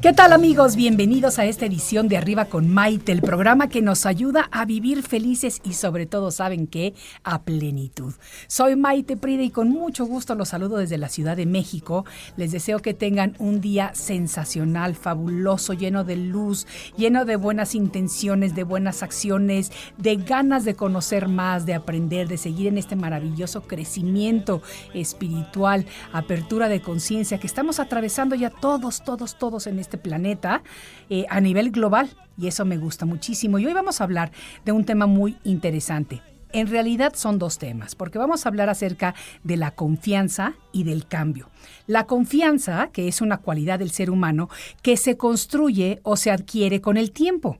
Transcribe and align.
¿Qué 0.00 0.12
tal 0.12 0.32
amigos? 0.32 0.76
Bienvenidos 0.76 1.40
a 1.40 1.44
esta 1.44 1.66
edición 1.66 2.06
de 2.06 2.16
Arriba 2.16 2.44
con 2.44 2.72
Maite, 2.72 3.10
el 3.10 3.20
programa 3.20 3.68
que 3.68 3.82
nos 3.82 4.06
ayuda 4.06 4.48
a 4.52 4.64
vivir 4.64 5.02
felices 5.02 5.60
y 5.64 5.72
sobre 5.72 6.06
todo, 6.06 6.30
¿saben 6.30 6.68
qué? 6.68 6.94
A 7.24 7.42
plenitud. 7.42 8.14
Soy 8.46 8.76
Maite 8.76 9.16
Prida 9.16 9.42
y 9.42 9.50
con 9.50 9.70
mucho 9.70 10.06
gusto 10.06 10.36
los 10.36 10.50
saludo 10.50 10.76
desde 10.76 10.98
la 10.98 11.08
Ciudad 11.08 11.36
de 11.36 11.46
México. 11.46 12.04
Les 12.36 12.52
deseo 12.52 12.78
que 12.78 12.94
tengan 12.94 13.34
un 13.40 13.60
día 13.60 13.90
sensacional, 13.92 14.94
fabuloso, 14.94 15.72
lleno 15.72 16.04
de 16.04 16.14
luz, 16.14 16.68
lleno 16.96 17.24
de 17.24 17.34
buenas 17.34 17.74
intenciones, 17.74 18.54
de 18.54 18.62
buenas 18.62 19.02
acciones, 19.02 19.72
de 19.96 20.14
ganas 20.14 20.64
de 20.64 20.76
conocer 20.76 21.26
más, 21.26 21.66
de 21.66 21.74
aprender, 21.74 22.28
de 22.28 22.38
seguir 22.38 22.68
en 22.68 22.78
este 22.78 22.94
maravilloso 22.94 23.62
crecimiento 23.62 24.62
espiritual, 24.94 25.86
apertura 26.12 26.68
de 26.68 26.80
conciencia 26.80 27.40
que 27.40 27.48
estamos 27.48 27.80
atravesando 27.80 28.36
ya 28.36 28.50
todos, 28.50 29.02
todos, 29.02 29.36
todos 29.36 29.66
en 29.66 29.80
este 29.80 29.87
planeta 29.96 30.62
eh, 31.08 31.24
a 31.30 31.40
nivel 31.40 31.70
global 31.70 32.10
y 32.36 32.48
eso 32.48 32.64
me 32.64 32.76
gusta 32.76 33.06
muchísimo. 33.06 33.58
Y 33.58 33.66
hoy 33.66 33.72
vamos 33.72 34.00
a 34.00 34.04
hablar 34.04 34.30
de 34.64 34.72
un 34.72 34.84
tema 34.84 35.06
muy 35.06 35.36
interesante. 35.44 36.20
En 36.52 36.66
realidad 36.66 37.12
son 37.14 37.38
dos 37.38 37.58
temas, 37.58 37.94
porque 37.94 38.18
vamos 38.18 38.44
a 38.44 38.48
hablar 38.48 38.70
acerca 38.70 39.14
de 39.44 39.56
la 39.56 39.72
confianza 39.72 40.54
y 40.72 40.84
del 40.84 41.06
cambio. 41.06 41.50
La 41.86 42.04
confianza, 42.04 42.88
que 42.92 43.06
es 43.06 43.20
una 43.20 43.38
cualidad 43.38 43.78
del 43.78 43.90
ser 43.90 44.10
humano, 44.10 44.48
que 44.82 44.96
se 44.96 45.16
construye 45.16 46.00
o 46.02 46.16
se 46.16 46.30
adquiere 46.30 46.80
con 46.80 46.96
el 46.96 47.12
tiempo 47.12 47.58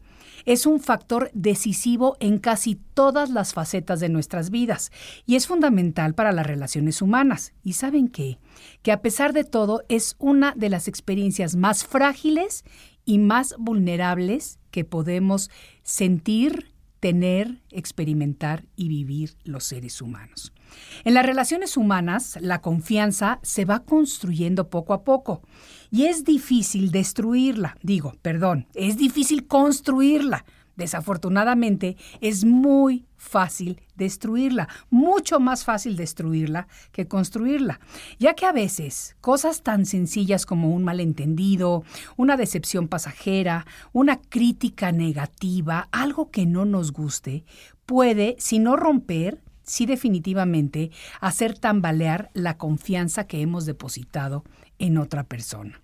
es 0.48 0.64
un 0.64 0.80
factor 0.80 1.30
decisivo 1.34 2.16
en 2.20 2.38
casi 2.38 2.76
todas 2.94 3.28
las 3.28 3.52
facetas 3.52 4.00
de 4.00 4.08
nuestras 4.08 4.48
vidas 4.48 4.90
y 5.26 5.36
es 5.36 5.46
fundamental 5.46 6.14
para 6.14 6.32
las 6.32 6.46
relaciones 6.46 7.02
humanas. 7.02 7.52
¿Y 7.62 7.74
saben 7.74 8.08
qué? 8.08 8.38
Que 8.80 8.90
a 8.90 9.02
pesar 9.02 9.34
de 9.34 9.44
todo 9.44 9.82
es 9.90 10.16
una 10.18 10.54
de 10.56 10.70
las 10.70 10.88
experiencias 10.88 11.54
más 11.54 11.84
frágiles 11.84 12.64
y 13.04 13.18
más 13.18 13.56
vulnerables 13.58 14.58
que 14.70 14.86
podemos 14.86 15.50
sentir, 15.82 16.72
tener, 16.98 17.60
experimentar 17.70 18.64
y 18.74 18.88
vivir 18.88 19.36
los 19.44 19.64
seres 19.64 20.00
humanos. 20.00 20.54
En 21.04 21.14
las 21.14 21.26
relaciones 21.26 21.76
humanas, 21.76 22.38
la 22.40 22.60
confianza 22.60 23.38
se 23.42 23.64
va 23.64 23.80
construyendo 23.80 24.68
poco 24.68 24.92
a 24.92 25.04
poco 25.04 25.42
y 25.90 26.04
es 26.04 26.24
difícil 26.24 26.90
destruirla. 26.90 27.76
Digo, 27.82 28.14
perdón, 28.22 28.66
es 28.74 28.96
difícil 28.96 29.46
construirla. 29.46 30.44
Desafortunadamente, 30.76 31.96
es 32.20 32.44
muy 32.44 33.04
fácil 33.16 33.82
destruirla, 33.96 34.68
mucho 34.90 35.40
más 35.40 35.64
fácil 35.64 35.96
destruirla 35.96 36.68
que 36.92 37.08
construirla, 37.08 37.80
ya 38.20 38.34
que 38.34 38.46
a 38.46 38.52
veces 38.52 39.16
cosas 39.20 39.62
tan 39.62 39.86
sencillas 39.86 40.46
como 40.46 40.70
un 40.70 40.84
malentendido, 40.84 41.82
una 42.16 42.36
decepción 42.36 42.86
pasajera, 42.86 43.66
una 43.92 44.20
crítica 44.20 44.92
negativa, 44.92 45.88
algo 45.90 46.30
que 46.30 46.46
no 46.46 46.64
nos 46.64 46.92
guste, 46.92 47.44
puede, 47.84 48.36
si 48.38 48.60
no 48.60 48.76
romper, 48.76 49.42
sí 49.68 49.86
definitivamente 49.86 50.90
hacer 51.20 51.58
tambalear 51.58 52.30
la 52.34 52.56
confianza 52.56 53.26
que 53.26 53.40
hemos 53.40 53.66
depositado 53.66 54.44
en 54.78 54.98
otra 54.98 55.24
persona. 55.24 55.80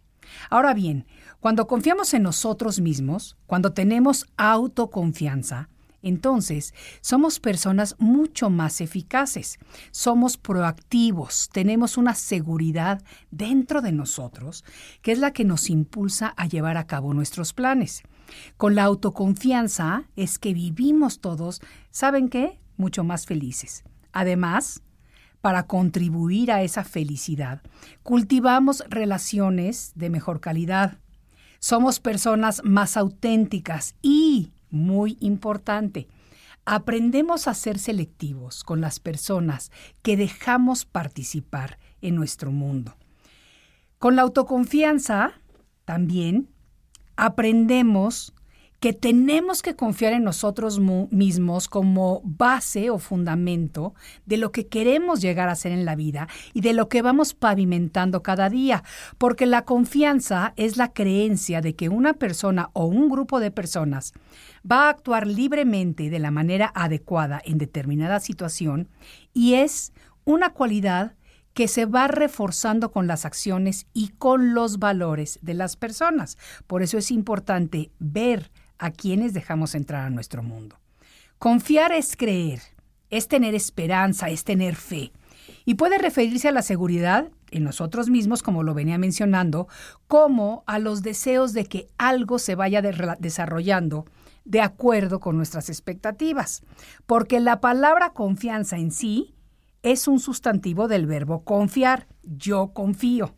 Ahora 0.51 0.75
bien, 0.75 1.07
cuando 1.41 1.67
confiamos 1.67 2.15
en 2.15 2.23
nosotros 2.23 2.81
mismos, 2.81 3.37
cuando 3.47 3.73
tenemos 3.73 4.27
autoconfianza, 4.37 5.69
entonces 6.03 6.75
somos 7.01 7.41
personas 7.41 7.97
mucho 7.99 8.51
más 8.51 8.83
eficaces, 8.83 9.59
somos 9.91 10.37
proactivos, 10.37 11.49
tenemos 11.51 11.97
una 11.97 12.15
seguridad 12.15 13.03
dentro 13.31 13.81
de 13.81 13.93
nosotros 13.93 14.65
que 15.01 15.13
es 15.13 15.19
la 15.19 15.33
que 15.33 15.45
nos 15.45 15.71
impulsa 15.71 16.35
a 16.37 16.47
llevar 16.47 16.77
a 16.77 16.87
cabo 16.87 17.15
nuestros 17.15 17.55
planes. 17.55 18.03
Con 18.57 18.75
la 18.75 18.85
autoconfianza 18.85 20.05
es 20.15 20.39
que 20.39 20.53
vivimos 20.53 21.21
todos, 21.21 21.63
¿saben 21.91 22.29
qué? 22.29 22.59
Mucho 22.77 23.05
más 23.05 23.27
felices. 23.27 23.85
Además, 24.13 24.83
para 25.45 25.67
contribuir 25.67 26.51
a 26.51 26.63
esa 26.63 26.85
felicidad. 26.85 27.61
Cultivamos 28.03 28.83
relaciones 28.89 29.93
de 29.95 30.09
mejor 30.09 30.41
calidad. 30.41 30.97
Somos 31.59 32.01
personas 32.01 32.63
más 32.65 32.97
auténticas 32.97 33.95
y, 34.01 34.53
muy 34.71 35.19
importante, 35.21 36.09
aprendemos 36.65 37.47
a 37.47 37.53
ser 37.53 37.79
selectivos 37.79 38.65
con 38.65 38.81
las 38.81 39.01
personas 39.01 39.71
que 40.01 40.17
dejamos 40.17 40.87
participar 40.87 41.79
en 42.01 42.15
nuestro 42.15 42.51
mundo. 42.51 42.97
Con 43.99 44.17
la 44.17 44.23
autoconfianza, 44.23 45.33
también, 45.85 46.49
aprendemos 47.17 48.33
que 48.85 48.93
tenemos 48.93 49.63
que 49.63 49.77
confiar 49.77 50.13
en 50.13 50.25
nosotros 50.25 50.79
mismos 50.79 51.69
como 51.69 52.21
base 52.23 52.91
o 52.91 52.99
fundamento 52.99 53.95
de 54.27 54.37
lo 54.37 54.53
que 54.53 54.67
queremos 54.67 55.23
llegar 55.23 55.49
a 55.49 55.55
ser 55.55 55.73
en 55.73 55.87
la 55.87 55.97
vida 55.97 56.29
y 56.53 56.61
de 56.61 56.75
lo 56.75 56.91
que 56.91 57.01
vamos 57.01 57.33
pavimentando 57.33 58.23
cada 58.23 58.51
día, 58.51 58.85
porque 59.17 59.47
la 59.47 59.65
confianza 59.65 60.53
es 60.57 60.77
la 60.77 60.93
creencia 60.93 61.63
de 61.63 61.75
que 61.75 61.89
una 61.89 62.13
persona 62.13 62.69
o 62.75 62.85
un 62.85 63.09
grupo 63.09 63.41
de 63.41 63.51
personas 63.51 64.13
va 64.71 64.83
a 64.83 64.91
actuar 64.91 65.27
libremente 65.27 66.11
de 66.11 66.19
la 66.19 66.31
manera 66.31 66.71
adecuada 66.75 67.41
en 67.43 67.57
determinada 67.57 68.21
situación 68.21 68.91
y 69.33 69.55
es 69.55 69.95
una 70.27 70.51
cualidad 70.51 71.15
que 71.55 71.69
se 71.69 71.87
va 71.87 72.07
reforzando 72.07 72.93
con 72.93 73.07
las 73.07 73.25
acciones 73.25 73.87
y 73.95 74.09
con 74.09 74.53
los 74.53 74.79
valores 74.79 75.39
de 75.41 75.55
las 75.55 75.77
personas. 75.77 76.37
Por 76.67 76.83
eso 76.83 76.99
es 76.99 77.11
importante 77.11 77.91
ver 77.99 78.51
a 78.79 78.91
quienes 78.91 79.35
dejamos 79.35 79.75
entrar 79.75 80.07
a 80.07 80.11
nuestro 80.11 80.43
mundo. 80.43 80.79
Confiar 81.39 81.93
es 81.93 82.17
creer, 82.17 82.61
es 83.11 83.29
tener 83.29 83.55
esperanza, 83.55 84.31
es 84.31 84.45
tener 84.45 84.77
fe. 84.77 85.13
Y 85.65 85.75
puede 85.75 85.99
referirse 85.99 86.49
a 86.49 86.53
la 86.53 86.63
seguridad 86.63 87.31
en 87.51 87.65
nosotros 87.65 88.11
mismos, 88.11 88.43
como 88.43 88.63
lo 88.63 88.75
venía 88.75 88.99
mencionando, 88.99 89.69
como 90.09 90.65
a 90.67 90.79
los 90.79 91.03
deseos 91.03 91.53
de 91.53 91.67
que 91.67 91.89
algo 91.99 92.39
se 92.39 92.55
vaya 92.55 92.83
desarrollando 92.83 94.07
de 94.45 94.61
acuerdo 94.61 95.21
con 95.21 95.37
nuestras 95.37 95.69
expectativas. 95.69 96.63
Porque 97.07 97.41
la 97.41 97.61
palabra 97.61 98.11
confianza 98.11 98.77
en 98.77 98.91
sí 98.91 99.35
es 99.83 100.09
un 100.09 100.19
sustantivo 100.19 100.89
del 100.89 101.07
verbo 101.07 101.45
confiar. 101.45 102.09
Yo 102.23 102.73
confío. 102.73 103.35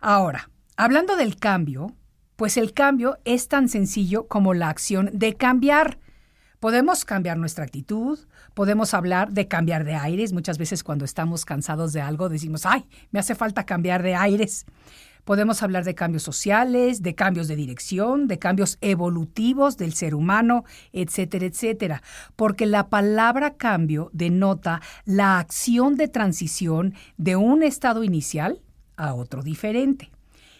Ahora, 0.00 0.50
hablando 0.76 1.16
del 1.16 1.36
cambio, 1.36 1.94
pues 2.42 2.56
el 2.56 2.72
cambio 2.72 3.20
es 3.24 3.46
tan 3.46 3.68
sencillo 3.68 4.26
como 4.26 4.52
la 4.52 4.68
acción 4.68 5.10
de 5.12 5.34
cambiar. 5.34 6.00
Podemos 6.58 7.04
cambiar 7.04 7.38
nuestra 7.38 7.62
actitud, 7.62 8.18
podemos 8.52 8.94
hablar 8.94 9.30
de 9.30 9.46
cambiar 9.46 9.84
de 9.84 9.94
aires. 9.94 10.32
Muchas 10.32 10.58
veces 10.58 10.82
cuando 10.82 11.04
estamos 11.04 11.44
cansados 11.44 11.92
de 11.92 12.00
algo 12.00 12.28
decimos, 12.28 12.66
ay, 12.66 12.84
me 13.12 13.20
hace 13.20 13.36
falta 13.36 13.64
cambiar 13.64 14.02
de 14.02 14.16
aires. 14.16 14.66
Podemos 15.24 15.62
hablar 15.62 15.84
de 15.84 15.94
cambios 15.94 16.24
sociales, 16.24 17.00
de 17.00 17.14
cambios 17.14 17.46
de 17.46 17.54
dirección, 17.54 18.26
de 18.26 18.40
cambios 18.40 18.76
evolutivos 18.80 19.76
del 19.76 19.92
ser 19.92 20.12
humano, 20.12 20.64
etcétera, 20.92 21.46
etcétera. 21.46 22.02
Porque 22.34 22.66
la 22.66 22.88
palabra 22.88 23.54
cambio 23.54 24.10
denota 24.12 24.82
la 25.04 25.38
acción 25.38 25.94
de 25.94 26.08
transición 26.08 26.94
de 27.16 27.36
un 27.36 27.62
estado 27.62 28.02
inicial 28.02 28.60
a 28.96 29.14
otro 29.14 29.44
diferente. 29.44 30.10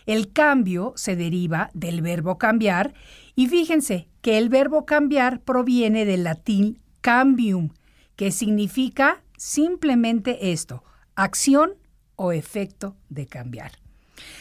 El 0.06 0.32
cambio 0.32 0.92
se 0.96 1.16
deriva 1.16 1.70
del 1.74 2.02
verbo 2.02 2.38
cambiar 2.38 2.94
y 3.34 3.48
fíjense 3.48 4.08
que 4.20 4.38
el 4.38 4.48
verbo 4.48 4.86
cambiar 4.86 5.40
proviene 5.40 6.04
del 6.04 6.24
latín 6.24 6.80
cambium, 7.00 7.70
que 8.16 8.30
significa 8.30 9.22
simplemente 9.36 10.52
esto, 10.52 10.84
acción 11.14 11.74
o 12.16 12.32
efecto 12.32 12.96
de 13.08 13.26
cambiar. 13.26 13.72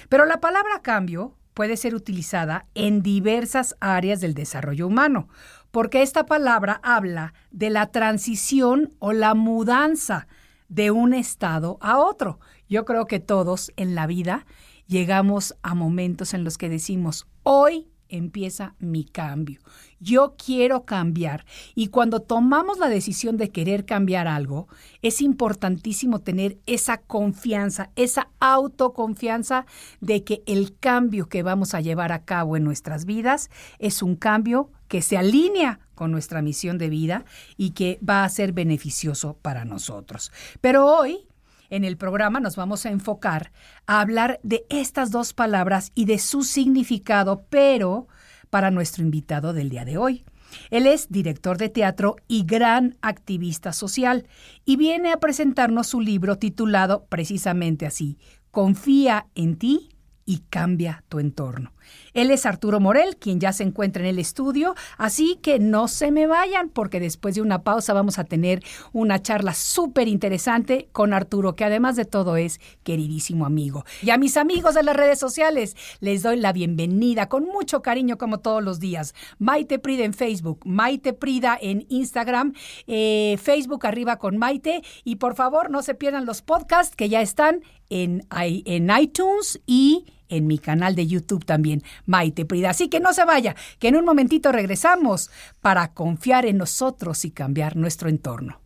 Pero 0.10 0.26
la 0.26 0.40
palabra 0.40 0.82
cambio 0.82 1.36
puede 1.54 1.78
ser 1.78 1.96
utilizada 1.96 2.66
en 2.76 3.02
diversas 3.02 3.76
áreas 3.80 4.22
del 4.22 4.34
desarrollo 4.34 4.88
humano. 4.88 5.28
porque 5.72 6.02
esta 6.02 6.26
palabra 6.26 6.82
habla 6.84 7.34
de 7.50 7.70
la 7.70 7.92
transición 7.92 8.94
o 9.00 9.14
la 9.14 9.34
mudanza 9.34 10.28
de 10.68 10.92
un 10.92 11.14
estado 11.14 11.78
a 11.82 11.98
otro. 11.98 12.40
Yo 12.68 12.84
creo 12.84 13.06
que 13.06 13.22
todos 13.22 13.72
en 13.78 13.96
la 13.96 14.06
vida 14.06 14.46
llegamos 14.92 15.56
a 15.64 15.74
momentos 15.74 16.34
en 16.34 16.44
los 16.44 16.58
que 16.58 16.68
decimos, 16.68 17.26
hoy 17.44 17.88
empieza 18.10 18.76
mi 18.78 19.06
cambio. 19.06 19.62
Yo 20.02 20.36
quiero 20.38 20.84
cambiar. 20.84 21.46
Y 21.76 21.88
cuando 21.88 22.20
tomamos 22.20 22.78
la 22.78 22.90
decisión 22.90 23.38
de 23.38 23.52
querer 23.52 23.86
cambiar 23.86 24.28
algo, 24.28 24.68
es 25.02 25.22
importantísimo 25.22 26.20
tener 26.20 26.58
esa 26.66 26.98
confianza, 26.98 27.92
esa 27.96 28.28
autoconfianza 28.42 29.66
de 30.02 30.26
que 30.26 30.44
el 30.46 30.78
cambio 30.78 31.30
que 31.30 31.42
vamos 31.42 31.74
a 31.74 31.80
llevar 31.80 32.12
a 32.12 32.26
cabo 32.26 32.58
en 32.58 32.66
nuestras 32.66 33.06
vidas 33.06 33.50
es 33.80 34.04
un 34.04 34.18
cambio 34.18 34.72
que 34.90 35.02
se 35.02 35.18
alinea 35.18 35.80
con 35.96 36.12
nuestra 36.12 36.42
misión 36.42 36.78
de 36.78 36.90
vida 36.90 37.24
y 37.56 37.72
que 37.72 37.98
va 38.08 38.26
a 38.26 38.30
ser 38.30 38.52
beneficioso 38.52 39.38
para 39.42 39.64
nosotros. 39.64 40.34
Pero 40.60 40.86
hoy 40.86 41.31
en 41.72 41.84
el 41.84 41.98
programa 41.98 42.40
nos 42.40 42.56
vamos 42.56 42.86
a 42.86 42.92
enfocar 42.92 43.52
a 43.88 44.02
hablar 44.02 44.40
de 44.44 44.66
estas 44.70 45.10
dos 45.10 45.34
palabras 45.34 45.92
y 45.96 46.06
de 46.06 46.20
su 46.20 46.44
significado, 46.44 47.46
pero 47.50 48.08
para 48.52 48.70
nuestro 48.70 49.04
invitado 49.04 49.54
del 49.54 49.70
día 49.70 49.86
de 49.86 49.98
hoy. 49.98 50.26
Él 50.70 50.86
es 50.86 51.10
director 51.10 51.58
de 51.58 51.70
teatro 51.70 52.18
y 52.28 52.44
gran 52.44 52.98
activista 53.02 53.72
social 53.72 54.28
y 54.66 54.76
viene 54.76 55.14
a 55.14 55.18
presentarnos 55.18 55.88
su 55.88 56.02
libro 56.02 56.38
titulado 56.38 57.06
precisamente 57.06 57.86
así, 57.86 58.20
Confía 58.52 59.28
en 59.34 59.56
ti 59.56 59.92
y 60.26 60.40
cambia 60.50 61.06
tu 61.08 61.20
entorno. 61.20 61.72
Él 62.14 62.32
es 62.32 62.46
Arturo 62.46 62.80
Morel, 62.80 63.18
quien 63.18 63.40
ya 63.40 63.54
se 63.54 63.64
encuentra 63.64 64.04
en 64.04 64.10
el 64.10 64.20
estudio, 64.20 64.76
así 64.98 65.40
que 65.42 65.60
no 65.60 65.88
se 65.88 66.12
me 66.12 66.28
vayan 66.28 66.70
porque 66.70 67.00
después 67.00 67.36
de 67.36 67.42
una 67.42 67.64
pausa 67.64 67.94
vamos 67.94 68.20
a 68.20 68.24
tener 68.24 68.64
una 68.94 69.22
charla 69.22 69.54
súper 69.54 70.08
interesante 70.08 70.90
con 70.92 71.14
Arturo, 71.14 71.56
que 71.56 71.66
además 71.66 71.96
de 71.96 72.06
todo 72.06 72.36
es 72.36 72.60
queridísimo 72.84 73.46
amigo. 73.46 73.86
Y 74.02 74.10
a 74.10 74.18
mis 74.18 74.38
amigos 74.38 74.76
de 74.76 74.84
las 74.84 74.96
redes 74.96 75.20
sociales 75.20 75.76
les 76.00 76.24
doy 76.24 76.38
la 76.38 76.54
bienvenida 76.54 77.30
con 77.30 77.46
mucho 77.46 77.82
cariño 77.82 78.18
como 78.18 78.40
todos 78.40 78.64
los 78.64 78.80
días. 78.80 79.14
Maite 79.40 79.80
Prida 79.80 80.04
en 80.04 80.14
Facebook, 80.14 80.62
Maite 80.66 81.14
Prida 81.14 81.58
en 81.60 81.86
Instagram, 81.90 82.54
eh, 82.88 83.38
Facebook 83.42 83.86
arriba 83.86 84.18
con 84.18 84.38
Maite 84.38 84.82
y 85.04 85.16
por 85.16 85.36
favor 85.36 85.70
no 85.70 85.82
se 85.82 85.96
pierdan 85.96 86.26
los 86.26 86.42
podcasts 86.42 86.96
que 86.96 87.10
ya 87.10 87.22
están 87.22 87.62
en, 87.90 88.26
en 88.32 88.90
iTunes 88.98 89.62
y 89.66 90.06
en 90.32 90.48
mi 90.48 90.58
canal 90.58 90.96
de 90.96 91.06
YouTube 91.06 91.46
también, 91.46 91.84
Maite 92.08 92.46
Prida. 92.46 92.72
Así 92.72 92.90
que 92.90 93.00
no 93.00 93.14
se 93.14 93.26
vaya, 93.26 93.56
que 93.78 93.90
en 93.90 93.98
un 93.98 94.06
momentito 94.06 94.52
regresamos 94.52 95.30
para 95.62 95.94
confiar 95.94 96.46
en 96.48 96.58
nosotros 96.58 97.24
y 97.26 97.32
cambiar 97.32 97.76
nuestro 97.76 98.10
entorno. 98.10 98.60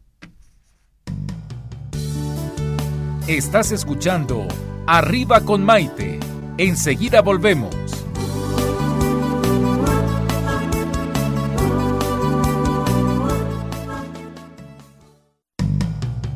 Estás 3.27 3.71
escuchando 3.71 4.47
Arriba 4.85 5.41
con 5.41 5.65
Maite. 5.65 6.19
Enseguida 6.59 7.21
volvemos. 7.21 8.04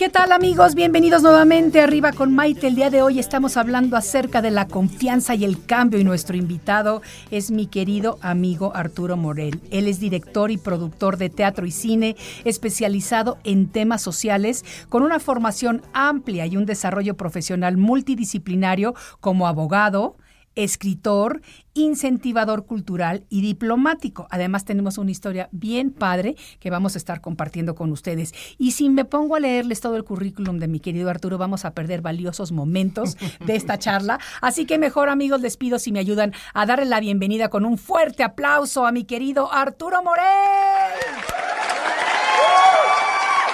¿Qué 0.00 0.08
tal 0.08 0.32
amigos? 0.32 0.74
Bienvenidos 0.74 1.22
nuevamente 1.22 1.82
arriba 1.82 2.14
con 2.14 2.34
Maite. 2.34 2.68
El 2.68 2.74
día 2.74 2.88
de 2.88 3.02
hoy 3.02 3.18
estamos 3.18 3.58
hablando 3.58 3.98
acerca 3.98 4.40
de 4.40 4.50
la 4.50 4.66
confianza 4.66 5.34
y 5.34 5.44
el 5.44 5.62
cambio 5.66 6.00
y 6.00 6.04
nuestro 6.04 6.38
invitado 6.38 7.02
es 7.30 7.50
mi 7.50 7.66
querido 7.66 8.18
amigo 8.22 8.72
Arturo 8.74 9.18
Morel. 9.18 9.60
Él 9.70 9.88
es 9.88 10.00
director 10.00 10.50
y 10.50 10.56
productor 10.56 11.18
de 11.18 11.28
teatro 11.28 11.66
y 11.66 11.70
cine 11.70 12.16
especializado 12.46 13.36
en 13.44 13.68
temas 13.68 14.00
sociales 14.00 14.64
con 14.88 15.02
una 15.02 15.20
formación 15.20 15.82
amplia 15.92 16.46
y 16.46 16.56
un 16.56 16.64
desarrollo 16.64 17.18
profesional 17.18 17.76
multidisciplinario 17.76 18.94
como 19.20 19.46
abogado, 19.46 20.16
escritor, 20.54 21.42
incentivador 21.74 22.66
cultural 22.66 23.24
y 23.28 23.40
diplomático. 23.42 24.26
Además 24.30 24.64
tenemos 24.64 24.98
una 24.98 25.10
historia 25.10 25.48
bien 25.52 25.90
padre 25.90 26.36
que 26.58 26.70
vamos 26.70 26.94
a 26.94 26.98
estar 26.98 27.20
compartiendo 27.20 27.74
con 27.74 27.92
ustedes. 27.92 28.34
Y 28.58 28.72
si 28.72 28.90
me 28.90 29.04
pongo 29.04 29.36
a 29.36 29.40
leerles 29.40 29.80
todo 29.80 29.96
el 29.96 30.04
currículum 30.04 30.58
de 30.58 30.68
mi 30.68 30.80
querido 30.80 31.08
Arturo, 31.10 31.38
vamos 31.38 31.64
a 31.64 31.72
perder 31.72 32.02
valiosos 32.02 32.52
momentos 32.52 33.16
de 33.44 33.56
esta 33.56 33.78
charla. 33.78 34.18
Así 34.40 34.66
que 34.66 34.78
mejor 34.78 35.08
amigos 35.08 35.40
les 35.40 35.56
pido 35.56 35.78
si 35.78 35.92
me 35.92 36.00
ayudan 36.00 36.32
a 36.54 36.66
darle 36.66 36.86
la 36.86 37.00
bienvenida 37.00 37.48
con 37.48 37.64
un 37.64 37.78
fuerte 37.78 38.22
aplauso 38.22 38.86
a 38.86 38.92
mi 38.92 39.04
querido 39.04 39.52
Arturo 39.52 40.02
Morel. 40.02 41.49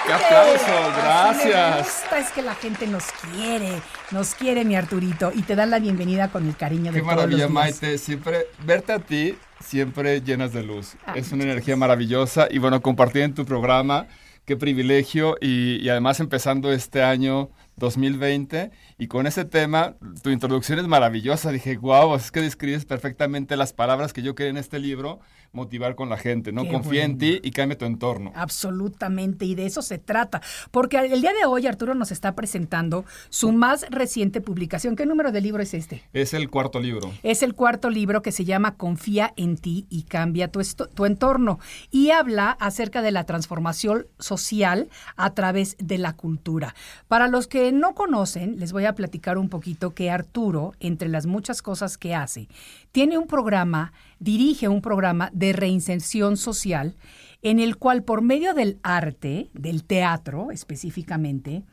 ¡Qué 0.07 0.13
aplauso! 0.13 0.93
Gracias. 0.95 2.03
gusta, 2.03 2.19
es 2.19 2.31
que 2.31 2.41
la 2.41 2.55
gente 2.55 2.87
nos 2.87 3.03
quiere, 3.33 3.81
nos 4.11 4.35
quiere 4.35 4.63
mi 4.63 4.77
Arturito 4.77 5.33
y 5.35 5.41
te 5.41 5.53
dan 5.55 5.69
la 5.69 5.79
bienvenida 5.79 6.29
con 6.29 6.47
el 6.47 6.55
cariño 6.55 6.93
de 6.93 6.99
Qué 6.99 7.01
todos 7.01 7.15
maravilla, 7.15 7.43
los 7.43 7.53
días. 7.53 7.81
Maite. 7.81 7.97
Siempre 7.97 8.47
verte 8.63 8.93
a 8.93 8.99
ti, 8.99 9.37
siempre 9.59 10.21
llenas 10.21 10.53
de 10.53 10.63
luz. 10.63 10.95
Ah, 11.05 11.13
es 11.17 11.33
una 11.33 11.43
energía 11.43 11.75
maravillosa 11.75 12.47
y 12.49 12.57
bueno, 12.59 12.81
compartir 12.81 13.23
en 13.23 13.33
tu 13.33 13.45
programa, 13.45 14.07
qué 14.45 14.55
privilegio 14.55 15.35
y, 15.41 15.75
y 15.83 15.89
además 15.89 16.21
empezando 16.21 16.71
este 16.71 17.03
año 17.03 17.49
2020 17.75 18.71
y 18.97 19.07
con 19.07 19.27
ese 19.27 19.43
tema, 19.43 19.95
tu 20.23 20.29
introducción 20.29 20.79
es 20.79 20.87
maravillosa. 20.87 21.51
Dije, 21.51 21.75
wow, 21.75 22.15
es 22.15 22.31
que 22.31 22.39
describes 22.41 22.85
perfectamente 22.85 23.57
las 23.57 23.73
palabras 23.73 24.13
que 24.13 24.21
yo 24.21 24.35
quería 24.35 24.51
en 24.51 24.57
este 24.57 24.79
libro 24.79 25.19
motivar 25.51 25.95
con 25.95 26.09
la 26.09 26.17
gente, 26.17 26.51
¿no? 26.51 26.63
Qué 26.63 26.71
Confía 26.71 27.05
en 27.05 27.17
ti 27.17 27.39
y 27.43 27.51
cambia 27.51 27.77
tu 27.77 27.85
entorno. 27.85 28.31
Absolutamente, 28.35 29.45
y 29.45 29.55
de 29.55 29.65
eso 29.65 29.81
se 29.81 29.97
trata. 29.97 30.41
Porque 30.71 30.97
el 30.97 31.21
día 31.21 31.33
de 31.33 31.45
hoy 31.45 31.65
Arturo 31.65 31.95
nos 31.95 32.11
está 32.11 32.35
presentando 32.35 33.05
su 33.29 33.51
más 33.51 33.85
reciente 33.89 34.41
publicación. 34.41 34.95
¿Qué 34.95 35.05
número 35.05 35.31
de 35.31 35.41
libro 35.41 35.63
es 35.63 35.73
este? 35.73 36.03
Es 36.13 36.33
el 36.33 36.49
cuarto 36.49 36.79
libro. 36.79 37.11
Es 37.23 37.41
el 37.43 37.55
cuarto 37.55 37.89
libro 37.89 38.21
que 38.21 38.31
se 38.31 38.45
llama 38.45 38.75
Confía 38.75 39.33
en 39.37 39.57
ti 39.57 39.87
y 39.89 40.03
cambia 40.03 40.51
tu 40.51 41.05
entorno. 41.05 41.59
Y 41.89 42.11
habla 42.11 42.51
acerca 42.51 43.01
de 43.01 43.11
la 43.11 43.25
transformación 43.25 44.07
social 44.19 44.89
a 45.15 45.33
través 45.33 45.75
de 45.79 45.97
la 45.97 46.13
cultura. 46.13 46.75
Para 47.07 47.27
los 47.27 47.47
que 47.47 47.71
no 47.71 47.95
conocen, 47.95 48.59
les 48.59 48.71
voy 48.71 48.85
a 48.85 48.93
platicar 48.93 49.37
un 49.37 49.49
poquito 49.49 49.93
que 49.93 50.11
Arturo, 50.11 50.73
entre 50.79 51.09
las 51.09 51.25
muchas 51.25 51.61
cosas 51.61 51.97
que 51.97 52.15
hace, 52.15 52.47
tiene 52.91 53.17
un 53.17 53.27
programa, 53.27 53.93
dirige 54.19 54.67
un 54.67 54.81
programa 54.81 55.29
de 55.33 55.53
reinserción 55.53 56.37
social 56.37 56.95
en 57.41 57.59
el 57.59 57.77
cual 57.77 58.03
por 58.03 58.21
medio 58.21 58.53
del 58.53 58.79
arte, 58.83 59.49
del 59.53 59.83
teatro 59.83 60.51
específicamente, 60.51 61.63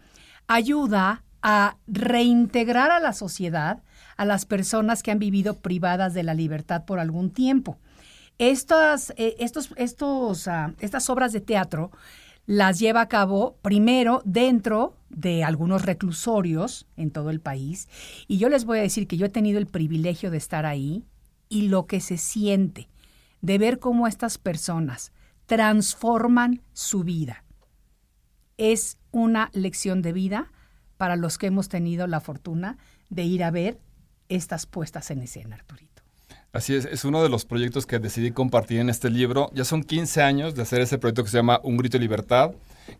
ayuda 0.46 1.24
a 1.42 1.76
reintegrar 1.86 2.90
a 2.90 3.00
la 3.00 3.12
sociedad 3.12 3.82
a 4.16 4.24
las 4.24 4.46
personas 4.46 5.02
que 5.02 5.10
han 5.10 5.18
vivido 5.18 5.58
privadas 5.58 6.14
de 6.14 6.22
la 6.22 6.34
libertad 6.34 6.84
por 6.84 6.98
algún 6.98 7.30
tiempo. 7.30 7.78
Estas, 8.38 9.12
eh, 9.16 9.36
estos, 9.38 9.70
estos, 9.76 10.48
ah, 10.48 10.74
estas 10.80 11.08
obras 11.10 11.32
de 11.32 11.40
teatro 11.40 11.90
las 12.46 12.78
lleva 12.78 13.00
a 13.00 13.08
cabo 13.08 13.56
primero 13.62 14.22
dentro 14.24 14.96
de 15.08 15.44
algunos 15.44 15.82
reclusorios 15.82 16.86
en 16.96 17.10
todo 17.10 17.30
el 17.30 17.40
país. 17.40 17.88
Y 18.28 18.38
yo 18.38 18.48
les 18.48 18.64
voy 18.64 18.78
a 18.78 18.82
decir 18.82 19.06
que 19.06 19.16
yo 19.16 19.26
he 19.26 19.30
tenido 19.30 19.58
el 19.58 19.66
privilegio 19.66 20.30
de 20.30 20.36
estar 20.36 20.66
ahí 20.66 21.04
y 21.54 21.68
lo 21.68 21.86
que 21.86 22.00
se 22.00 22.18
siente 22.18 22.88
de 23.40 23.58
ver 23.58 23.78
cómo 23.78 24.08
estas 24.08 24.38
personas 24.38 25.12
transforman 25.46 26.62
su 26.72 27.04
vida 27.04 27.44
es 28.56 28.98
una 29.12 29.50
lección 29.52 30.02
de 30.02 30.12
vida 30.12 30.50
para 30.96 31.14
los 31.14 31.38
que 31.38 31.46
hemos 31.46 31.68
tenido 31.68 32.08
la 32.08 32.20
fortuna 32.20 32.76
de 33.08 33.22
ir 33.22 33.44
a 33.44 33.52
ver 33.52 33.78
estas 34.28 34.66
puestas 34.66 35.12
en 35.12 35.22
escena, 35.22 35.54
Arturito. 35.54 36.02
Así 36.52 36.74
es, 36.74 36.86
es 36.86 37.04
uno 37.04 37.22
de 37.22 37.28
los 37.28 37.44
proyectos 37.44 37.86
que 37.86 38.00
decidí 38.00 38.32
compartir 38.32 38.80
en 38.80 38.88
este 38.88 39.08
libro. 39.08 39.50
Ya 39.54 39.64
son 39.64 39.84
15 39.84 40.22
años 40.22 40.54
de 40.56 40.62
hacer 40.62 40.80
ese 40.80 40.98
proyecto 40.98 41.22
que 41.22 41.30
se 41.30 41.36
llama 41.36 41.60
Un 41.62 41.76
grito 41.76 41.98
de 41.98 42.02
libertad, 42.02 42.50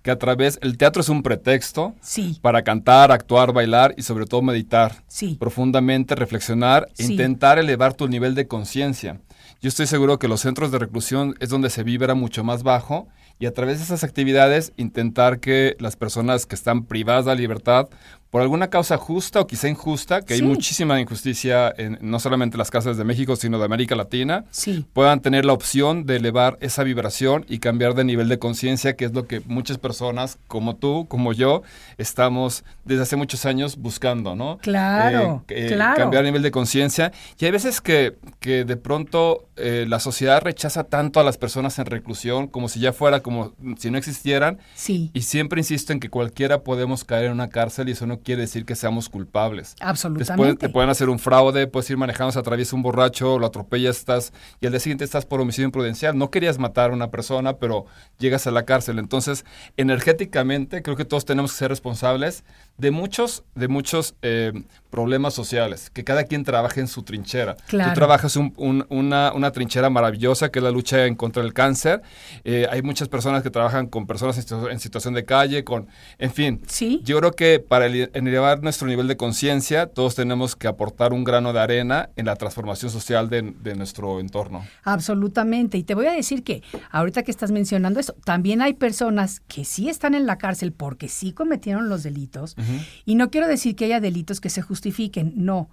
que 0.03 0.11
a 0.11 0.19
través, 0.19 0.59
el 0.63 0.77
teatro 0.77 1.01
es 1.01 1.09
un 1.09 1.23
pretexto 1.23 1.95
Sí. 2.01 2.39
para 2.43 2.63
cantar, 2.63 3.13
actuar, 3.13 3.53
bailar 3.53 3.95
y 3.97 4.03
sobre 4.03 4.27
todo 4.27 4.43
meditar 4.43 5.03
Sí. 5.09 5.37
profundamente, 5.39 6.15
reflexionar, 6.15 6.89
e 6.99 7.05
intentar 7.05 7.59
elevar 7.59 7.95
tu 7.95 8.09
nivel 8.09 8.35
de 8.35 8.47
conciencia. 8.47 9.21
Yo 9.61 9.69
estoy 9.69 9.87
seguro 9.87 10.19
que 10.19 10.29
los 10.29 10.41
centros 10.41 10.71
de 10.73 10.79
reclusión 10.79 11.35
es 11.41 11.49
donde 11.49 11.71
se 11.71 11.83
vibra 11.85 12.15
mucho 12.15 12.45
más 12.45 12.63
bajo 12.63 13.09
y 13.39 13.47
a 13.47 13.53
través 13.53 13.79
de 13.79 13.85
esas 13.85 14.05
actividades 14.05 14.73
intentar 14.77 15.41
que 15.41 15.77
las 15.81 15.97
personas 15.97 16.47
que 16.47 16.55
están 16.55 16.85
privadas 16.85 17.25
de 17.25 17.31
la 17.33 17.41
libertad 17.41 17.89
por 18.35 18.43
alguna 18.43 18.69
causa 18.69 18.97
justa 18.99 19.41
o 19.43 19.47
quizá 19.47 19.69
injusta, 19.69 20.23
que 20.23 20.35
Sí. 20.35 20.43
hay 20.43 20.49
muchísima 20.49 21.01
injusticia 21.01 21.73
en 21.79 21.99
no 22.01 22.19
solamente 22.19 22.57
en 22.57 22.59
las 22.59 22.69
casas 22.73 22.97
de 22.97 23.05
México, 23.05 23.37
sino 23.37 23.61
de 23.61 23.65
América 23.65 23.95
Latina, 23.95 24.45
Sí. 24.51 24.85
puedan 24.93 25.21
tener 25.21 25.45
la 25.45 25.53
opción 25.53 26.05
de 26.05 26.17
elevar 26.17 26.59
esa 26.61 26.83
vibración 26.83 27.47
y 27.49 27.61
cambiar 27.61 27.95
de 27.95 28.03
nivel 28.03 28.29
de 28.29 28.41
conciencia, 28.41 28.97
que 28.97 29.05
es 29.05 29.13
lo 29.15 29.29
que 29.29 29.41
muchas 29.47 29.79
personas 29.79 30.37
como 30.49 30.75
tú, 30.75 31.07
como 31.09 31.33
yo, 31.33 31.63
estamos 31.97 32.65
desde 32.85 33.03
hace 33.05 33.15
muchos 33.15 33.47
años 33.47 33.77
buscando, 33.77 34.35
¿no? 34.35 34.59
Claro, 34.59 35.45
Eh, 35.49 35.67
eh, 35.67 35.73
claro. 35.73 35.97
Cambiar 35.97 36.25
nivel 36.25 36.43
de 36.43 36.51
conciencia. 36.51 37.13
Y 37.39 37.45
hay 37.45 37.53
veces 37.53 37.81
que, 37.81 38.17
que 38.41 38.65
de 38.65 38.77
pronto 38.77 39.45
eh, 39.57 39.87
la 39.89 40.01
sociedad 40.01 40.43
rechaza 40.43 40.83
tanto 40.83 41.21
a 41.21 41.23
las 41.23 41.39
personas 41.39 41.79
en 41.79 41.87
reclusión 41.87 42.49
como 42.49 42.69
si 42.69 42.81
ya 42.81 42.93
fuera 42.93 43.21
como 43.21 43.53
si 43.79 43.93
no 43.93 43.99
existieran. 43.99 44.59
Sí. 44.75 45.13
Y 45.15 45.21
siempre 45.23 45.61
insisto 45.61 45.93
en 45.93 46.01
que 46.01 46.09
cualquiera 46.11 46.63
podemos 46.65 47.05
caer 47.05 47.27
en 47.27 47.33
una 47.33 47.49
cárcel 47.49 47.89
y 47.89 47.93
eso 47.93 48.05
no 48.09 48.24
quiere 48.25 48.41
decir 48.43 48.65
que 48.65 48.75
seamos 48.75 49.09
culpables. 49.09 49.71
Después 49.71 49.89
Absolutamente. 49.89 50.67
te 50.67 50.73
pueden 50.73 50.91
hacer 50.91 51.09
un 51.09 51.19
fraude, 51.19 51.67
puedes 51.69 51.89
ir 51.91 51.97
manejando, 51.97 52.33
se 52.33 52.39
atraviesa 52.41 52.75
un 52.75 52.83
borracho, 52.83 53.39
lo 53.39 53.47
atropellas, 53.47 53.99
estás, 53.99 54.33
y 54.61 54.67
al 54.67 54.73
día 54.73 54.81
siguiente 54.81 55.05
estás 55.05 55.27
por 55.27 55.41
homicidio 55.41 55.67
imprudencial. 55.67 56.17
No 56.19 56.31
querías 56.31 56.59
matar 56.59 56.91
a 56.91 56.95
una 56.95 57.11
persona, 57.11 57.59
pero 57.59 57.87
llegas 58.19 58.47
a 58.47 58.51
la 58.51 58.65
cárcel. 58.65 58.99
Entonces, 58.99 59.45
energéticamente, 59.77 60.83
creo 60.83 60.97
que 60.97 61.05
todos 61.05 61.25
tenemos 61.25 61.53
que 61.53 61.59
ser 61.59 61.69
responsables 61.69 62.45
de 62.79 62.91
muchos, 62.91 63.45
de 63.55 63.69
muchos 63.69 64.15
eh, 64.23 64.53
problemas 64.91 65.35
sociales, 65.35 65.91
que 65.91 66.03
cada 66.05 66.25
quien 66.25 66.43
trabaje 66.45 66.81
en 66.81 66.89
su 66.89 67.03
trinchera. 67.03 67.57
Claro. 67.69 67.91
Tú 67.93 67.95
trabajas 67.95 68.37
un- 68.37 68.53
un- 68.57 68.85
una, 68.89 69.33
una 69.33 69.53
trinchera 69.53 69.91
maravillosa, 69.91 70.51
que 70.51 70.59
es 70.59 70.63
la 70.63 70.71
lucha 70.73 71.07
en 71.07 71.15
contra 71.15 71.43
del 71.43 71.53
cáncer. 71.53 72.03
Eh, 72.45 72.67
hay 72.71 72.83
muchas 72.83 73.09
personas 73.09 73.43
que 73.43 73.51
trabajan 73.51 73.87
con 73.87 74.07
personas 74.07 74.39
en, 74.51 74.71
en 74.71 74.81
situación 74.81 75.15
de 75.15 75.25
calle, 75.25 75.63
con, 75.65 75.87
en 76.19 76.33
fin. 76.33 76.61
Sí. 76.67 77.01
Yo 77.05 77.19
creo 77.19 77.33
que 77.33 77.61
para 77.61 77.87
ele- 78.15 78.31
elevar 78.31 78.63
nuestro 78.63 78.87
nivel 78.89 79.07
de 79.09 79.17
conciencia, 79.17 79.87
todos 79.87 80.15
tenemos 80.15 80.57
que 80.57 80.69
aportar 80.69 81.13
un 81.13 81.25
grano 81.25 81.53
de 81.53 81.61
arena 81.61 82.11
en 82.17 82.27
la 82.27 82.37
transformación 82.37 82.91
social 82.91 83.29
de, 83.29 83.43
de 83.43 83.75
nuestro 83.75 84.21
entorno. 84.21 84.65
Absolutamente. 84.83 85.79
Y 85.79 85.83
te 85.85 85.95
voy 85.95 86.07
a 86.07 86.13
decir 86.13 86.43
que 86.43 86.63
ahorita 86.91 87.23
que 87.23 87.31
estás 87.31 87.51
mencionando 87.51 88.01
eso, 88.01 88.15
también 88.25 88.63
hay 88.63 88.75
personas 88.75 89.41
que 89.41 89.65
sí 89.65 89.89
están 89.89 90.15
en 90.15 90.27
la 90.27 90.39
cárcel 90.39 90.73
porque 90.73 91.09
sí 91.09 91.33
cometieron 91.33 91.89
los 91.89 92.03
delitos. 92.03 92.57
Y 93.05 93.15
no 93.15 93.31
quiero 93.31 93.47
decir 93.49 93.77
que 93.77 93.85
haya 93.87 94.01
delitos 94.01 94.41
que 94.41 94.51
se 94.51 94.63
justifiquen, 94.63 95.33
no. 95.37 95.69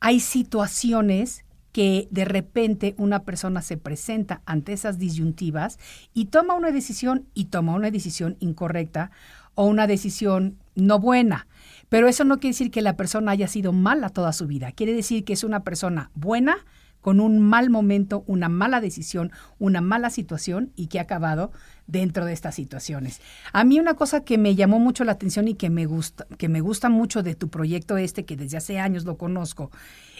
Hay 0.00 0.20
situaciones 0.20 1.44
que 1.72 2.08
de 2.10 2.24
repente 2.24 2.94
una 2.96 3.24
persona 3.24 3.60
se 3.60 3.76
presenta 3.76 4.40
ante 4.46 4.72
esas 4.72 4.98
disyuntivas 4.98 5.78
y 6.14 6.26
toma 6.26 6.54
una 6.54 6.70
decisión 6.70 7.26
y 7.34 7.46
toma 7.46 7.74
una 7.74 7.90
decisión 7.90 8.36
incorrecta 8.40 9.10
o 9.54 9.66
una 9.66 9.86
decisión 9.86 10.56
no 10.74 10.98
buena. 10.98 11.46
Pero 11.88 12.08
eso 12.08 12.24
no 12.24 12.38
quiere 12.38 12.54
decir 12.54 12.70
que 12.70 12.82
la 12.82 12.96
persona 12.96 13.32
haya 13.32 13.48
sido 13.48 13.72
mala 13.72 14.08
toda 14.08 14.32
su 14.32 14.46
vida. 14.46 14.72
Quiere 14.72 14.92
decir 14.92 15.24
que 15.24 15.32
es 15.32 15.44
una 15.44 15.62
persona 15.62 16.10
buena 16.14 16.64
con 17.06 17.20
un 17.20 17.38
mal 17.38 17.70
momento, 17.70 18.24
una 18.26 18.48
mala 18.48 18.80
decisión, 18.80 19.30
una 19.60 19.80
mala 19.80 20.10
situación 20.10 20.72
y 20.74 20.88
que 20.88 20.98
ha 20.98 21.02
acabado 21.02 21.52
dentro 21.86 22.24
de 22.24 22.32
estas 22.32 22.56
situaciones. 22.56 23.20
A 23.52 23.62
mí 23.62 23.78
una 23.78 23.94
cosa 23.94 24.24
que 24.24 24.38
me 24.38 24.56
llamó 24.56 24.80
mucho 24.80 25.04
la 25.04 25.12
atención 25.12 25.46
y 25.46 25.54
que 25.54 25.70
me 25.70 25.86
gusta, 25.86 26.26
que 26.36 26.48
me 26.48 26.60
gusta 26.60 26.88
mucho 26.88 27.22
de 27.22 27.36
tu 27.36 27.48
proyecto 27.48 27.96
este, 27.96 28.24
que 28.24 28.36
desde 28.36 28.56
hace 28.56 28.80
años 28.80 29.04
lo 29.04 29.16
conozco, 29.16 29.70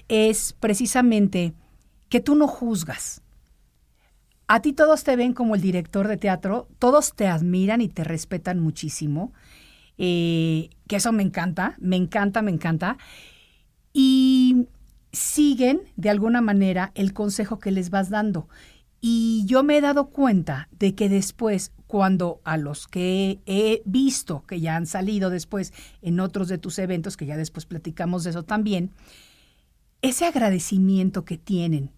es 0.06 0.52
precisamente 0.61 1.54
que 2.08 2.20
tú 2.20 2.37
no 2.37 2.46
juzgas. 2.46 3.20
A 4.46 4.61
ti 4.62 4.73
todos 4.73 5.02
te 5.02 5.16
ven 5.16 5.32
como 5.32 5.56
el 5.56 5.61
director 5.61 6.06
de 6.06 6.18
teatro, 6.18 6.68
todos 6.78 7.14
te 7.16 7.26
admiran 7.26 7.80
y 7.80 7.88
te 7.88 8.04
respetan 8.04 8.61
muchísimo, 8.61 9.32
eh, 9.99 10.71
que 10.87 10.97
eso 10.97 11.12
me 11.12 11.23
encanta, 11.23 11.76
me 11.79 11.97
encanta, 11.97 12.43
me 12.43 12.50
encanta. 12.50 12.99
Y 13.93 14.67
siguen 15.12 15.81
de 15.97 16.11
alguna 16.11 16.41
manera 16.41 16.93
el 16.95 17.12
consejo 17.12 17.59
que 17.59 17.71
les 17.71 17.91
vas 17.91 18.11
dando. 18.11 18.49
Y 19.00 19.45
yo 19.47 19.62
me 19.62 19.76
he 19.76 19.81
dado 19.81 20.09
cuenta 20.09 20.69
de 20.79 20.95
que 20.95 21.09
después, 21.09 21.73
cuando 21.87 22.41
a 22.45 22.57
los 22.57 22.88
que 22.88 23.41
he 23.47 23.83
visto 23.85 24.45
que 24.47 24.61
ya 24.61 24.76
han 24.76 24.87
salido 24.87 25.31
después 25.31 25.73
en 26.03 26.21
otros 26.21 26.49
de 26.49 26.59
tus 26.59 26.79
eventos, 26.79 27.17
que 27.17 27.26
ya 27.26 27.37
después 27.37 27.67
platicamos 27.67 28.25
de 28.25 28.31
eso 28.31 28.43
también, 28.43 28.91
ese 30.03 30.26
agradecimiento 30.26 31.25
que 31.25 31.38
tienen 31.38 31.91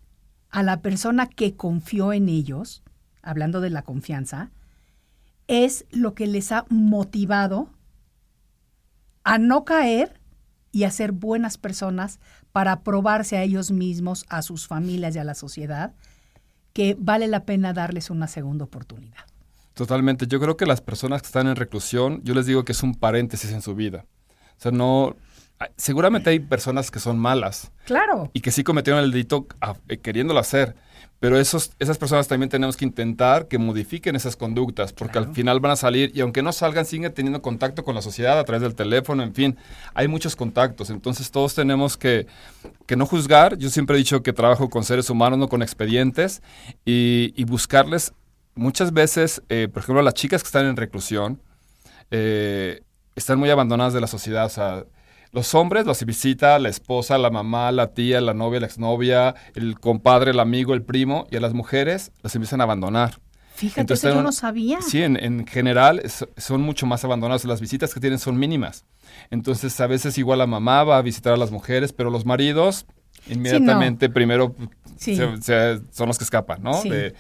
a 0.50 0.62
la 0.62 0.80
persona 0.82 1.26
que 1.26 1.56
confió 1.56 2.12
en 2.12 2.28
ellos, 2.28 2.82
hablando 3.22 3.60
de 3.60 3.70
la 3.70 3.82
confianza, 3.82 4.50
es 5.46 5.86
lo 5.90 6.14
que 6.14 6.26
les 6.26 6.52
ha 6.52 6.66
motivado 6.68 7.70
a 9.28 9.38
no 9.38 9.64
caer 9.64 10.20
y 10.72 10.84
a 10.84 10.90
ser 10.90 11.12
buenas 11.12 11.58
personas 11.58 12.18
para 12.52 12.80
probarse 12.82 13.36
a 13.36 13.42
ellos 13.42 13.70
mismos, 13.70 14.24
a 14.28 14.42
sus 14.42 14.66
familias 14.66 15.14
y 15.16 15.18
a 15.18 15.24
la 15.24 15.34
sociedad 15.34 15.94
que 16.72 16.96
vale 16.98 17.26
la 17.26 17.44
pena 17.44 17.72
darles 17.72 18.10
una 18.10 18.26
segunda 18.28 18.64
oportunidad. 18.64 19.24
Totalmente. 19.74 20.26
Yo 20.26 20.40
creo 20.40 20.56
que 20.56 20.66
las 20.66 20.80
personas 20.80 21.22
que 21.22 21.26
están 21.26 21.46
en 21.48 21.56
reclusión, 21.56 22.20
yo 22.24 22.34
les 22.34 22.46
digo 22.46 22.64
que 22.64 22.72
es 22.72 22.82
un 22.82 22.94
paréntesis 22.94 23.52
en 23.52 23.62
su 23.62 23.74
vida. 23.74 24.04
O 24.56 24.60
sea, 24.60 24.72
no... 24.72 25.16
Seguramente 25.76 26.30
hay 26.30 26.38
personas 26.38 26.90
que 26.92 27.00
son 27.00 27.18
malas 27.18 27.72
Claro. 27.84 28.30
y 28.32 28.40
que 28.42 28.52
sí 28.52 28.62
cometieron 28.62 29.02
el 29.02 29.10
delito 29.10 29.48
a- 29.60 29.74
eh, 29.88 29.98
queriéndolo 29.98 30.38
hacer. 30.38 30.76
Pero 31.20 31.38
esos, 31.38 31.72
esas 31.80 31.98
personas 31.98 32.28
también 32.28 32.48
tenemos 32.48 32.76
que 32.76 32.84
intentar 32.84 33.48
que 33.48 33.58
modifiquen 33.58 34.14
esas 34.14 34.36
conductas, 34.36 34.92
porque 34.92 35.18
al 35.18 35.34
final 35.34 35.58
van 35.58 35.72
a 35.72 35.76
salir 35.76 36.12
y 36.14 36.20
aunque 36.20 36.42
no 36.42 36.52
salgan, 36.52 36.86
siguen 36.86 37.12
teniendo 37.12 37.42
contacto 37.42 37.82
con 37.82 37.96
la 37.96 38.02
sociedad 38.02 38.38
a 38.38 38.44
través 38.44 38.62
del 38.62 38.76
teléfono, 38.76 39.24
en 39.24 39.34
fin, 39.34 39.56
hay 39.94 40.06
muchos 40.06 40.36
contactos. 40.36 40.90
Entonces 40.90 41.30
todos 41.32 41.54
tenemos 41.54 41.96
que, 41.96 42.26
que 42.86 42.94
no 42.94 43.04
juzgar. 43.04 43.58
Yo 43.58 43.68
siempre 43.68 43.96
he 43.96 43.98
dicho 43.98 44.22
que 44.22 44.32
trabajo 44.32 44.70
con 44.70 44.84
seres 44.84 45.10
humanos, 45.10 45.38
no 45.40 45.48
con 45.48 45.62
expedientes, 45.62 46.40
y, 46.84 47.32
y 47.36 47.44
buscarles 47.44 48.12
muchas 48.54 48.92
veces, 48.92 49.42
eh, 49.48 49.68
por 49.72 49.82
ejemplo, 49.82 50.02
las 50.02 50.14
chicas 50.14 50.42
que 50.42 50.48
están 50.48 50.66
en 50.66 50.76
reclusión, 50.76 51.40
eh, 52.10 52.82
están 53.14 53.38
muy 53.38 53.50
abandonadas 53.50 53.92
de 53.92 54.00
la 54.00 54.06
sociedad. 54.06 54.46
O 54.46 54.50
sea, 54.50 54.84
los 55.32 55.54
hombres 55.54 55.84
los 55.86 56.04
visita 56.04 56.58
la 56.58 56.68
esposa, 56.68 57.18
la 57.18 57.30
mamá, 57.30 57.70
la 57.72 57.88
tía, 57.94 58.20
la 58.20 58.34
novia, 58.34 58.60
la 58.60 58.66
exnovia, 58.66 59.34
el 59.54 59.78
compadre, 59.78 60.30
el 60.32 60.40
amigo, 60.40 60.74
el 60.74 60.82
primo, 60.82 61.26
y 61.30 61.36
a 61.36 61.40
las 61.40 61.52
mujeres 61.54 62.12
las 62.22 62.34
empiezan 62.34 62.60
a 62.60 62.64
abandonar. 62.64 63.20
Fíjate, 63.54 63.80
Entonces, 63.80 64.04
eso 64.04 64.14
yo 64.18 64.22
no 64.22 64.30
sabía. 64.32 64.80
Sí, 64.80 65.02
en, 65.02 65.16
en 65.16 65.44
general 65.46 66.00
es- 66.04 66.24
son 66.36 66.60
mucho 66.62 66.86
más 66.86 67.04
abandonados. 67.04 67.44
Las 67.44 67.60
visitas 67.60 67.92
que 67.92 67.98
tienen 67.98 68.20
son 68.20 68.38
mínimas. 68.38 68.84
Entonces, 69.30 69.80
a 69.80 69.86
veces 69.88 70.16
igual 70.16 70.38
la 70.38 70.46
mamá 70.46 70.84
va 70.84 70.96
a 70.98 71.02
visitar 71.02 71.32
a 71.32 71.36
las 71.36 71.50
mujeres, 71.50 71.92
pero 71.92 72.08
los 72.10 72.24
maridos 72.24 72.86
inmediatamente 73.28 74.08
primero 74.08 74.54
Sí. 74.96 75.16
se- 75.16 75.42
se- 75.42 75.80
son 75.90 76.06
los 76.08 76.18
que 76.18 76.24
escapan, 76.24 76.62
¿no? 76.62 76.74
Sí. 76.80 76.88
De- 76.88 77.14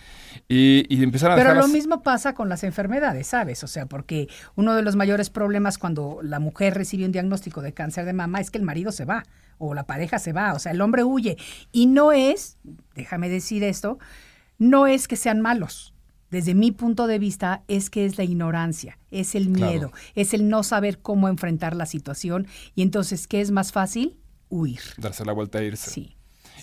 y, 0.48 0.84
y 0.88 1.02
empiezan 1.02 1.32
a 1.32 1.36
Pero 1.36 1.54
lo 1.54 1.68
mismo 1.68 2.02
pasa 2.02 2.34
con 2.34 2.48
las 2.48 2.62
enfermedades, 2.64 3.26
¿sabes? 3.26 3.64
O 3.64 3.66
sea, 3.66 3.86
porque 3.86 4.28
uno 4.56 4.74
de 4.74 4.82
los 4.82 4.96
mayores 4.96 5.30
problemas 5.30 5.78
cuando 5.78 6.20
la 6.22 6.38
mujer 6.38 6.74
recibe 6.74 7.04
un 7.04 7.12
diagnóstico 7.12 7.62
de 7.62 7.72
cáncer 7.72 8.04
de 8.04 8.12
mama 8.12 8.40
es 8.40 8.50
que 8.50 8.58
el 8.58 8.64
marido 8.64 8.92
se 8.92 9.04
va 9.04 9.24
o 9.58 9.74
la 9.74 9.84
pareja 9.86 10.18
se 10.18 10.32
va, 10.32 10.52
o 10.54 10.58
sea, 10.58 10.72
el 10.72 10.80
hombre 10.80 11.02
huye. 11.04 11.36
Y 11.72 11.86
no 11.86 12.12
es, 12.12 12.58
déjame 12.94 13.28
decir 13.28 13.64
esto, 13.64 13.98
no 14.58 14.86
es 14.86 15.08
que 15.08 15.16
sean 15.16 15.40
malos. 15.40 15.94
Desde 16.30 16.54
mi 16.54 16.72
punto 16.72 17.06
de 17.06 17.18
vista 17.18 17.62
es 17.68 17.88
que 17.88 18.04
es 18.04 18.18
la 18.18 18.24
ignorancia, 18.24 18.98
es 19.10 19.34
el 19.34 19.50
Claro. 19.50 19.72
miedo, 19.72 19.92
es 20.14 20.34
el 20.34 20.48
no 20.48 20.62
saber 20.62 20.98
cómo 20.98 21.28
enfrentar 21.28 21.74
la 21.74 21.86
situación 21.86 22.46
y 22.74 22.82
entonces, 22.82 23.26
¿qué 23.26 23.40
es 23.40 23.50
más 23.50 23.72
fácil? 23.72 24.18
Huir. 24.50 24.80
darse 24.98 25.24
la 25.24 25.32
vuelta 25.32 25.58
e 25.60 25.66
irse. 25.66 25.90
Sí, 25.90 26.16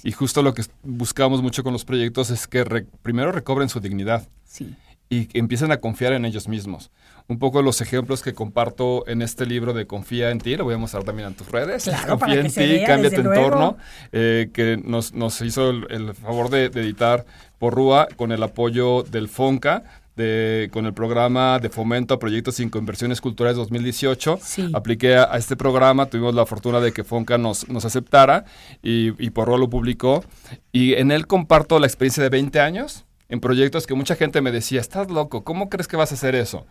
Y 0.06 0.12
justo 0.14 0.42
lo 0.42 0.54
que 0.54 0.64
buscamos 0.84 1.42
mucho 1.42 1.64
con 1.64 1.74
los 1.74 1.84
proyectos 1.84 2.30
es 2.30 2.48
que 2.48 2.64
re- 2.64 2.86
primero 3.02 3.32
recobren 3.34 3.68
su 3.70 3.80
dignidad 3.82 4.28
sí. 4.46 4.74
y 5.10 5.28
empiecen 5.38 5.72
a 5.72 5.78
confiar 5.78 6.14
en 6.14 6.24
ellos 6.26 6.48
mismos. 6.48 6.92
Un 7.28 7.40
poco 7.40 7.64
los 7.64 7.82
ejemplos 7.82 8.22
que 8.22 8.34
comparto 8.36 9.04
en 9.08 9.24
este 9.24 9.48
libro 9.48 9.74
de 9.74 9.88
Confía 9.88 10.30
en 10.30 10.38
ti, 10.40 10.56
lo 10.56 10.64
voy 10.64 10.76
a 10.76 10.78
mostrar 10.78 11.04
también 11.04 11.30
en 11.30 11.34
tus 11.34 11.50
redes. 11.50 11.86
Claro, 11.86 12.20
Confía 12.20 12.28
para 12.36 12.42
en 12.48 12.52
que 12.54 12.80
ti, 12.80 12.86
cambia 12.86 13.10
tu 13.10 13.24
luego. 13.24 13.34
entorno, 13.46 13.78
eh, 14.12 14.52
que 14.54 14.78
nos, 14.78 15.14
nos 15.14 15.42
hizo 15.42 15.72
el, 15.72 15.88
el 15.90 16.14
favor 16.14 16.52
de, 16.52 16.70
de 16.70 16.82
editar 16.82 17.26
por 17.58 17.74
Rúa 17.74 18.08
con 18.16 18.32
el 18.32 18.44
apoyo 18.44 19.02
del 19.02 19.28
FONCA. 19.28 19.84
De, 20.16 20.70
con 20.72 20.86
el 20.86 20.94
programa 20.94 21.60
de 21.60 21.70
fomento 21.70 22.14
a 22.14 22.20
proyectos 22.20 22.56
sin 22.56 22.72
inversiones 22.74 23.22
culturales 23.22 23.58
2018. 23.58 24.40
Sí. 24.42 24.70
Apliqué 24.74 25.16
a, 25.16 25.34
a 25.34 25.38
este 25.38 25.56
programa, 25.56 26.08
tuvimos 26.08 26.36
la 26.36 26.46
fortuna 26.46 26.80
de 26.80 26.92
que 26.92 27.04
Fonca 27.04 27.38
nos, 27.38 27.68
nos 27.70 27.86
aceptara 27.86 28.46
y, 28.84 29.14
y 29.24 29.30
por 29.30 29.48
lo 29.58 29.70
publicó. 29.70 30.24
Y 30.72 30.94
en 30.94 31.12
él 31.12 31.28
comparto 31.28 31.80
la 31.80 31.88
experiencia 31.88 32.24
de 32.24 32.30
20 32.30 32.60
años 32.60 33.06
en 33.30 33.40
proyectos 33.40 33.88
que 33.88 33.96
mucha 33.96 34.16
gente 34.16 34.42
me 34.42 34.52
decía, 34.52 34.80
estás 34.80 35.10
loco, 35.10 35.44
¿cómo 35.44 35.70
crees 35.70 35.88
que 35.88 35.98
vas 35.98 36.12
a 36.12 36.16
hacer 36.16 36.36
eso? 36.36 36.66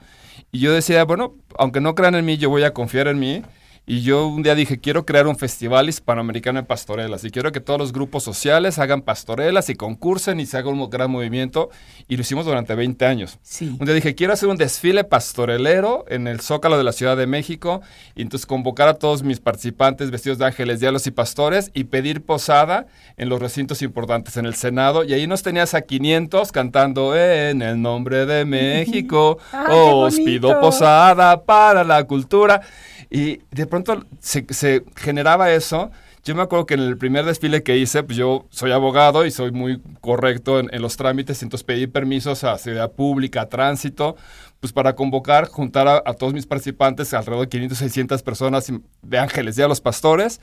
Y 0.53 0.61
yo 0.61 0.73
decía, 0.73 1.05
bueno, 1.05 1.35
aunque 1.59 1.81
no 1.81 1.95
crean 1.95 2.15
en 2.15 2.25
mí, 2.25 2.37
yo 2.37 2.51
voy 2.51 2.63
a 2.63 2.73
confiar 2.73 3.09
en 3.09 3.19
mí. 3.19 3.43
Y 3.87 4.01
yo 4.01 4.27
un 4.27 4.43
día 4.43 4.55
dije, 4.55 4.81
quiero 4.81 5.05
crear 5.05 5.27
un 5.27 5.37
festival 5.37 5.91
hispanoamericano 5.91 6.59
de 6.59 6.67
pastorelas 6.67 7.23
y 7.25 7.31
quiero 7.31 7.53
que 7.53 7.61
todos 7.61 7.79
los 7.79 7.93
grupos 7.93 8.25
sociales 8.25 8.79
hagan 8.79 9.03
pastorelas 9.03 9.69
y 9.69 9.75
concursen 9.75 10.41
y 10.41 10.47
se 10.47 10.57
haga 10.57 10.71
un 10.71 10.89
gran 10.89 11.11
movimiento. 11.11 11.69
Y 12.09 12.17
lo 12.17 12.23
hicimos 12.23 12.47
durante 12.47 12.75
20 12.75 13.05
años. 13.05 13.39
Sí. 13.43 13.77
Un 13.79 13.85
día 13.85 13.95
dije, 13.95 14.15
quiero 14.15 14.33
hacer 14.33 14.49
un 14.49 14.57
desfile 14.57 15.05
pastorelero 15.05 16.07
en 16.09 16.29
el 16.29 16.41
Zócalo 16.41 16.79
de 16.79 16.85
la 16.85 16.93
Ciudad 16.93 17.15
de 17.15 17.27
México 17.27 17.83
y 18.15 18.23
entonces 18.23 18.47
convocar 18.47 18.89
a 18.89 18.95
todos 18.95 19.23
mis 19.23 19.41
participantes 19.41 20.11
vestidos 20.11 20.39
de 20.39 20.47
ángeles, 20.47 20.81
diablos 20.81 21.07
y 21.07 21.11
pastores 21.11 21.71
y 21.75 21.85
pedir 21.85 22.25
posada 22.25 22.87
en 23.19 23.29
los 23.29 23.39
recintos 23.39 23.83
importantes, 23.83 24.39
en 24.39 24.47
el 24.47 24.55
Senado. 24.55 25.05
Y 25.05 25.13
ahí 25.13 25.27
nos 25.27 25.43
tenías 25.43 25.75
a 25.75 25.83
500 25.83 26.53
cantando 26.53 27.15
en 27.15 27.61
el 27.61 27.83
nombre 27.83 28.25
de 28.25 28.45
México, 28.47 29.37
¡Ay, 29.53 29.67
os 29.69 30.17
pido 30.17 30.59
posada 30.59 31.45
para 31.45 31.85
la 31.85 32.05
cultura. 32.05 32.63
Y 33.11 33.43
de 33.53 33.67
pronto 33.83 34.07
se, 34.21 34.47
se 34.51 34.85
generaba 34.95 35.51
eso. 35.53 35.91
Yo 36.25 36.35
me 36.35 36.43
acuerdo 36.43 36.65
que 36.65 36.75
en 36.75 36.81
el 36.81 36.97
primer 36.97 37.25
desfile 37.25 37.63
que 37.63 37.77
hice, 37.77 38.03
pues 38.05 38.17
yo 38.17 38.47
soy 38.51 38.71
abogado 38.71 39.27
y 39.27 39.31
soy 39.31 39.51
muy 39.51 39.83
correcto 40.01 40.61
en, 40.61 40.73
en 40.73 40.81
los 40.81 40.97
trámites, 40.97 41.43
entonces 41.43 41.65
pedí 41.65 41.87
permisos 41.87 42.45
a 42.45 42.57
seguridad 42.57 42.93
pública, 42.93 43.43
a 43.43 43.49
tránsito, 43.49 44.17
pues 44.61 44.73
para 44.73 44.95
convocar, 44.95 45.49
juntar 45.49 45.89
a, 45.89 46.03
a 46.07 46.15
todos 46.15 46.33
mis 46.33 46.47
participantes, 46.47 47.13
alrededor 47.13 47.47
de 47.47 47.51
500, 47.51 47.79
600 47.79 48.23
personas 48.23 48.73
de 49.03 49.19
ángeles, 49.19 49.57
ya 49.57 49.69
los 49.69 49.81
pastores, 49.81 50.41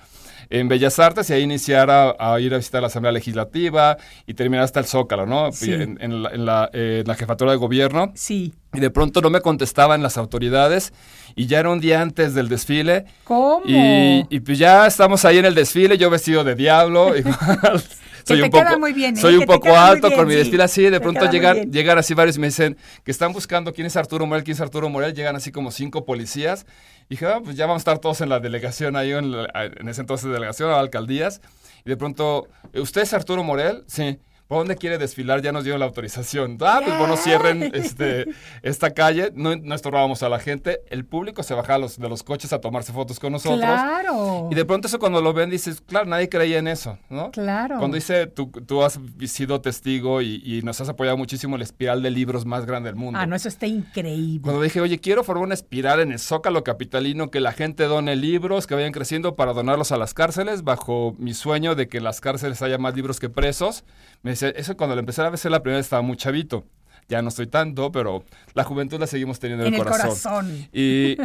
en 0.51 0.67
Bellas 0.67 0.99
Artes 0.99 1.29
y 1.29 1.33
ahí 1.33 1.41
iniciar 1.43 1.89
a, 1.89 2.15
a 2.19 2.39
ir 2.39 2.53
a 2.53 2.57
visitar 2.57 2.81
la 2.81 2.87
Asamblea 2.87 3.11
Legislativa 3.11 3.97
y 4.27 4.33
terminar 4.33 4.63
hasta 4.65 4.79
el 4.79 4.85
Zócalo, 4.85 5.25
¿no? 5.25 5.51
Sí. 5.51 5.71
En, 5.73 5.97
en 6.01 6.23
la, 6.23 6.29
en 6.29 6.45
la, 6.45 6.69
eh, 6.73 6.99
en 7.01 7.07
la 7.07 7.15
jefatura 7.15 7.51
de 7.51 7.57
gobierno. 7.57 8.11
Sí. 8.15 8.53
Y 8.73 8.79
de 8.79 8.89
pronto 8.89 9.21
no 9.21 9.29
me 9.29 9.41
contestaban 9.41 10.03
las 10.03 10.17
autoridades 10.17 10.93
y 11.35 11.47
ya 11.47 11.59
era 11.59 11.69
un 11.69 11.79
día 11.79 12.01
antes 12.01 12.33
del 12.33 12.49
desfile. 12.49 13.05
¿Cómo? 13.23 13.61
Y, 13.65 14.25
y 14.29 14.39
pues 14.41 14.59
ya 14.59 14.85
estamos 14.87 15.25
ahí 15.25 15.37
en 15.37 15.45
el 15.45 15.55
desfile, 15.55 15.97
yo 15.97 16.09
vestido 16.09 16.43
de 16.43 16.55
diablo. 16.55 17.15
igual. 17.17 17.83
Que 18.25 18.33
te 18.43 18.49
queda 18.49 18.77
muy 18.77 18.93
bien, 18.93 19.17
¿eh? 19.17 19.21
Soy 19.21 19.35
un 19.35 19.45
poco 19.45 19.75
alto 19.75 20.07
bien, 20.07 20.19
con 20.19 20.27
mi 20.27 20.35
desfile 20.35 20.63
así. 20.63 20.83
De 20.83 20.99
pronto 20.99 21.21
llegan, 21.31 21.71
llegan 21.71 21.97
así 21.97 22.13
varios 22.13 22.37
y 22.37 22.39
me 22.39 22.47
dicen 22.47 22.77
que 23.03 23.11
están 23.11 23.33
buscando 23.33 23.73
quién 23.73 23.87
es 23.87 23.95
Arturo 23.95 24.25
Morel, 24.25 24.43
quién 24.43 24.55
es 24.55 24.61
Arturo 24.61 24.89
Morel. 24.89 25.13
Llegan 25.13 25.35
así 25.35 25.51
como 25.51 25.71
cinco 25.71 26.05
policías. 26.05 26.65
Y 27.07 27.15
dije, 27.15 27.25
ah, 27.27 27.41
pues 27.43 27.55
ya 27.55 27.65
vamos 27.65 27.79
a 27.79 27.81
estar 27.81 27.99
todos 27.99 28.21
en 28.21 28.29
la 28.29 28.39
delegación 28.39 28.95
ahí, 28.95 29.11
en, 29.11 29.31
la- 29.31 29.49
en 29.79 29.87
ese 29.89 30.01
entonces 30.01 30.31
delegación, 30.31 30.69
alcaldías. 30.71 31.41
Y 31.85 31.89
de 31.89 31.97
pronto, 31.97 32.47
¿usted 32.73 33.01
es 33.01 33.13
Arturo 33.13 33.43
Morel? 33.43 33.83
Sí. 33.87 34.19
¿Por 34.51 34.57
dónde 34.57 34.75
quiere 34.75 34.97
desfilar? 34.97 35.41
Ya 35.41 35.53
nos 35.53 35.63
dieron 35.63 35.79
la 35.79 35.85
autorización. 35.85 36.57
Ah, 36.61 36.81
pues 36.83 36.97
bueno, 36.97 37.15
cierren 37.15 37.71
este, 37.73 38.25
esta 38.63 38.91
calle. 38.91 39.31
No, 39.33 39.55
no 39.55 39.75
estorbábamos 39.75 40.23
a 40.23 40.29
la 40.29 40.39
gente. 40.39 40.81
El 40.89 41.05
público 41.05 41.41
se 41.41 41.53
bajaba 41.53 41.79
los- 41.79 41.97
de 41.97 42.09
los 42.09 42.21
coches 42.21 42.51
a 42.51 42.59
tomarse 42.59 42.91
fotos 42.91 43.17
con 43.17 43.31
nosotros. 43.31 43.61
Claro. 43.61 44.49
Y 44.51 44.55
de 44.55 44.65
pronto 44.65 44.89
eso 44.89 44.99
cuando 44.99 45.21
lo 45.21 45.31
ven 45.31 45.49
dices, 45.49 45.79
claro, 45.79 46.05
nadie 46.07 46.27
creía 46.27 46.59
en 46.59 46.67
eso, 46.67 46.97
¿no? 47.09 47.31
Claro. 47.31 47.77
Cuando 47.79 47.95
dice, 47.95 48.27
tú, 48.27 48.47
tú 48.65 48.83
has 48.83 48.99
sido 49.25 49.61
testigo 49.61 50.21
y, 50.21 50.41
y 50.43 50.61
nos 50.63 50.81
has 50.81 50.89
apoyado 50.89 51.15
muchísimo 51.15 51.57
la 51.57 51.63
espiral 51.63 52.01
de 52.03 52.11
libros 52.11 52.45
más 52.45 52.65
grande 52.65 52.89
del 52.89 52.97
mundo. 52.97 53.17
Ah, 53.21 53.25
no, 53.25 53.37
eso 53.37 53.47
está 53.47 53.67
increíble. 53.67 54.41
Cuando 54.43 54.61
dije, 54.61 54.81
oye, 54.81 54.99
quiero 54.99 55.23
formar 55.23 55.45
una 55.45 55.53
espiral 55.53 56.01
en 56.01 56.11
el 56.11 56.19
Zócalo 56.19 56.65
Capitalino, 56.65 57.31
que 57.31 57.39
la 57.39 57.53
gente 57.53 57.85
done 57.85 58.17
libros, 58.17 58.67
que 58.67 58.75
vayan 58.75 58.91
creciendo 58.91 59.37
para 59.37 59.53
donarlos 59.53 59.93
a 59.93 59.97
las 59.97 60.13
cárceles, 60.13 60.63
bajo 60.63 61.15
mi 61.19 61.33
sueño 61.33 61.73
de 61.75 61.87
que 61.87 61.99
en 61.99 62.03
las 62.03 62.19
cárceles 62.19 62.61
haya 62.61 62.77
más 62.77 62.95
libros 62.95 63.21
que 63.21 63.29
presos. 63.29 63.85
Me 64.23 64.31
decía, 64.45 64.59
eso 64.59 64.77
cuando 64.77 64.95
lo 64.95 64.99
empecé 64.99 65.21
a 65.21 65.29
ver 65.29 65.39
la 65.45 65.61
primera 65.61 65.77
vez 65.77 65.85
estaba 65.85 66.01
muy 66.01 66.17
chavito. 66.17 66.65
Ya 67.07 67.21
no 67.21 67.27
estoy 67.27 67.47
tanto, 67.47 67.91
pero 67.91 68.23
la 68.53 68.63
juventud 68.63 68.97
la 68.97 69.05
seguimos 69.05 69.37
teniendo 69.37 69.65
en, 69.65 69.73
En 69.73 69.81
el 69.81 69.85
corazón. 69.85 70.69
Y, 70.71 71.17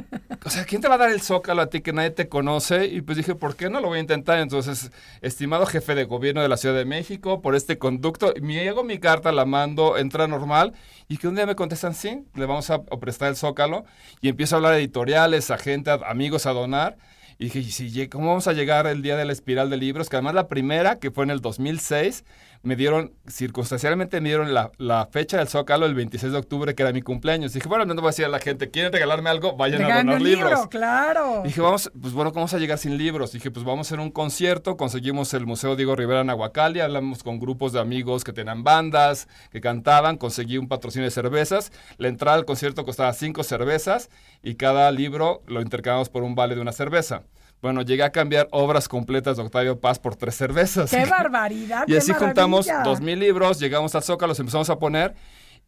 o 0.44 0.50
sea, 0.50 0.64
¿quién 0.64 0.80
te 0.80 0.88
va 0.88 0.96
a 0.96 0.98
dar 0.98 1.10
el 1.10 1.20
zócalo 1.20 1.62
a 1.62 1.66
ti 1.68 1.80
que 1.80 1.92
nadie 1.92 2.10
te 2.10 2.28
conoce? 2.28 2.86
Y 2.86 3.02
pues 3.02 3.16
dije, 3.16 3.36
¿por 3.36 3.54
qué 3.54 3.70
no 3.70 3.80
lo 3.80 3.88
voy 3.88 3.98
a 3.98 4.00
intentar? 4.00 4.40
Entonces, 4.40 4.90
estimado 5.20 5.64
jefe 5.64 5.94
de 5.94 6.02
gobierno 6.04 6.42
de 6.42 6.48
la 6.48 6.56
Ciudad 6.56 6.74
de 6.74 6.84
México, 6.86 7.40
por 7.40 7.54
este 7.54 7.78
conducto, 7.78 8.34
me 8.42 8.54
llego 8.54 8.82
mi 8.82 8.98
carta, 8.98 9.30
la 9.30 9.44
mando, 9.44 9.96
entra 9.96 10.26
normal, 10.26 10.72
y 11.08 11.18
que 11.18 11.28
un 11.28 11.36
día 11.36 11.46
me 11.46 11.54
contestan, 11.54 11.94
sí, 11.94 12.24
le 12.34 12.46
vamos 12.46 12.68
a, 12.70 12.82
prestar 12.82 13.28
el 13.28 13.36
zócalo, 13.36 13.84
y 14.20 14.28
empiezo 14.28 14.56
a 14.56 14.58
hablar 14.58 14.72
a 14.72 14.78
editoriales, 14.78 15.52
a 15.52 15.58
gente, 15.58 15.90
a 15.90 16.00
amigos 16.08 16.46
a 16.46 16.50
donar. 16.52 16.96
Y 17.38 17.44
dije, 17.44 17.58
¿y 17.58 17.70
si 17.70 17.90
lleg- 17.90 18.08
¿cómo 18.08 18.28
vamos 18.28 18.48
a 18.48 18.54
llegar 18.54 18.86
el 18.86 19.02
día 19.02 19.14
de 19.16 19.26
la 19.26 19.32
espiral 19.32 19.68
de 19.68 19.76
libros? 19.76 20.08
Que 20.08 20.16
además 20.16 20.34
la 20.34 20.48
primera, 20.48 20.98
que 20.98 21.10
fue 21.10 21.22
en 21.24 21.30
el 21.30 21.42
2006, 21.42 22.24
me 22.66 22.74
dieron, 22.74 23.12
circunstancialmente 23.28 24.20
me 24.20 24.28
dieron 24.30 24.52
la, 24.52 24.72
la 24.78 25.06
fecha 25.06 25.38
del 25.38 25.46
Zócalo 25.46 25.86
el 25.86 25.94
26 25.94 26.32
de 26.32 26.38
octubre, 26.38 26.74
que 26.74 26.82
era 26.82 26.92
mi 26.92 27.00
cumpleaños. 27.00 27.52
Dije, 27.52 27.68
bueno, 27.68 27.84
no 27.84 27.94
voy 27.94 28.06
a 28.06 28.08
decir 28.08 28.24
a 28.24 28.28
la 28.28 28.40
gente, 28.40 28.72
¿quieren 28.72 28.92
regalarme 28.92 29.30
algo? 29.30 29.56
Vayan 29.56 29.82
a 29.82 29.98
donar 29.98 30.16
un 30.16 30.24
libro, 30.24 30.48
libros. 30.48 30.66
claro. 30.66 31.42
Dije, 31.44 31.60
vamos, 31.60 31.92
pues 32.00 32.12
bueno, 32.12 32.32
¿cómo 32.32 32.40
vamos 32.40 32.54
a 32.54 32.58
llegar 32.58 32.78
sin 32.78 32.98
libros? 32.98 33.30
Dije, 33.30 33.52
pues 33.52 33.64
vamos 33.64 33.86
a 33.86 33.88
hacer 33.88 34.00
un 34.00 34.10
concierto, 34.10 34.76
conseguimos 34.76 35.32
el 35.34 35.46
Museo 35.46 35.76
Diego 35.76 35.94
Rivera 35.94 36.22
en 36.22 36.30
Aguacali, 36.30 36.80
hablamos 36.80 37.22
con 37.22 37.38
grupos 37.38 37.72
de 37.72 37.78
amigos 37.78 38.24
que 38.24 38.32
tenían 38.32 38.64
bandas, 38.64 39.28
que 39.52 39.60
cantaban, 39.60 40.16
conseguí 40.16 40.58
un 40.58 40.66
patrocinio 40.66 41.04
de 41.04 41.12
cervezas, 41.12 41.70
la 41.98 42.08
entrada 42.08 42.36
al 42.36 42.46
concierto 42.46 42.84
costaba 42.84 43.12
cinco 43.12 43.44
cervezas 43.44 44.10
y 44.42 44.56
cada 44.56 44.90
libro 44.90 45.40
lo 45.46 45.60
intercambiamos 45.60 46.08
por 46.08 46.24
un 46.24 46.34
vale 46.34 46.56
de 46.56 46.62
una 46.62 46.72
cerveza. 46.72 47.22
Bueno, 47.62 47.82
llegué 47.82 48.02
a 48.02 48.10
cambiar 48.10 48.48
obras 48.52 48.88
completas 48.88 49.36
de 49.36 49.42
Octavio 49.42 49.80
Paz 49.80 49.98
por 49.98 50.16
tres 50.16 50.34
cervezas. 50.34 50.90
¡Qué 50.90 51.04
barbaridad! 51.10 51.84
Y 51.86 51.96
así 51.96 52.12
juntamos 52.12 52.66
maravilla! 52.66 52.88
dos 52.88 53.00
mil 53.00 53.18
libros, 53.18 53.58
llegamos 53.58 53.94
al 53.94 54.02
Zócalo, 54.02 54.30
los 54.30 54.40
empezamos 54.40 54.70
a 54.70 54.78
poner. 54.78 55.14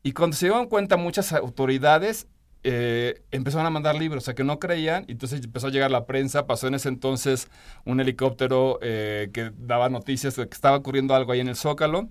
Y 0.03 0.13
cuando 0.13 0.37
se 0.37 0.47
dieron 0.47 0.67
cuenta 0.67 0.97
muchas 0.97 1.33
autoridades, 1.33 2.29
eh, 2.65 3.23
empezaron 3.31 3.67
a 3.67 3.71
mandar 3.71 3.95
libros, 3.95 4.25
o 4.25 4.27
sea, 4.27 4.35
que 4.35 4.45
no 4.45 4.59
creían. 4.59 5.05
y 5.09 5.13
Entonces 5.13 5.43
empezó 5.43 5.69
a 5.69 5.71
llegar 5.71 5.91
la 5.91 6.07
prensa. 6.07 6.47
Pasó 6.47 6.67
en 6.67 6.75
ese 6.75 6.89
entonces 6.89 7.49
un 7.85 8.01
helicóptero 8.01 8.79
eh, 8.83 9.31
que 9.33 9.53
daba 9.57 9.89
noticias 9.89 10.37
de 10.37 10.49
que 10.49 10.55
estaba 10.55 10.77
ocurriendo 10.77 11.15
algo 11.15 11.33
ahí 11.33 11.41
en 11.41 11.49
el 11.49 11.57
Zócalo. 11.57 12.09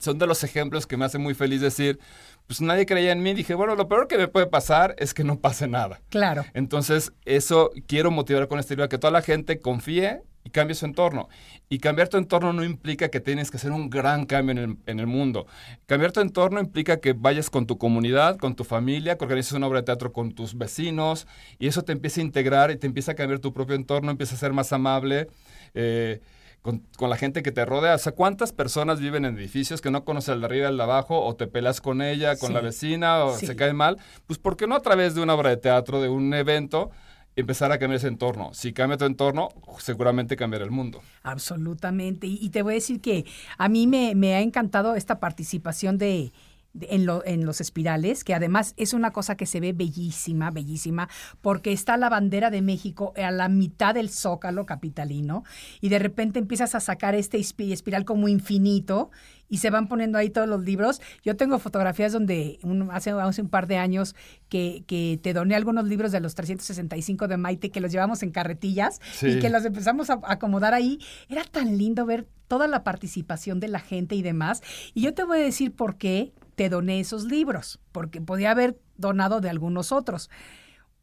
Son 0.00 0.18
de 0.18 0.26
los 0.26 0.44
ejemplos 0.44 0.86
que 0.86 0.96
me 0.96 1.04
hacen 1.04 1.22
muy 1.22 1.34
feliz 1.34 1.60
decir, 1.60 1.98
pues 2.46 2.60
nadie 2.60 2.86
creía 2.86 3.12
en 3.12 3.22
mí. 3.22 3.34
Dije, 3.34 3.54
bueno, 3.54 3.74
lo 3.74 3.88
peor 3.88 4.08
que 4.08 4.18
me 4.18 4.28
puede 4.28 4.46
pasar 4.46 4.94
es 4.98 5.14
que 5.14 5.24
no 5.24 5.40
pase 5.40 5.68
nada. 5.68 6.00
Claro. 6.08 6.44
Entonces, 6.54 7.12
eso 7.24 7.70
quiero 7.86 8.10
motivar 8.10 8.48
con 8.48 8.58
este 8.58 8.74
libro, 8.74 8.88
que 8.88 8.98
toda 8.98 9.10
la 9.10 9.22
gente 9.22 9.60
confíe 9.60 10.22
y 10.44 10.50
cambie 10.50 10.76
su 10.76 10.86
entorno. 10.86 11.28
Y 11.68 11.78
cambiar 11.78 12.08
tu 12.08 12.18
entorno 12.18 12.52
no 12.52 12.62
implica 12.62 13.08
que 13.08 13.18
tienes 13.18 13.50
que 13.50 13.56
hacer 13.56 13.72
un 13.72 13.90
gran 13.90 14.26
cambio 14.26 14.52
en 14.52 14.58
el, 14.58 14.76
en 14.86 15.00
el 15.00 15.08
mundo. 15.08 15.46
Cambiar 15.86 16.12
tu 16.12 16.20
entorno 16.20 16.60
implica 16.60 16.98
que 16.98 17.14
vayas 17.14 17.50
con 17.50 17.66
tu 17.66 17.78
comunidad, 17.78 18.36
con 18.36 18.54
tu 18.54 18.62
familia, 18.62 19.18
que 19.18 19.24
organices 19.24 19.52
una 19.52 19.66
obra 19.66 19.80
de 19.80 19.86
teatro 19.86 20.12
con 20.12 20.32
tus 20.32 20.56
vecinos, 20.56 21.26
y 21.58 21.66
eso 21.66 21.82
te 21.82 21.90
empieza 21.90 22.20
a 22.20 22.24
integrar 22.24 22.70
y 22.70 22.76
te 22.76 22.86
empieza 22.86 23.12
a 23.12 23.14
cambiar 23.16 23.40
tu 23.40 23.52
propio 23.52 23.74
entorno, 23.74 24.12
empieza 24.12 24.36
a 24.36 24.38
ser 24.38 24.52
más 24.52 24.72
amable. 24.72 25.26
eh, 25.74 26.20
con, 26.66 26.82
con 26.98 27.08
la 27.08 27.16
gente 27.16 27.42
que 27.42 27.50
te 27.52 27.64
rodea. 27.64 27.94
O 27.94 27.98
sea, 27.98 28.12
¿cuántas 28.12 28.52
personas 28.52 29.00
viven 29.00 29.24
en 29.24 29.38
edificios 29.38 29.80
que 29.80 29.90
no 29.90 30.04
conoces 30.04 30.28
al 30.28 30.40
de 30.40 30.46
arriba 30.46 30.64
y 30.64 30.68
al 30.68 30.76
de 30.76 30.82
abajo 30.82 31.24
o 31.24 31.34
te 31.34 31.46
pelas 31.46 31.80
con 31.80 32.02
ella, 32.02 32.36
con 32.36 32.48
Sí. 32.48 32.52
la 32.54 32.60
vecina 32.60 33.24
o 33.24 33.34
Sí. 33.38 33.46
se 33.46 33.56
cae 33.56 33.72
mal? 33.72 33.96
Pues 34.26 34.38
¿por 34.38 34.58
qué 34.58 34.66
no 34.66 34.74
a 34.74 34.82
través 34.82 35.14
de 35.14 35.22
una 35.22 35.32
obra 35.34 35.48
de 35.48 35.56
teatro, 35.56 36.02
de 36.02 36.10
un 36.10 36.34
evento, 36.34 36.90
empezar 37.36 37.72
a 37.72 37.78
cambiar 37.78 37.96
ese 37.98 38.08
entorno? 38.08 38.52
Si 38.52 38.72
cambia 38.74 38.98
tu 38.98 39.04
entorno, 39.06 39.48
seguramente 39.78 40.36
cambiará 40.36 40.64
el 40.64 40.70
mundo. 40.70 41.00
Absolutamente. 41.22 42.26
Y, 42.26 42.38
y 42.42 42.50
te 42.50 42.62
voy 42.62 42.72
a 42.72 42.74
decir 42.74 43.00
que 43.00 43.24
a 43.56 43.68
mí 43.68 43.86
me, 43.86 44.14
me 44.14 44.34
ha 44.34 44.40
encantado 44.40 44.94
esta 44.96 45.20
participación 45.20 45.96
de- 45.98 46.32
en, 46.82 47.06
lo- 47.06 47.24
en 47.24 47.44
los 47.46 47.60
espirales, 47.60 48.24
que 48.24 48.34
además 48.34 48.74
es 48.76 48.92
una 48.92 49.12
cosa 49.12 49.36
que 49.36 49.46
se 49.46 49.60
ve 49.60 49.72
bellísima, 49.72 50.50
bellísima, 50.50 51.08
porque 51.40 51.72
está 51.72 51.96
la 51.96 52.08
bandera 52.08 52.50
de 52.50 52.62
México 52.62 53.12
a 53.16 53.30
la 53.30 53.48
mitad 53.48 53.94
del 53.94 54.10
zócalo 54.10 54.66
capitalino 54.66 55.44
y 55.80 55.88
de 55.88 55.98
repente 55.98 56.38
empiezas 56.38 56.74
a 56.74 56.80
sacar 56.80 57.14
este 57.14 57.38
espi- 57.38 57.72
espiral 57.72 58.04
como 58.04 58.28
infinito 58.28 59.10
y 59.48 59.58
se 59.58 59.70
van 59.70 59.86
poniendo 59.86 60.18
ahí 60.18 60.28
todos 60.30 60.48
los 60.48 60.62
libros. 60.64 61.00
Yo 61.22 61.36
tengo 61.36 61.58
fotografías 61.60 62.12
donde 62.12 62.58
un- 62.64 62.90
hace, 62.90 63.10
hace 63.12 63.42
un 63.42 63.48
par 63.48 63.68
de 63.68 63.76
años 63.78 64.16
que, 64.48 64.82
que 64.88 65.20
te 65.22 65.32
doné 65.34 65.54
algunos 65.54 65.86
libros 65.86 66.10
de 66.10 66.18
los 66.20 66.34
365 66.34 67.28
de 67.28 67.36
Maite 67.36 67.70
que 67.70 67.80
los 67.80 67.92
llevamos 67.92 68.22
en 68.24 68.30
carretillas 68.32 69.00
y 69.22 69.38
que 69.38 69.50
los 69.50 69.64
empezamos 69.64 70.10
a 70.10 70.18
acomodar 70.24 70.74
ahí. 70.74 70.98
Era 71.28 71.44
tan 71.44 71.78
lindo 71.78 72.04
ver 72.06 72.26
toda 72.48 72.66
la 72.66 72.82
participación 72.82 73.60
de 73.60 73.68
la 73.68 73.78
gente 73.78 74.14
y 74.16 74.22
demás. 74.22 74.62
Y 74.94 75.02
yo 75.02 75.14
te 75.14 75.22
voy 75.24 75.38
a 75.38 75.42
decir 75.42 75.72
por 75.72 75.96
qué 75.96 76.32
te 76.56 76.68
doné 76.68 76.98
esos 77.00 77.24
libros, 77.24 77.78
porque 77.92 78.20
podía 78.20 78.50
haber 78.50 78.80
donado 78.96 79.40
de 79.40 79.48
algunos 79.50 79.92
otros. 79.92 80.28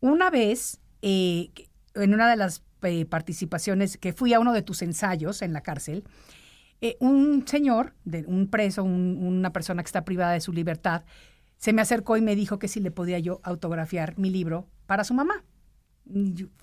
Una 0.01 0.29
vez, 0.29 0.81
eh, 1.01 1.51
en 1.95 2.13
una 2.13 2.29
de 2.29 2.35
las 2.35 2.63
eh, 2.81 3.05
participaciones, 3.05 3.97
que 3.97 4.11
fui 4.11 4.33
a 4.33 4.39
uno 4.41 4.51
de 4.51 4.61
tus 4.61 4.81
ensayos 4.81 5.41
en 5.41 5.53
la 5.53 5.61
cárcel, 5.61 6.03
eh, 6.81 6.97
un 6.99 7.47
señor, 7.47 7.93
de, 8.03 8.25
un 8.27 8.49
preso, 8.49 8.83
un- 8.83 9.17
una 9.25 9.53
persona 9.53 9.81
que 9.83 9.87
está 9.87 10.03
privada 10.03 10.33
de 10.33 10.41
su 10.41 10.51
libertad, 10.51 11.05
se 11.57 11.71
me 11.71 11.81
acercó 11.81 12.17
y 12.17 12.21
me 12.21 12.35
dijo 12.35 12.59
que 12.59 12.67
si 12.67 12.81
le 12.81 12.91
podía 12.91 13.19
yo 13.19 13.39
autografiar 13.43 14.17
mi 14.17 14.29
libro 14.29 14.67
para 14.85 15.05
su 15.05 15.13
mamá 15.13 15.45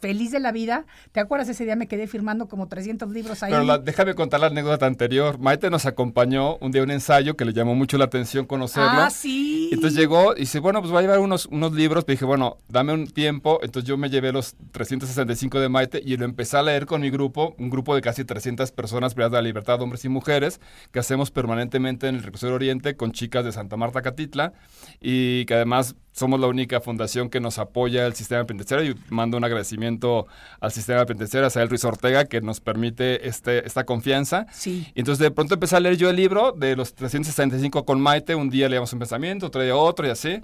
feliz 0.00 0.30
de 0.30 0.40
la 0.40 0.52
vida. 0.52 0.84
¿Te 1.12 1.20
acuerdas 1.20 1.48
ese 1.48 1.64
día 1.64 1.76
me 1.76 1.88
quedé 1.88 2.06
firmando 2.06 2.46
como 2.46 2.68
300 2.68 3.10
libros 3.10 3.42
ahí? 3.42 3.52
Pero 3.52 3.78
déjame 3.78 4.14
contar 4.14 4.40
la 4.40 4.48
anécdota 4.48 4.86
anterior. 4.86 5.38
Maite 5.38 5.70
nos 5.70 5.86
acompañó 5.86 6.56
un 6.58 6.72
día 6.72 6.82
a 6.82 6.84
un 6.84 6.90
ensayo 6.90 7.36
que 7.36 7.44
le 7.44 7.52
llamó 7.52 7.74
mucho 7.74 7.96
la 7.98 8.04
atención 8.04 8.46
conocerlo. 8.46 8.90
Ah, 8.90 9.10
sí. 9.10 9.70
Entonces 9.72 9.98
llegó 9.98 10.36
y 10.36 10.40
dice, 10.40 10.58
bueno, 10.58 10.80
pues 10.80 10.94
va 10.94 10.98
a 10.98 11.02
llevar 11.02 11.20
unos, 11.20 11.46
unos 11.46 11.72
libros. 11.72 12.04
Me 12.06 12.14
dije, 12.14 12.24
bueno, 12.24 12.58
dame 12.68 12.92
un 12.92 13.06
tiempo. 13.06 13.60
Entonces 13.62 13.88
yo 13.88 13.96
me 13.96 14.10
llevé 14.10 14.32
los 14.32 14.54
365 14.72 15.58
de 15.58 15.68
Maite 15.68 16.02
y 16.04 16.16
lo 16.16 16.24
empecé 16.24 16.58
a 16.58 16.62
leer 16.62 16.86
con 16.86 17.00
mi 17.00 17.10
grupo, 17.10 17.54
un 17.58 17.70
grupo 17.70 17.94
de 17.94 18.02
casi 18.02 18.24
300 18.24 18.72
personas 18.72 19.14
privadas 19.14 19.32
de 19.32 19.38
la 19.38 19.42
libertad, 19.42 19.80
hombres 19.80 20.04
y 20.04 20.08
mujeres, 20.08 20.60
que 20.92 20.98
hacemos 20.98 21.30
permanentemente 21.30 22.08
en 22.08 22.16
el 22.16 22.22
Recurso 22.22 22.52
Oriente 22.52 22.96
con 22.96 23.12
chicas 23.12 23.44
de 23.44 23.52
Santa 23.52 23.76
Marta, 23.76 24.02
Catitla, 24.02 24.52
y 25.00 25.44
que 25.46 25.54
además 25.54 25.96
somos 26.20 26.38
la 26.38 26.48
única 26.48 26.82
fundación 26.82 27.30
que 27.30 27.40
nos 27.40 27.58
apoya 27.58 28.06
el 28.06 28.14
sistema 28.14 28.44
penitenciario 28.44 28.92
y 28.92 28.96
mando 29.08 29.38
un 29.38 29.44
agradecimiento 29.44 30.26
al 30.60 30.70
sistema 30.70 31.06
penitenciario, 31.06 31.46
a 31.46 31.50
Sael 31.50 31.70
Ruiz 31.70 31.82
Ortega, 31.84 32.26
que 32.26 32.42
nos 32.42 32.60
permite 32.60 33.26
este, 33.26 33.66
esta 33.66 33.84
confianza. 33.84 34.46
Sí. 34.52 34.86
Y 34.94 35.00
entonces 35.00 35.22
de 35.22 35.30
pronto 35.30 35.54
empecé 35.54 35.76
a 35.76 35.80
leer 35.80 35.96
yo 35.96 36.10
el 36.10 36.16
libro 36.16 36.52
de 36.52 36.76
los 36.76 36.94
365 36.94 37.86
con 37.86 38.02
Maite, 38.02 38.34
un 38.34 38.50
día 38.50 38.68
leíamos 38.68 38.92
un 38.92 38.98
pensamiento, 38.98 39.46
otro 39.46 39.62
día 39.62 39.74
otro 39.74 40.06
y 40.06 40.10
así. 40.10 40.40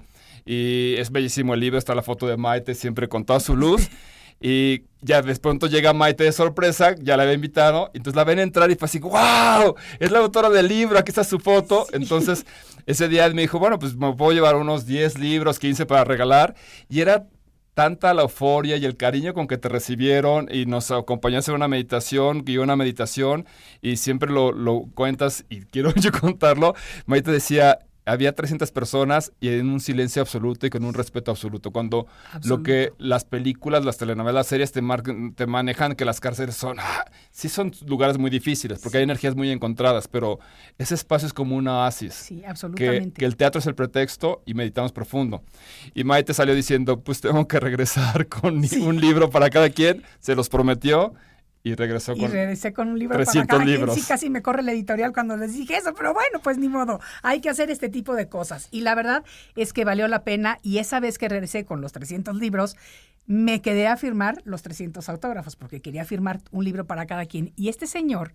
Y 0.47 0.95
es 0.97 1.11
bellísimo 1.11 1.53
el 1.53 1.59
libro, 1.59 1.77
está 1.77 1.93
la 1.93 2.01
foto 2.01 2.25
de 2.25 2.37
Maite 2.37 2.73
siempre 2.73 3.07
con 3.07 3.23
toda 3.23 3.39
su 3.39 3.55
luz. 3.55 3.87
Y 4.39 4.83
ya 5.01 5.21
de 5.21 5.35
pronto 5.35 5.67
llega 5.67 5.93
Maite 5.93 6.23
de 6.23 6.31
sorpresa, 6.31 6.95
ya 6.99 7.17
la 7.17 7.23
había 7.23 7.35
invitado, 7.35 7.89
entonces 7.93 8.15
la 8.15 8.23
ven 8.23 8.39
entrar 8.39 8.69
y 8.69 8.75
fue 8.75 8.85
así, 8.85 8.99
¡wow! 8.99 9.75
Es 9.99 10.11
la 10.11 10.19
autora 10.19 10.49
del 10.49 10.67
libro, 10.67 10.97
aquí 10.97 11.09
está 11.09 11.23
su 11.23 11.39
foto. 11.39 11.87
Entonces 11.93 12.45
ese 12.85 13.07
día 13.07 13.27
me 13.29 13.41
dijo, 13.41 13.59
bueno, 13.59 13.79
pues 13.79 13.95
me 13.95 14.13
puedo 14.13 14.31
llevar 14.31 14.55
unos 14.55 14.85
10 14.85 15.19
libros, 15.19 15.59
15 15.59 15.85
para 15.85 16.03
regalar. 16.03 16.55
Y 16.89 17.01
era 17.01 17.27
tanta 17.77 18.11
la 18.15 18.23
euforia 18.23 18.75
y 18.77 18.85
el 18.85 18.97
cariño 18.97 19.35
con 19.35 19.45
que 19.45 19.59
te 19.59 19.69
recibieron 19.69 20.47
y 20.51 20.65
nos 20.65 20.89
acompañaste 20.89 21.51
en 21.51 21.55
una 21.57 21.67
meditación, 21.67 22.43
y 22.47 22.57
una 22.57 22.75
meditación 22.75 23.45
y 23.83 23.97
siempre 23.97 24.31
lo, 24.31 24.51
lo 24.51 24.85
cuentas 24.95 25.45
y 25.47 25.61
quiero 25.71 25.93
yo 25.93 26.11
contarlo. 26.11 26.73
Maite 27.05 27.29
decía, 27.29 27.77
había 28.07 28.33
300 28.33 28.71
personas 28.71 29.31
y 29.39 29.49
en 29.49 29.69
un 29.69 29.79
silencio 29.79 30.21
absoluto 30.21 30.65
y 30.65 30.69
con 30.69 30.83
un 30.85 30.93
respeto 30.93 31.31
absoluto. 31.31 31.71
Cuando 31.71 32.07
lo 32.45 32.63
que 32.63 32.93
las 32.97 33.25
películas, 33.25 33.83
las 33.85 33.97
telenovelas, 33.97 34.33
las 34.33 34.47
series 34.47 34.71
te, 34.71 34.81
te 35.35 35.47
manejan 35.47 35.95
que 35.95 36.05
las 36.05 36.19
cárceles 36.19 36.55
son, 36.55 36.79
ah, 36.79 37.05
sí 37.31 37.49
son 37.49 37.71
lugares 37.85 38.17
muy 38.17 38.29
difíciles 38.29 38.79
porque 38.79 38.97
hay 38.97 39.03
energías 39.03 39.35
muy 39.35 39.51
encontradas, 39.51 40.07
pero 40.07 40.39
ese 40.77 40.95
espacio 40.95 41.27
es 41.27 41.33
como 41.33 41.55
una 41.55 41.79
oasis. 41.79 42.13
Sí, 42.13 42.43
absolutamente. 42.45 43.19
Que, 43.19 43.25
el 43.25 43.35
teatro 43.35 43.59
es 43.59 43.67
el 43.67 43.75
pretexto 43.75 44.41
y 44.45 44.53
meditamos 44.53 44.91
profundo. 44.91 45.43
Y 45.93 46.03
Maite 46.03 46.33
salió 46.33 46.55
diciendo, 46.55 47.01
pues 47.01 47.21
tengo 47.21 47.47
que 47.47 47.59
regresar 47.59 48.27
con 48.29 48.63
un 48.81 49.01
libro 49.01 49.29
para 49.29 49.49
cada 49.49 49.69
quien, 49.69 50.03
se 50.19 50.35
los 50.35 50.49
prometió 50.49 51.13
y 51.67 51.75
regresó 51.75 52.13
con, 52.13 52.23
y 52.23 52.27
regresé 52.27 52.73
con 52.73 52.87
un 52.89 52.99
libro 52.99 53.17
para 53.17 53.45
cada 53.45 53.65
libros. 53.65 53.93
Quien. 53.93 54.03
Sí, 54.03 54.07
casi 54.07 54.29
me 54.29 54.41
corre 54.41 54.63
la 54.63 54.71
editorial 54.71 55.13
cuando 55.13 55.35
les 55.37 55.53
dije 55.53 55.77
eso, 55.77 55.93
pero 55.93 56.13
bueno, 56.13 56.39
pues 56.41 56.57
ni 56.57 56.69
modo. 56.69 56.99
Hay 57.23 57.41
que 57.41 57.49
hacer 57.49 57.69
este 57.69 57.89
tipo 57.89 58.15
de 58.15 58.29
cosas. 58.29 58.67
Y 58.71 58.81
la 58.81 58.95
verdad 58.95 59.23
es 59.55 59.73
que 59.73 59.85
valió 59.85 60.07
la 60.07 60.23
pena. 60.23 60.59
Y 60.63 60.77
esa 60.77 60.99
vez 60.99 61.17
que 61.17 61.27
regresé 61.27 61.65
con 61.65 61.81
los 61.81 61.91
300 61.91 62.35
libros, 62.37 62.77
me 63.25 63.61
quedé 63.61 63.87
a 63.87 63.97
firmar 63.97 64.41
los 64.45 64.61
300 64.61 65.07
autógrafos, 65.09 65.55
porque 65.55 65.81
quería 65.81 66.05
firmar 66.05 66.39
un 66.51 66.63
libro 66.63 66.85
para 66.85 67.05
cada 67.05 67.25
quien. 67.25 67.51
Y 67.55 67.69
este 67.69 67.85
señor, 67.85 68.33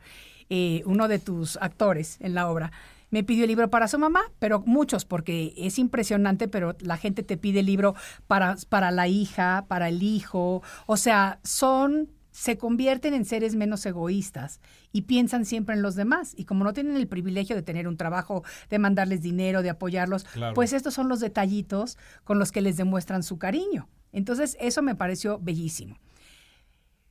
eh, 0.50 0.82
uno 0.84 1.08
de 1.08 1.18
tus 1.18 1.56
actores 1.56 2.18
en 2.20 2.34
la 2.34 2.50
obra, 2.50 2.72
me 3.12 3.24
pidió 3.24 3.44
el 3.44 3.48
libro 3.48 3.68
para 3.68 3.88
su 3.88 3.98
mamá, 3.98 4.22
pero 4.38 4.62
muchos, 4.64 5.04
porque 5.04 5.52
es 5.56 5.78
impresionante, 5.78 6.48
pero 6.48 6.74
la 6.80 6.96
gente 6.96 7.22
te 7.22 7.36
pide 7.36 7.60
el 7.60 7.66
libro 7.66 7.94
para, 8.26 8.56
para 8.70 8.90
la 8.90 9.06
hija, 9.06 9.66
para 9.68 9.88
el 9.88 10.02
hijo. 10.02 10.62
O 10.86 10.96
sea, 10.96 11.38
son 11.44 12.08
se 12.32 12.58
convierten 12.58 13.14
en 13.14 13.24
seres 13.24 13.54
menos 13.54 13.86
egoístas 13.86 14.60
y 14.90 15.02
piensan 15.02 15.44
siempre 15.44 15.76
en 15.76 15.82
los 15.82 15.94
demás. 15.94 16.34
Y 16.36 16.44
como 16.44 16.64
no 16.64 16.72
tienen 16.72 16.96
el 16.96 17.06
privilegio 17.06 17.54
de 17.54 17.62
tener 17.62 17.86
un 17.86 17.96
trabajo, 17.96 18.42
de 18.68 18.78
mandarles 18.80 19.22
dinero, 19.22 19.62
de 19.62 19.70
apoyarlos, 19.70 20.26
pues 20.54 20.72
estos 20.72 20.94
son 20.94 21.08
los 21.08 21.20
detallitos 21.20 21.98
con 22.24 22.38
los 22.38 22.50
que 22.50 22.62
les 22.62 22.76
demuestran 22.76 23.22
su 23.22 23.38
cariño. 23.38 23.88
Entonces, 24.12 24.56
eso 24.60 24.82
me 24.82 24.94
pareció 24.94 25.38
bellísimo. 25.38 25.98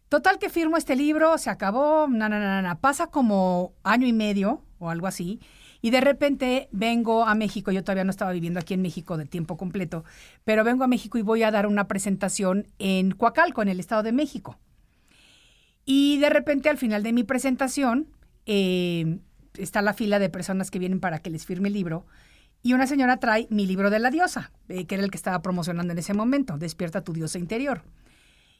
Total 0.10 0.40
que 0.40 0.50
firmo 0.50 0.76
este 0.76 0.98
libro, 0.98 1.38
se 1.38 1.50
acabó, 1.50 2.08
na, 2.10 2.28
na, 2.28 2.40
na, 2.40 2.62
na, 2.62 2.82
pasa 2.82 3.08
como 3.08 3.74
año 3.84 4.08
y 4.08 4.14
medio 4.14 4.62
o 4.78 4.90
algo 4.90 5.08
así, 5.08 5.40
y 5.82 5.90
de 5.90 6.02
repente 6.02 6.68
vengo 6.72 7.26
a 7.26 7.34
México, 7.34 7.72
yo 7.72 7.84
todavía 7.84 8.04
no 8.04 8.12
estaba 8.12 8.32
viviendo 8.32 8.60
aquí 8.60 8.74
en 8.74 8.82
México 8.82 9.18
de 9.18 9.26
tiempo 9.26 9.58
completo, 9.58 10.04
pero 10.44 10.64
vengo 10.64 10.84
a 10.84 10.88
México 10.88 11.18
y 11.18 11.22
voy 11.22 11.44
a 11.44 11.52
dar 11.52 11.66
una 11.66 11.88
presentación 11.88 12.68
en 12.78 13.12
Coacalco, 13.12 13.62
en 13.62 13.70
el 13.70 13.80
Estado 13.80 14.04
de 14.04 14.12
México. 14.12 14.60
Y 15.94 16.20
de 16.20 16.30
repente 16.30 16.70
al 16.70 16.78
final 16.78 17.04
de 17.04 17.12
mi 17.12 17.26
presentación 17.26 18.08
eh, 18.46 19.20
está 19.56 19.82
la 19.82 19.94
fila 19.94 20.20
de 20.20 20.30
personas 20.30 20.72
que 20.72 20.80
vienen 20.80 21.02
para 21.02 21.20
que 21.20 21.30
les 21.30 21.46
firme 21.46 21.68
el 21.68 21.74
libro. 21.74 22.06
Y 22.64 22.72
una 22.72 22.88
señora 22.88 23.18
trae 23.18 23.46
mi 23.50 23.66
libro 23.66 23.90
de 23.90 24.00
la 24.00 24.10
diosa, 24.10 24.54
eh, 24.70 24.86
que 24.86 24.96
era 24.96 25.04
el 25.04 25.12
que 25.12 25.18
estaba 25.18 25.42
promocionando 25.42 25.92
en 25.92 26.00
ese 26.00 26.14
momento, 26.14 26.58
Despierta 26.58 27.04
tu 27.04 27.12
diosa 27.12 27.40
interior. 27.40 27.84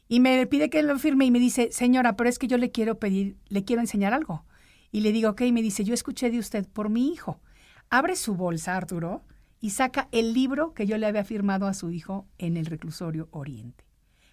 Y 0.08 0.20
me 0.20 0.46
pide 0.46 0.68
que 0.68 0.82
lo 0.82 0.98
firme 0.98 1.24
y 1.24 1.30
me 1.30 1.38
dice, 1.38 1.72
señora, 1.72 2.16
pero 2.16 2.28
es 2.28 2.38
que 2.38 2.48
yo 2.48 2.58
le 2.58 2.70
quiero 2.70 2.98
pedir, 2.98 3.38
le 3.48 3.64
quiero 3.64 3.80
enseñar 3.80 4.12
algo. 4.12 4.44
Y 4.90 5.00
le 5.00 5.10
digo, 5.10 5.30
ok, 5.30 5.40
y 5.40 5.52
me 5.52 5.62
dice, 5.62 5.84
yo 5.84 5.94
escuché 5.94 6.30
de 6.30 6.38
usted 6.38 6.68
por 6.68 6.90
mi 6.90 7.14
hijo. 7.14 7.40
Abre 7.88 8.14
su 8.16 8.34
bolsa, 8.34 8.76
Arturo, 8.76 9.24
y 9.58 9.70
saca 9.70 10.06
el 10.12 10.34
libro 10.34 10.74
que 10.74 10.84
yo 10.84 10.98
le 10.98 11.06
había 11.06 11.24
firmado 11.24 11.66
a 11.66 11.72
su 11.72 11.92
hijo 11.92 12.26
en 12.36 12.58
el 12.58 12.66
reclusorio 12.66 13.28
Oriente 13.30 13.91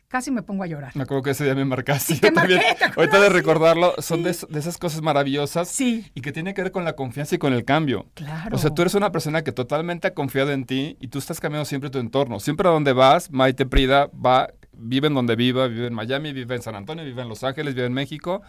casi 0.10 0.32
me 0.32 0.42
pongo 0.42 0.64
a 0.64 0.68
llorar. 0.68 0.94
Me 0.96 1.04
acuerdo 1.04 1.24
que 1.24 1.30
ese 1.30 1.46
día 1.46 1.56
me 1.56 1.64
marcaste. 1.64 2.16
Te 2.18 2.32
marqué, 2.32 2.60
Ahorita 2.98 3.22
de 3.22 3.30
recordarlo, 3.30 3.94
son 4.00 4.24
de, 4.24 4.32
esas 4.32 4.78
cosas 4.78 5.02
maravillosas. 5.02 5.70
Sí. 5.70 6.06
Y 6.14 6.22
que 6.22 6.32
tiene 6.32 6.54
que 6.54 6.64
ver 6.64 6.72
con 6.72 6.84
la 6.84 6.94
confianza 6.94 7.36
y 7.36 7.38
con 7.38 7.54
el 7.54 7.64
cambio. 7.64 8.08
Claro. 8.16 8.56
O 8.56 8.60
sea, 8.60 8.72
tú 8.72 8.82
eres 8.82 8.96
una 8.96 9.12
persona 9.12 9.44
que 9.44 9.52
totalmente 9.52 10.08
ha 10.08 10.14
confiado 10.14 10.52
en 10.52 10.66
ti 10.66 10.98
y 11.00 11.08
tú 11.08 11.20
estás 11.20 11.40
cambiando 11.40 11.66
siempre 11.66 11.90
tu 11.90 12.00
entorno. 12.00 12.40
Siempre 12.40 12.68
a 12.68 12.72
donde 12.72 12.92
vas, 12.92 13.32
Maite 13.32 13.66
Prida 13.66 14.08
va, 14.08 14.50
vive 14.74 15.08
en 15.08 15.14
donde 15.14 15.36
viva, 15.36 15.68
vive 15.68 15.88
en 15.88 15.94
Miami, 15.94 16.34
vive 16.34 16.56
en 16.56 16.64
San 16.64 16.76
Antonio, 16.76 17.06
vive 17.06 17.22
en 17.22 17.30
Los 17.30 17.44
Ángeles, 17.44 17.76
vive 17.76 17.88
en 17.88 17.94
México. 17.94 18.42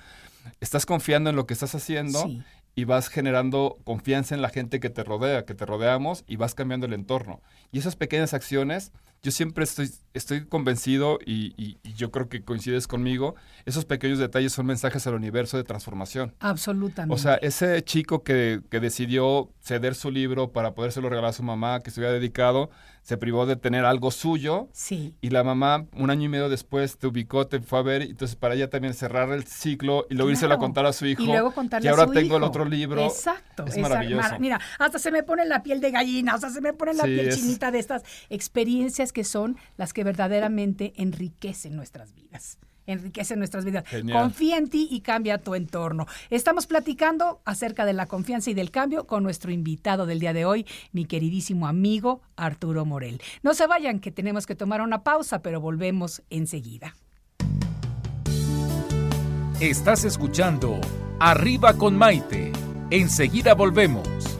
Estás 0.60 0.86
confiando 0.86 1.30
en 1.30 1.36
lo 1.36 1.46
que 1.46 1.52
estás 1.52 1.74
haciendo. 1.74 2.22
Sí 2.22 2.42
y 2.74 2.84
vas 2.84 3.08
generando 3.08 3.78
confianza 3.84 4.34
en 4.34 4.42
la 4.42 4.48
gente 4.48 4.80
que 4.80 4.90
te 4.90 5.02
rodea, 5.02 5.44
que 5.44 5.54
te 5.54 5.66
rodeamos 5.66 6.24
y 6.26 6.36
vas 6.36 6.54
cambiando 6.54 6.86
el 6.86 6.92
entorno. 6.92 7.42
Y 7.72 7.78
esas 7.78 7.96
pequeñas 7.96 8.34
acciones 8.34 8.92
yo 9.22 9.30
siempre 9.30 9.64
estoy, 9.64 9.90
estoy 10.14 10.46
convencido 10.46 11.18
y, 11.24 11.78
yo 11.94 12.10
creo 12.10 12.28
que 12.28 12.42
coincides 12.42 12.86
conmigo, 12.86 13.34
esos 13.66 13.84
pequeños 13.84 14.18
detalles 14.18 14.52
son 14.52 14.64
mensajes 14.64 15.06
al 15.06 15.14
universo 15.14 15.58
de 15.58 15.64
transformación. 15.64 16.34
Absolutamente. 16.40 17.14
O 17.14 17.18
sea, 17.18 17.34
ese 17.34 17.82
chico 17.82 18.22
que, 18.22 18.62
que 18.70 18.80
decidió 18.80 19.50
ceder 19.60 19.94
su 19.94 20.10
libro 20.10 20.52
para 20.52 20.74
podérselo 20.74 21.10
regalar 21.10 21.30
a 21.30 21.34
su 21.34 21.42
mamá, 21.42 21.80
que 21.80 21.90
estuviera 21.90 22.14
dedicado, 22.14 22.70
se 23.02 23.16
privó 23.16 23.46
de 23.46 23.56
tener 23.56 23.84
algo 23.84 24.10
suyo. 24.10 24.68
Sí. 24.72 25.14
Y 25.20 25.30
la 25.30 25.44
mamá, 25.44 25.86
un 25.94 26.10
año 26.10 26.26
y 26.26 26.28
medio 26.28 26.48
después, 26.48 26.96
te 26.96 27.06
ubicó, 27.06 27.46
te 27.46 27.60
fue 27.60 27.78
a 27.78 27.82
ver, 27.82 28.02
entonces 28.02 28.36
para 28.36 28.54
ella 28.54 28.70
también 28.70 28.94
cerrar 28.94 29.30
el 29.32 29.44
ciclo 29.44 30.06
y 30.08 30.14
luego 30.14 30.30
irse 30.30 30.46
a 30.46 30.56
contar 30.56 30.86
a 30.86 30.92
su 30.92 31.06
hijo. 31.06 31.22
Y 31.22 31.26
luego 31.26 31.52
contarle 31.52 31.88
ahora 31.88 32.04
a 32.04 32.06
su 32.06 32.12
tengo 32.12 32.36
el 32.36 32.42
otro 32.42 32.64
libro. 32.64 33.04
Exacto. 33.04 33.66
Es 33.66 33.76
maravilloso. 33.78 34.38
mira, 34.38 34.60
hasta 34.78 34.98
se 34.98 35.10
me 35.10 35.22
pone 35.22 35.44
la 35.44 35.62
piel 35.62 35.80
de 35.80 35.90
gallina, 35.90 36.34
o 36.34 36.38
sea, 36.38 36.50
se 36.50 36.60
me 36.60 36.72
pone 36.72 36.94
la 36.94 37.04
piel 37.04 37.34
chinita 37.34 37.59
de 37.70 37.78
estas 37.78 38.02
experiencias 38.30 39.12
que 39.12 39.24
son 39.24 39.58
las 39.76 39.92
que 39.92 40.04
verdaderamente 40.04 40.94
enriquecen 40.96 41.76
nuestras 41.76 42.14
vidas 42.14 42.58
enriquece 42.92 43.36
nuestras 43.36 43.64
vidas. 43.64 43.84
Confía 44.12 44.56
en 44.56 44.68
ti 44.68 44.88
y 44.90 45.00
cambia 45.00 45.38
tu 45.38 45.54
entorno. 45.54 46.06
Estamos 46.28 46.66
platicando 46.66 47.40
acerca 47.44 47.84
de 47.84 47.92
la 47.92 48.06
confianza 48.06 48.50
y 48.50 48.54
del 48.54 48.70
cambio 48.70 49.06
con 49.06 49.22
nuestro 49.22 49.52
invitado 49.52 50.06
del 50.06 50.20
día 50.20 50.32
de 50.32 50.44
hoy, 50.44 50.66
mi 50.92 51.04
queridísimo 51.04 51.66
amigo 51.66 52.22
Arturo 52.36 52.84
Morel. 52.84 53.20
No 53.42 53.54
se 53.54 53.66
vayan, 53.66 54.00
que 54.00 54.10
tenemos 54.10 54.46
que 54.46 54.54
tomar 54.54 54.80
una 54.80 55.02
pausa, 55.02 55.40
pero 55.40 55.60
volvemos 55.60 56.22
enseguida. 56.30 56.96
Estás 59.60 60.04
escuchando 60.04 60.80
Arriba 61.18 61.74
con 61.74 61.96
Maite. 61.96 62.50
Enseguida 62.90 63.54
volvemos. 63.54 64.39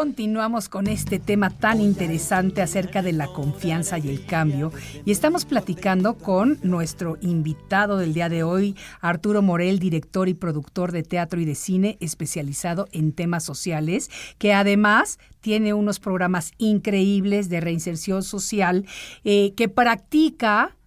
continuamos 0.00 0.70
con 0.70 0.86
este 0.86 1.18
tema 1.18 1.50
tan 1.50 1.78
interesante 1.78 2.62
acerca 2.62 3.02
de 3.02 3.12
la 3.12 3.26
confianza 3.26 3.98
y 3.98 4.08
el 4.08 4.24
cambio. 4.24 4.72
Y 5.04 5.10
estamos 5.10 5.44
platicando 5.44 6.14
con 6.14 6.58
nuestro 6.62 7.18
invitado 7.20 7.98
del 7.98 8.14
día 8.14 8.30
de 8.30 8.42
hoy, 8.42 8.76
Arturo 9.02 9.42
Morel, 9.42 9.78
director 9.78 10.30
y 10.30 10.32
productor 10.32 10.92
de 10.92 11.02
teatro 11.02 11.38
y 11.38 11.44
de 11.44 11.54
cine 11.54 11.98
especializado 12.00 12.88
en 12.92 13.12
temas 13.12 13.44
sociales, 13.44 14.10
que 14.38 14.54
además 14.54 15.18
tiene 15.42 15.74
unos 15.74 16.00
programas 16.00 16.52
increíbles 16.56 17.50
de 17.50 17.60
reinserción 17.60 18.22
social, 18.22 18.86
eh, 19.24 19.52
que 19.54 19.68
practica, 19.68 20.78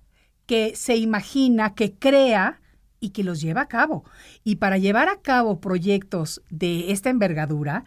que 0.48 0.76
se 0.76 0.96
imagina, 0.96 1.76
que 1.76 1.94
crea 1.94 2.62
y 3.00 3.10
que 3.10 3.24
los 3.24 3.42
lleva 3.42 3.62
a 3.62 3.68
cabo. 3.68 4.06
Y 4.44 4.56
para 4.56 4.80
llevar 4.80 5.08
a 5.08 5.22
cabo 5.22 5.60
proyectos 5.60 6.42
de 6.50 6.92
esta 6.92 7.12
envergadura, 7.12 7.86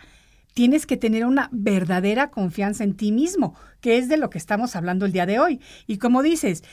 tienes 0.57 0.87
que 0.87 0.97
tener 0.97 1.27
una 1.27 1.51
verdadera 1.53 2.31
confianza 2.31 2.83
en 2.83 2.97
ti 2.97 3.12
mismo, 3.12 3.55
que 3.83 3.99
es 3.99 4.09
de 4.09 4.16
lo 4.16 4.31
que 4.31 4.38
estamos 4.38 4.75
hablando 4.75 5.05
el 5.05 5.12
día 5.12 5.27
de 5.27 5.38
hoy. 5.38 5.61
Y 5.87 5.99
como 5.99 6.23
dices, 6.23 6.64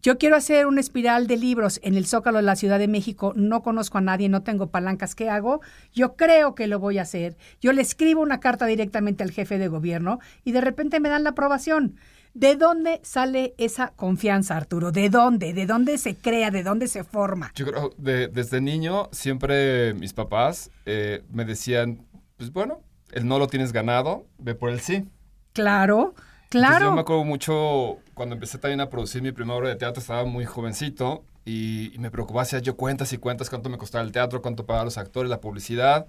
yo 0.00 0.16
quiero 0.16 0.36
hacer 0.36 0.64
una 0.64 0.80
espiral 0.80 1.26
de 1.26 1.36
libros 1.36 1.80
en 1.82 1.96
el 1.96 2.06
Zócalo 2.06 2.38
de 2.38 2.44
la 2.44 2.56
Ciudad 2.56 2.78
de 2.78 2.88
México, 2.88 3.34
no 3.36 3.62
conozco 3.62 3.98
a 3.98 4.00
nadie, 4.00 4.30
no 4.30 4.42
tengo 4.42 4.70
palancas, 4.70 5.14
¿qué 5.14 5.28
hago? 5.28 5.60
Yo 5.92 6.16
creo 6.16 6.54
que 6.54 6.66
lo 6.66 6.78
voy 6.78 6.96
a 6.96 7.02
hacer. 7.02 7.36
Yo 7.60 7.74
le 7.74 7.82
escribo 7.82 8.22
una 8.22 8.40
carta 8.40 8.64
directamente 8.64 9.22
al 9.22 9.32
jefe 9.32 9.58
de 9.58 9.68
gobierno 9.68 10.18
y 10.42 10.52
de 10.52 10.62
repente 10.62 10.98
me 10.98 11.10
dan 11.10 11.22
la 11.22 11.30
aprobación. 11.30 11.96
¿De 12.32 12.56
dónde 12.56 13.00
sale 13.02 13.54
esa 13.58 13.88
confianza, 13.96 14.56
Arturo? 14.56 14.92
¿De 14.92 15.10
dónde? 15.10 15.52
¿De 15.52 15.66
dónde 15.66 15.98
se 15.98 16.16
crea? 16.16 16.50
¿De 16.50 16.62
dónde 16.62 16.88
se 16.88 17.04
forma? 17.04 17.52
Yo 17.54 17.66
creo, 17.66 17.90
de, 17.98 18.28
desde 18.28 18.62
niño, 18.62 19.10
siempre 19.12 19.92
mis 19.92 20.14
papás 20.14 20.70
eh, 20.86 21.22
me 21.30 21.44
decían, 21.44 22.06
pues 22.38 22.50
bueno, 22.50 22.80
el 23.12 23.26
no 23.26 23.38
lo 23.38 23.46
tienes 23.46 23.72
ganado, 23.72 24.26
ve 24.38 24.54
por 24.54 24.70
el 24.70 24.80
sí. 24.80 25.08
Claro, 25.52 26.14
claro. 26.48 26.86
yo 26.86 26.92
me 26.92 27.00
acuerdo 27.00 27.24
mucho 27.24 27.98
cuando 28.14 28.34
empecé 28.34 28.58
también 28.58 28.80
a 28.80 28.88
producir 28.88 29.22
mi 29.22 29.32
primera 29.32 29.58
obra 29.58 29.68
de 29.70 29.76
teatro, 29.76 30.00
estaba 30.00 30.24
muy 30.24 30.44
jovencito 30.44 31.24
y, 31.44 31.94
me 31.98 32.10
preocupaba 32.10 32.42
hacer 32.42 32.62
yo 32.62 32.76
cuentas 32.76 33.12
y 33.12 33.18
cuentas 33.18 33.50
cuánto 33.50 33.68
me 33.68 33.78
costaba 33.78 34.04
el 34.04 34.12
teatro, 34.12 34.42
cuánto 34.42 34.66
pagaban 34.66 34.84
los 34.86 34.98
actores, 34.98 35.30
la 35.30 35.40
publicidad. 35.40 36.06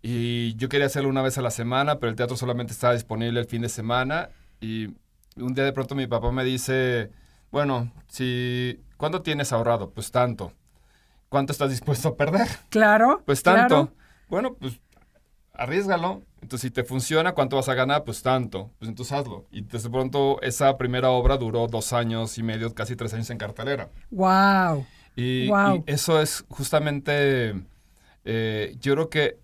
Y 0.00 0.54
yo 0.56 0.68
quería 0.68 0.86
hacerlo 0.86 1.08
una 1.08 1.22
vez 1.22 1.38
a 1.38 1.42
la 1.42 1.50
semana, 1.50 1.98
pero 1.98 2.10
el 2.10 2.16
teatro 2.16 2.36
solamente 2.36 2.72
estaba 2.72 2.94
disponible 2.94 3.40
el 3.40 3.46
fin 3.46 3.62
de 3.62 3.68
semana. 3.68 4.28
Y 4.60 4.94
un 5.36 5.54
día 5.54 5.64
de 5.64 5.72
pronto 5.72 5.94
mi 5.94 6.06
papá 6.06 6.30
me 6.30 6.44
dice, 6.44 7.10
bueno, 7.50 7.90
si, 8.08 8.80
¿cuánto 8.96 9.22
tienes 9.22 9.52
ahorrado? 9.52 9.90
Pues 9.90 10.10
tanto. 10.10 10.52
¿Cuánto 11.28 11.52
estás 11.52 11.70
dispuesto 11.70 12.08
a 12.08 12.16
perder? 12.16 12.48
Claro. 12.68 13.22
Pues 13.24 13.42
tanto. 13.42 13.92
Bueno, 14.28 14.54
pues 14.54 14.80
arriesgalo. 15.54 16.22
Entonces, 16.42 16.68
si 16.68 16.70
te 16.70 16.84
funciona, 16.84 17.32
¿cuánto 17.32 17.56
vas 17.56 17.68
a 17.68 17.74
ganar? 17.74 18.04
Pues 18.04 18.22
tanto. 18.22 18.70
Pues 18.78 18.88
entonces 18.88 19.12
hazlo. 19.12 19.46
Y 19.50 19.62
de 19.62 19.90
pronto, 19.90 20.40
esa 20.42 20.76
primera 20.76 21.10
obra 21.10 21.36
duró 21.36 21.66
dos 21.66 21.92
años 21.92 22.36
y 22.38 22.42
medio, 22.42 22.74
casi 22.74 22.96
tres 22.96 23.14
años 23.14 23.30
en 23.30 23.38
cartelera. 23.38 23.88
¡Wow! 24.10 24.84
Y, 25.16 25.50
y 25.50 25.82
eso 25.86 26.20
es 26.20 26.44
justamente, 26.48 27.54
eh, 28.24 28.76
yo 28.80 28.94
creo 28.94 29.08
que 29.08 29.38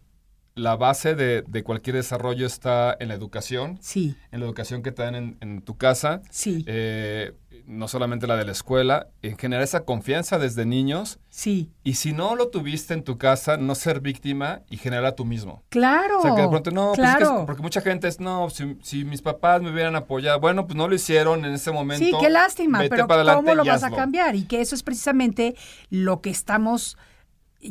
la 0.61 0.77
base 0.77 1.15
de, 1.15 1.43
de, 1.43 1.63
cualquier 1.65 1.97
desarrollo 1.97 2.47
está 2.47 2.97
en 3.01 3.09
la 3.09 3.15
educación. 3.15 3.79
Sí. 3.81 4.17
En 4.31 4.41
la 4.41 4.47
educación 4.47 4.83
que 4.83 4.93
te 4.93 5.03
dan 5.03 5.15
en, 5.15 5.37
en 5.41 5.63
tu 5.63 5.77
casa. 5.77 6.21
Sí. 6.31 6.65
Eh, 6.67 7.33
no 7.67 7.89
solamente 7.89 8.27
la 8.27 8.37
de 8.37 8.45
la 8.45 8.53
escuela, 8.53 9.09
en 9.23 9.39
generar 9.39 9.63
esa 9.63 9.85
confianza 9.85 10.39
desde 10.39 10.67
niños. 10.67 11.19
Sí. 11.29 11.71
Y 11.85 11.95
si 11.95 12.13
no 12.13 12.35
lo 12.35 12.49
tuviste 12.49 12.95
en 12.95 13.05
tu 13.05 13.17
casa, 13.17 13.57
no 13.57 13.75
ser 13.75 14.01
víctima 14.01 14.63
y 14.69 14.77
generar 14.77 15.15
tú 15.15 15.25
mismo. 15.25 15.63
Claro. 15.69 16.19
O 16.19 16.23
sea, 16.23 16.35
que 16.35 16.43
de 16.43 16.49
pronto, 16.49 16.71
no, 16.73 16.93
claro. 16.93 17.19
pues 17.19 17.31
es 17.31 17.39
que, 17.39 17.47
porque 17.47 17.63
mucha 17.63 17.81
gente 17.81 18.09
es, 18.09 18.21
no, 18.21 18.51
si, 18.51 18.77
si, 18.83 19.05
mis 19.05 19.23
papás 19.23 19.63
me 19.63 19.71
hubieran 19.71 19.95
apoyado, 19.95 20.41
bueno, 20.41 20.67
pues 20.67 20.77
no 20.77 20.89
lo 20.89 20.95
hicieron 20.95 21.45
en 21.45 21.55
ese 21.55 21.71
momento. 21.71 22.05
Sí, 22.05 22.13
qué 22.21 22.29
lástima, 22.29 22.81
pero 22.89 23.07
¿cómo 23.07 23.55
lo 23.55 23.65
vas 23.65 23.85
a 23.85 23.91
cambiar? 23.91 24.35
Y 24.35 24.45
que 24.45 24.61
eso 24.61 24.75
es 24.75 24.83
precisamente 24.83 25.55
lo 25.91 26.21
que 26.21 26.31
estamos 26.31 26.97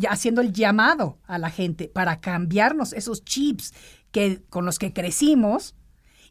haciendo 0.09 0.41
el 0.41 0.53
llamado 0.53 1.17
a 1.25 1.37
la 1.37 1.49
gente 1.49 1.87
para 1.87 2.19
cambiarnos 2.19 2.93
esos 2.93 3.23
chips 3.23 3.73
que, 4.11 4.41
con 4.49 4.65
los 4.65 4.79
que 4.79 4.93
crecimos 4.93 5.75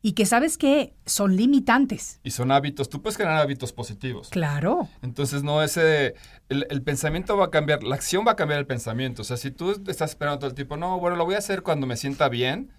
y 0.01 0.13
que 0.13 0.27
sabes 0.27 0.59
que 0.59 0.95
son 1.07 1.37
limitantes. 1.37 2.21
Y 2.23 2.31
son 2.31 2.53
hábitos, 2.53 2.89
tú 2.89 3.03
puedes 3.03 3.17
generar 3.17 3.39
hábitos 3.39 3.73
positivos. 3.73 4.29
Claro. 4.29 4.89
Entonces, 5.03 5.43
no 5.43 5.63
ese, 5.63 6.15
el, 6.49 6.67
el, 6.71 6.83
pensamiento 6.83 7.37
va 7.37 7.47
a 7.47 7.51
cambiar, 7.51 7.83
la 7.83 7.97
acción 7.97 8.25
va 8.27 8.33
a 8.33 8.37
cambiar 8.37 8.61
el 8.61 8.67
pensamiento. 8.67 9.23
O 9.23 9.25
sea, 9.25 9.37
si 9.37 9.51
tú 9.51 9.73
estás 9.89 10.11
esperando 10.11 10.39
todo 10.39 10.51
el 10.51 10.55
tiempo, 10.55 10.77
no, 10.77 11.01
bueno, 11.01 11.17
lo 11.17 11.25
voy 11.25 11.35
a 11.35 11.39
hacer 11.39 11.63
cuando 11.63 11.87
me 11.87 11.97
sienta 11.97 12.29
bien, 12.29 12.71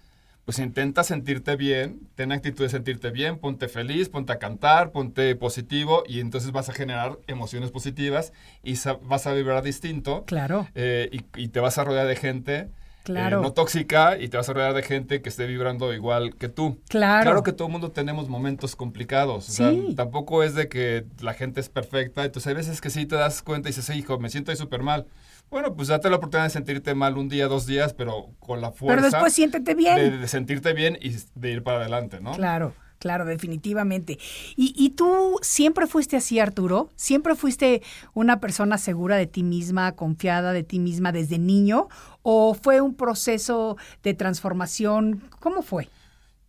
pues 0.50 0.58
intenta 0.58 1.04
sentirte 1.04 1.54
bien, 1.54 2.00
ten 2.16 2.32
actitud 2.32 2.64
de 2.64 2.70
sentirte 2.70 3.10
bien, 3.10 3.38
ponte 3.38 3.68
feliz, 3.68 4.08
ponte 4.08 4.32
a 4.32 4.40
cantar, 4.40 4.90
ponte 4.90 5.36
positivo 5.36 6.02
y 6.08 6.18
entonces 6.18 6.50
vas 6.50 6.68
a 6.68 6.72
generar 6.72 7.20
emociones 7.28 7.70
positivas 7.70 8.32
y 8.64 8.74
vas 9.02 9.28
a 9.28 9.32
vibrar 9.32 9.62
distinto. 9.62 10.24
Claro. 10.26 10.66
Eh, 10.74 11.08
y, 11.12 11.44
y 11.44 11.48
te 11.50 11.60
vas 11.60 11.78
a 11.78 11.84
rodear 11.84 12.08
de 12.08 12.16
gente 12.16 12.68
Claro. 13.04 13.38
Eh, 13.38 13.42
no 13.42 13.52
tóxica 13.52 14.18
y 14.18 14.28
te 14.28 14.36
vas 14.36 14.48
a 14.48 14.52
rodear 14.52 14.74
de 14.74 14.82
gente 14.82 15.22
que 15.22 15.28
esté 15.30 15.46
vibrando 15.46 15.94
igual 15.94 16.34
que 16.36 16.48
tú. 16.48 16.80
Claro. 16.88 17.22
Claro 17.22 17.42
que 17.44 17.52
todo 17.52 17.68
el 17.68 17.72
mundo 17.72 17.92
tenemos 17.92 18.28
momentos 18.28 18.74
complicados. 18.76 19.48
O 19.48 19.52
sea, 19.52 19.70
Sí. 19.70 19.94
tampoco 19.96 20.42
es 20.42 20.54
de 20.54 20.68
que 20.68 21.06
la 21.20 21.32
gente 21.34 21.60
es 21.60 21.68
perfecta. 21.68 22.24
Entonces 22.24 22.46
hay 22.48 22.54
veces 22.54 22.80
que 22.80 22.90
sí 22.90 23.06
te 23.06 23.14
das 23.14 23.40
cuenta 23.42 23.68
y 23.68 23.72
dices, 23.72 23.88
hijo, 23.96 24.18
me 24.18 24.28
siento 24.30 24.50
ahí 24.50 24.56
súper 24.56 24.82
mal. 24.82 25.06
Bueno, 25.50 25.74
pues 25.74 25.88
date 25.88 26.08
la 26.10 26.16
oportunidad 26.16 26.44
de 26.46 26.50
sentirte 26.50 26.94
mal 26.94 27.18
un 27.18 27.28
día, 27.28 27.48
dos 27.48 27.66
días, 27.66 27.92
pero 27.92 28.30
con 28.38 28.60
la 28.60 28.70
fuerza 28.70 28.96
Pero 28.96 29.10
después 29.10 29.32
siéntete 29.32 29.74
bien. 29.74 29.96
de, 29.96 30.18
de 30.18 30.28
sentirte 30.28 30.72
bien 30.72 30.96
y 31.00 31.16
de 31.34 31.50
ir 31.50 31.62
para 31.62 31.78
adelante, 31.80 32.20
¿no? 32.20 32.32
Claro. 32.32 32.72
Claro, 33.00 33.24
definitivamente. 33.24 34.18
¿Y, 34.56 34.74
¿Y 34.76 34.90
tú 34.90 35.38
siempre 35.40 35.86
fuiste 35.86 36.18
así, 36.18 36.38
Arturo? 36.38 36.90
¿Siempre 36.96 37.34
fuiste 37.34 37.80
una 38.12 38.40
persona 38.40 38.76
segura 38.76 39.16
de 39.16 39.26
ti 39.26 39.42
misma, 39.42 39.92
confiada 39.92 40.52
de 40.52 40.64
ti 40.64 40.78
misma 40.78 41.10
desde 41.10 41.38
niño? 41.38 41.88
¿O 42.20 42.52
fue 42.52 42.82
un 42.82 42.94
proceso 42.94 43.78
de 44.02 44.12
transformación? 44.12 45.22
¿Cómo 45.40 45.62
fue? 45.62 45.88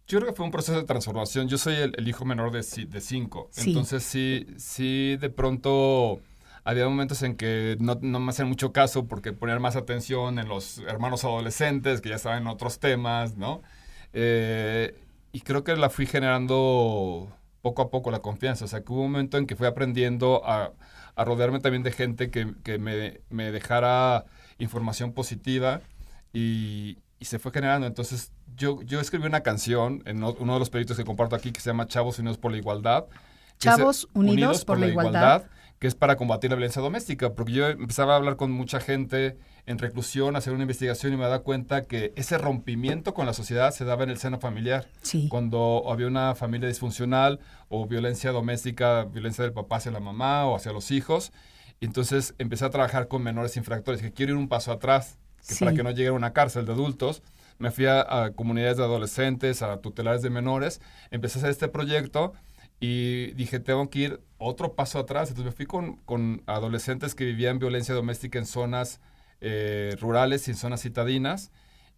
Yo 0.09 0.19
creo 0.19 0.29
que 0.31 0.35
fue 0.35 0.45
un 0.45 0.51
proceso 0.51 0.77
de 0.77 0.83
transformación. 0.83 1.47
Yo 1.47 1.57
soy 1.57 1.75
el, 1.75 1.93
el 1.97 2.05
hijo 2.09 2.25
menor 2.25 2.51
de, 2.51 2.59
de 2.85 2.99
cinco. 2.99 3.47
Sí. 3.51 3.69
Entonces 3.69 4.03
sí, 4.03 4.45
sí, 4.57 5.15
de 5.21 5.29
pronto 5.29 6.19
había 6.63 6.87
momentos 6.87 7.23
en 7.23 7.35
que 7.35 7.77
no, 7.79 7.97
no 8.01 8.19
me 8.19 8.29
hacían 8.31 8.47
mucho 8.47 8.71
caso 8.71 9.05
porque 9.05 9.33
poner 9.33 9.59
más 9.59 9.75
atención 9.75 10.39
en 10.39 10.47
los 10.47 10.79
hermanos 10.79 11.23
adolescentes 11.23 12.01
que 12.01 12.09
ya 12.09 12.15
estaban 12.15 12.41
en 12.43 12.47
otros 12.47 12.79
temas, 12.79 13.35
¿no? 13.37 13.61
Eh, 14.13 14.95
y 15.31 15.41
creo 15.41 15.63
que 15.63 15.75
la 15.75 15.89
fui 15.89 16.05
generando 16.05 17.31
poco 17.61 17.81
a 17.81 17.89
poco 17.89 18.11
la 18.11 18.19
confianza. 18.19 18.65
O 18.65 18.67
sea, 18.67 18.81
que 18.83 18.91
hubo 18.91 19.01
un 19.01 19.11
momento 19.11 19.37
en 19.37 19.47
que 19.47 19.55
fui 19.55 19.67
aprendiendo 19.67 20.41
a, 20.45 20.71
a 21.15 21.25
rodearme 21.25 21.59
también 21.59 21.83
de 21.83 21.91
gente 21.91 22.29
que, 22.29 22.53
que 22.63 22.77
me, 22.77 23.21
me 23.29 23.51
dejara 23.51 24.25
información 24.59 25.13
positiva 25.13 25.81
y, 26.33 26.97
y 27.19 27.25
se 27.25 27.39
fue 27.39 27.51
generando. 27.51 27.87
Entonces, 27.87 28.31
yo, 28.55 28.81
yo 28.83 28.99
escribí 28.99 29.25
una 29.25 29.41
canción 29.41 30.03
en 30.05 30.23
uno 30.23 30.53
de 30.53 30.59
los 30.59 30.69
proyectos 30.69 30.97
que 30.97 31.05
comparto 31.05 31.35
aquí 31.35 31.51
que 31.51 31.61
se 31.61 31.69
llama 31.69 31.87
Chavos 31.87 32.19
Unidos 32.19 32.37
por 32.37 32.51
la 32.51 32.57
Igualdad. 32.57 33.05
es, 33.09 33.57
Chavos 33.57 34.03
eh, 34.03 34.07
Unidos 34.13 34.65
por 34.65 34.79
la 34.79 34.87
Igualdad. 34.87 35.45
Que 35.81 35.87
es 35.87 35.95
para 35.95 36.15
combatir 36.15 36.51
la 36.51 36.55
violencia 36.55 36.79
doméstica, 36.79 37.33
porque 37.33 37.53
yo 37.53 37.67
empezaba 37.67 38.13
a 38.13 38.17
hablar 38.17 38.35
con 38.35 38.51
mucha 38.51 38.79
gente 38.79 39.35
en 39.65 39.79
reclusión, 39.79 40.35
a 40.35 40.37
hacer 40.37 40.53
una 40.53 40.61
investigación 40.61 41.11
y 41.11 41.17
me 41.17 41.23
daba 41.23 41.39
cuenta 41.39 41.85
que 41.85 42.13
ese 42.15 42.37
rompimiento 42.37 43.15
con 43.15 43.25
la 43.25 43.33
sociedad 43.33 43.71
se 43.71 43.83
daba 43.83 44.03
en 44.03 44.11
el 44.11 44.19
seno 44.19 44.39
familiar. 44.39 44.87
Sí. 45.01 45.27
Cuando 45.27 45.85
había 45.91 46.05
una 46.05 46.35
familia 46.35 46.67
disfuncional 46.67 47.39
o 47.67 47.87
violencia 47.87 48.31
doméstica, 48.31 49.05
violencia 49.05 49.43
del 49.43 49.53
papá 49.53 49.77
hacia 49.77 49.91
la 49.91 49.99
mamá 49.99 50.45
o 50.45 50.55
hacia 50.55 50.71
los 50.71 50.91
hijos. 50.91 51.31
Entonces 51.79 52.35
empecé 52.37 52.63
a 52.65 52.69
trabajar 52.69 53.07
con 53.07 53.23
menores 53.23 53.57
infractores, 53.57 54.03
que 54.03 54.11
quiero 54.13 54.33
ir 54.33 54.37
un 54.37 54.49
paso 54.49 54.71
atrás, 54.71 55.17
que 55.47 55.55
Sí. 55.55 55.65
para 55.65 55.75
que 55.75 55.81
no 55.81 55.89
lleguen 55.89 56.13
a 56.13 56.15
una 56.15 56.31
cárcel 56.31 56.67
de 56.67 56.73
adultos. 56.73 57.23
Me 57.57 57.71
fui 57.71 57.87
a, 57.87 58.01
a 58.25 58.31
comunidades 58.33 58.77
de 58.77 58.83
adolescentes, 58.83 59.63
a 59.63 59.77
tutelares 59.77 60.21
de 60.21 60.29
menores, 60.29 60.79
empecé 61.09 61.39
a 61.39 61.41
hacer 61.41 61.49
este 61.49 61.67
proyecto 61.69 62.33
y 62.81 63.31
dije, 63.35 63.59
tengo 63.61 63.89
que 63.89 63.99
ir 63.99 64.21
otro 64.39 64.73
paso 64.73 64.99
atrás. 64.99 65.29
Entonces 65.29 65.53
me 65.53 65.55
fui 65.55 65.65
con, 65.67 65.97
con 65.97 66.41
adolescentes 66.47 67.15
que 67.15 67.23
vivían 67.23 67.59
violencia 67.59 67.93
doméstica 67.95 68.39
en 68.39 68.45
zonas 68.45 68.99
eh, 69.39 69.95
rurales 70.01 70.47
y 70.47 70.51
en 70.51 70.57
zonas 70.57 70.81
citadinas. 70.81 71.51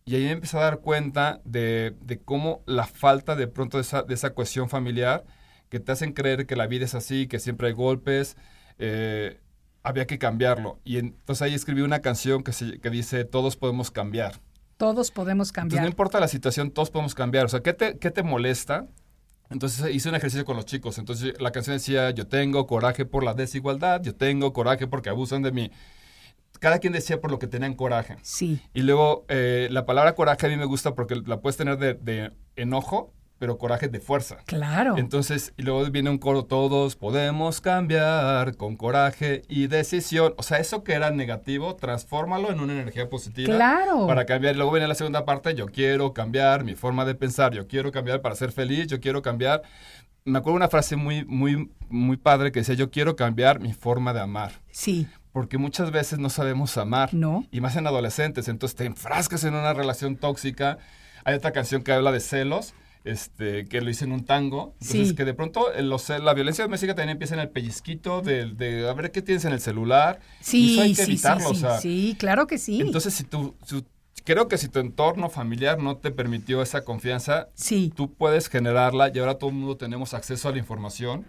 Y 0.05 0.15
ahí 0.15 0.23
me 0.25 0.31
empecé 0.31 0.57
a 0.57 0.61
dar 0.61 0.79
cuenta 0.81 1.41
de, 1.45 1.95
de 2.01 2.19
cómo 2.19 2.61
la 2.65 2.85
falta 2.85 3.35
de 3.37 3.47
pronto 3.47 3.77
de 3.77 3.81
esa, 3.81 4.03
de 4.03 4.13
esa 4.13 4.33
cohesión 4.35 4.67
familiar 4.69 5.23
que 5.69 5.79
te 5.79 5.91
hacen 5.93 6.11
creer 6.13 6.45
que 6.45 6.55
la 6.57 6.67
vida 6.67 6.83
es 6.85 6.93
así, 6.93 7.25
que 7.27 7.39
siempre 7.39 7.67
hay 7.69 7.73
golpes, 7.73 8.35
eh, 8.77 9.39
había 9.83 10.05
que 10.05 10.17
cambiarlo. 10.19 10.79
Y 10.83 10.97
entonces 10.97 11.41
ahí 11.41 11.53
escribí 11.53 11.81
una 11.81 11.99
canción 12.01 12.43
que, 12.43 12.51
se- 12.51 12.79
que 12.79 12.89
dice, 12.89 13.23
todos 13.25 13.55
podemos 13.55 13.89
cambiar. 13.89 14.41
Todos 14.77 15.11
podemos 15.11 15.47
Entonces 15.49 15.53
cambiar. 15.55 15.83
no 15.83 15.87
importa 15.87 16.19
la 16.19 16.27
situación, 16.27 16.71
todos 16.71 16.89
podemos 16.91 17.15
cambiar. 17.15 17.45
O 17.45 17.49
sea, 17.49 17.61
¿qué 17.61 17.71
te, 17.73 17.97
qué 17.97 18.11
te 18.11 18.21
molesta? 18.23 18.87
Entonces 19.53 19.93
hice 19.93 20.09
un 20.09 20.15
ejercicio 20.15 20.43
con 20.45 20.57
los 20.57 20.65
chicos. 20.65 20.97
Entonces 20.97 21.39
la 21.39 21.51
canción 21.51 21.75
decía, 21.75 22.09
yo 22.11 22.27
tengo 22.27 22.65
coraje 22.67 23.05
por 23.05 23.23
la 23.23 23.33
desigualdad, 23.33 24.01
yo 24.01 24.15
tengo 24.15 24.51
coraje 24.51 24.87
porque 24.87 25.09
abusan 25.09 25.43
de 25.43 25.51
mí. 25.51 25.71
cada 26.59 26.79
quien 26.79 26.93
decía 26.93 27.21
por 27.21 27.29
lo 27.31 27.39
que 27.39 27.47
tenían 27.47 27.73
coraje. 27.75 28.17
Sí. 28.21 28.59
Y 28.73 28.81
luego 28.81 29.25
eh, 29.27 29.67
la 29.71 29.85
palabra 29.85 30.15
coraje 30.15 30.47
a 30.47 30.49
mí 30.49 30.57
me 30.57 30.65
gusta 30.65 30.95
porque 30.95 31.15
la 31.15 31.39
puedes 31.39 31.57
tener 31.57 31.77
de, 31.77 31.93
de 31.93 32.31
enojo, 32.55 33.13
pero 33.39 33.57
coraje 33.57 33.89
de 33.89 33.99
fuerza. 33.99 34.37
Claro. 34.45 34.97
Entonces, 34.97 35.53
y 35.57 35.63
luego 35.63 35.83
viene 35.91 36.09
un 36.09 36.17
coro, 36.17 36.45
todos 36.45 36.95
podemos 36.95 37.59
cambiar 37.59 38.55
con 38.55 38.77
coraje 38.77 39.41
y 39.49 39.67
decisión. 39.67 40.33
O 40.37 40.43
sea, 40.43 40.59
eso 40.59 40.83
que 40.83 40.93
era 40.93 41.11
negativo, 41.11 41.75
transfórmalo 41.75 42.51
en 42.51 42.61
una 42.61 42.73
energía 42.73 43.09
positiva. 43.09 43.53
Claro. 43.53 44.07
Para 44.07 44.25
cambiar. 44.25 44.55
Y 44.55 44.57
luego 44.57 44.71
viene 44.71 44.87
la 44.87 44.95
segunda 44.95 45.25
parte, 45.25 45.55
yo 45.55 45.65
quiero 45.65 46.13
cambiar 46.13 46.63
mi 46.63 46.75
forma 46.75 47.03
de 47.05 47.15
pensar, 47.15 47.53
yo 47.53 47.67
quiero 47.67 47.91
cambiar 47.91 48.21
para 48.21 48.35
ser 48.35 48.51
feliz, 48.51 48.87
yo 48.87 49.01
quiero 49.01 49.21
cambiar. 49.21 49.61
Me 50.25 50.39
acuerdo 50.39 50.55
una 50.55 50.69
frase 50.69 50.95
muy, 50.95 51.25
muy, 51.25 51.69
muy 51.89 52.15
padre 52.15 52.53
que 52.53 52.61
decía, 52.61 52.75
yo 52.75 52.91
quiero 52.91 53.17
cambiar 53.17 53.59
mi 53.59 53.73
forma 53.73 54.13
de 54.13 54.21
amar. 54.21 54.53
Sí. 54.71 55.05
Porque 55.33 55.57
muchas 55.57 55.91
veces 55.91 56.17
no 56.17 56.29
sabemos 56.29 56.77
amar. 56.77 57.13
No. 57.13 57.45
Y 57.51 57.59
más 57.59 57.75
en 57.75 57.87
adolescentes. 57.87 58.47
Entonces 58.47 58.77
te 58.77 58.85
enfrascas 58.85 59.43
en 59.43 59.55
una 59.55 59.73
relación 59.73 60.15
tóxica. 60.15 60.77
Hay 61.25 61.35
otra 61.35 61.51
canción 61.51 61.83
que 61.83 61.91
habla 61.91 62.13
de 62.13 62.21
celos 62.21 62.73
este, 63.03 63.65
que 63.67 63.81
lo 63.81 63.89
hice 63.89 64.05
en 64.05 64.11
un 64.13 64.25
tango. 64.25 64.73
Entonces, 64.81 65.09
Sí. 65.09 65.15
que 65.15 65.25
de 65.25 65.33
pronto 65.33 65.73
eh, 65.73 65.81
los, 65.81 66.07
la 66.09 66.33
violencia 66.33 66.63
doméstica 66.63 66.95
también 66.95 67.09
empieza 67.11 67.33
en 67.33 67.41
el 67.41 67.49
pellizquito 67.49 68.21
de, 68.21 68.45
de 68.53 68.87
a 68.87 68.93
ver 68.93 69.11
qué 69.11 69.21
tienes 69.21 69.45
en 69.45 69.53
el 69.53 69.59
celular. 69.59 70.19
y 70.41 70.43
Sí, 70.45 70.73
eso 70.73 70.81
hay 70.81 70.89
que 70.95 71.05
sí, 71.05 71.11
evitarlo, 71.11 71.49
sí, 71.49 71.51
o 71.51 71.55
sea, 71.55 71.77
sí, 71.79 72.15
claro 72.17 72.47
que 72.47 72.57
sí. 72.57 72.79
Entonces, 72.81 73.13
si 73.13 73.23
tú, 73.23 73.55
si- 73.65 73.85
creo 74.23 74.47
que 74.47 74.57
si 74.57 74.69
tu 74.69 74.79
entorno 74.79 75.29
familiar 75.29 75.79
no 75.79 75.97
te 75.97 76.11
permitió 76.11 76.61
esa 76.61 76.83
confianza, 76.85 77.49
tú 77.95 78.13
puedes 78.13 78.47
generarla 78.47 79.11
y 79.13 79.19
ahora 79.19 79.37
todo 79.37 79.49
el 79.49 79.57
mundo 79.57 79.75
tenemos 79.75 80.13
acceso 80.13 80.47
a 80.47 80.51
la 80.53 80.59
información. 80.59 81.25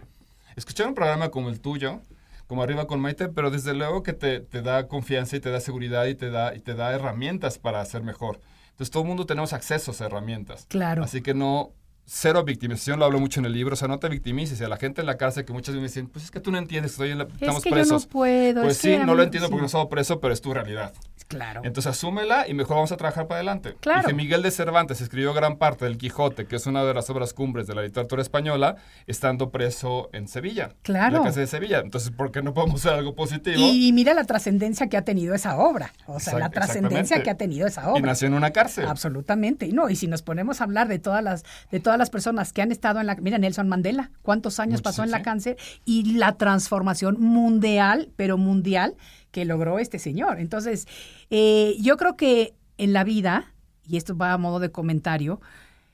Escuchar 0.55 0.87
un 0.87 0.95
programa 0.95 1.29
como 1.29 1.49
el 1.49 1.59
tuyo, 1.59 1.99
como 2.47 2.63
Arriba 2.63 2.87
con 2.87 3.01
Maite, 3.01 3.27
pero 3.27 3.49
desde 3.51 3.73
luego 3.73 4.01
que 4.03 4.13
te, 4.13 4.39
te 4.39 4.61
da 4.61 4.87
confianza 4.87 5.35
y 5.35 5.39
te 5.41 5.49
da 5.49 5.59
seguridad 5.59 6.05
y 6.05 6.15
te 6.15 6.29
da, 6.29 6.55
y 6.55 6.59
te 6.59 6.73
da 6.75 6.93
herramientas 6.93 7.57
para 7.57 7.81
hacer 7.81 8.03
mejor. 8.03 8.39
Entonces 8.75 8.91
todo 8.91 9.03
el 9.03 9.07
mundo 9.07 9.25
tenemos 9.25 9.53
acceso 9.53 9.91
a 9.91 9.93
esas 9.93 10.05
herramientas. 10.05 10.65
claro. 10.67 11.01
Así 11.05 11.21
que 11.21 11.33
no, 11.33 11.71
cero 12.05 12.43
victimización, 12.43 12.99
lo 12.99 13.05
hablo 13.05 13.21
mucho 13.21 13.39
en 13.39 13.45
el 13.45 13.53
libro, 13.53 13.73
o 13.73 13.77
sea, 13.77 13.87
no 13.87 13.99
te 13.99 14.09
victimices. 14.09 14.59
Y 14.59 14.63
a 14.65 14.67
la 14.67 14.75
gente 14.75 14.99
en 14.99 15.07
la 15.07 15.15
cárcel 15.17 15.45
que 15.45 15.53
muchas 15.53 15.75
veces 15.75 15.81
me 15.81 15.87
dicen, 15.87 16.07
pues 16.07 16.25
es 16.25 16.31
que 16.31 16.41
tú 16.41 16.51
no 16.51 16.57
entiendes, 16.57 16.91
estoy 16.91 17.11
en 17.11 17.19
la, 17.19 17.23
estamos 17.23 17.59
es 17.59 17.63
que 17.63 17.69
presos. 17.69 18.03
yo 18.03 18.07
no 18.07 18.11
puedo. 18.11 18.61
pues 18.63 18.75
es 18.75 18.81
sí, 18.81 18.97
no 18.97 19.15
lo 19.15 19.23
entiendo 19.23 19.49
porque 19.49 19.61
no 19.61 19.69
sí, 19.69 19.71
estado 19.71 19.87
preso, 19.87 20.19
pero 20.19 20.33
es 20.33 20.41
tu 20.41 20.53
realidad. 20.53 20.93
Claro. 21.27 21.61
Entonces 21.63 21.91
asúmela 21.91 22.47
y 22.47 22.53
mejor 22.53 22.75
vamos 22.75 22.91
a 22.91 22.97
trabajar 22.97 23.27
para 23.27 23.37
adelante. 23.37 23.75
Claro. 23.79 24.01
Y 24.01 24.05
que 24.05 24.13
Miguel 24.13 24.41
de 24.43 24.51
Cervantes 24.51 25.01
escribió 25.01 25.33
gran 25.33 25.57
parte 25.57 25.85
del 25.85 25.97
Quijote, 25.97 26.45
que 26.45 26.55
es 26.55 26.67
una 26.67 26.83
de 26.83 26.93
las 26.93 27.09
obras 27.09 27.33
cumbres 27.33 27.67
de 27.67 27.75
la 27.75 27.81
literatura 27.81 28.21
española, 28.21 28.75
estando 29.07 29.49
preso 29.49 30.09
en 30.13 30.27
Sevilla. 30.27 30.71
Claro. 30.83 31.17
En 31.17 31.21
la 31.23 31.29
casa 31.29 31.39
de 31.39 31.47
Sevilla. 31.47 31.79
Entonces, 31.79 32.11
¿por 32.11 32.31
qué 32.31 32.41
no 32.41 32.53
podemos 32.53 32.81
hacer 32.81 32.97
algo 32.97 33.15
positivo? 33.15 33.57
Y, 33.57 33.91
mira 33.93 34.13
la 34.13 34.25
trascendencia 34.25 34.87
que 34.87 34.97
ha 34.97 35.03
tenido 35.03 35.33
esa 35.33 35.57
obra. 35.57 35.91
O 36.05 36.19
sea, 36.19 36.37
la 36.37 36.49
trascendencia 36.49 37.23
que 37.23 37.29
ha 37.29 37.37
tenido 37.37 37.67
esa 37.67 37.83
Y 37.83 37.85
obra. 37.85 38.01
nació 38.01 38.27
en 38.27 38.33
una 38.35 38.51
cárcel. 38.51 38.85
Absolutamente. 38.85 39.65
Y 39.65 39.71
No, 39.71 39.89
y 39.89 39.95
si 39.95 40.07
nos 40.07 40.21
ponemos 40.21 40.61
a 40.61 40.65
hablar 40.65 40.87
de 40.87 40.99
todas 40.99 41.23
las, 41.23 41.43
de 41.71 41.79
todas 41.79 41.97
las 41.97 42.09
personas 42.09 42.53
que 42.53 42.61
han 42.61 42.71
estado 42.71 42.99
en 42.99 43.07
la. 43.07 43.15
Mira, 43.15 43.37
Nelson 43.37 43.67
Mandela, 43.67 44.11
cuántos 44.21 44.59
años 44.59 44.81
pasó 44.81 45.01
en 45.01 45.09
sí, 45.09 45.11
la 45.11 45.17
sí. 45.19 45.23
cáncer 45.23 45.57
y 45.85 46.13
la 46.13 46.33
transformación 46.37 47.19
mundial, 47.19 48.09
pero 48.15 48.37
mundial, 48.37 48.95
que 49.35 49.43
logró 49.43 49.79
este 49.79 49.99
señor. 49.99 50.39
Entonces, 50.39 50.87
eh, 51.29 51.75
yo 51.81 51.97
creo 51.97 52.15
que 52.15 52.55
en 52.77 52.93
la 52.93 53.03
vida, 53.03 53.53
y 53.85 53.97
esto 53.97 54.15
va 54.15 54.31
a 54.31 54.37
modo 54.37 54.61
de 54.61 54.71
comentario, 54.71 55.41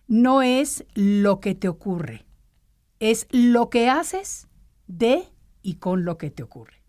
no 0.07 0.43
es 0.43 0.85
lo 0.93 1.39
que 1.39 1.55
te 1.55 1.67
ocurre, 1.67 2.27
es 2.99 3.25
lo 3.31 3.71
que 3.71 3.89
haces 3.89 4.47
de 4.85 5.23
y 5.63 5.77
con 5.77 6.05
lo 6.05 6.19
que 6.19 6.29
te 6.29 6.43
ocurre 6.43 6.80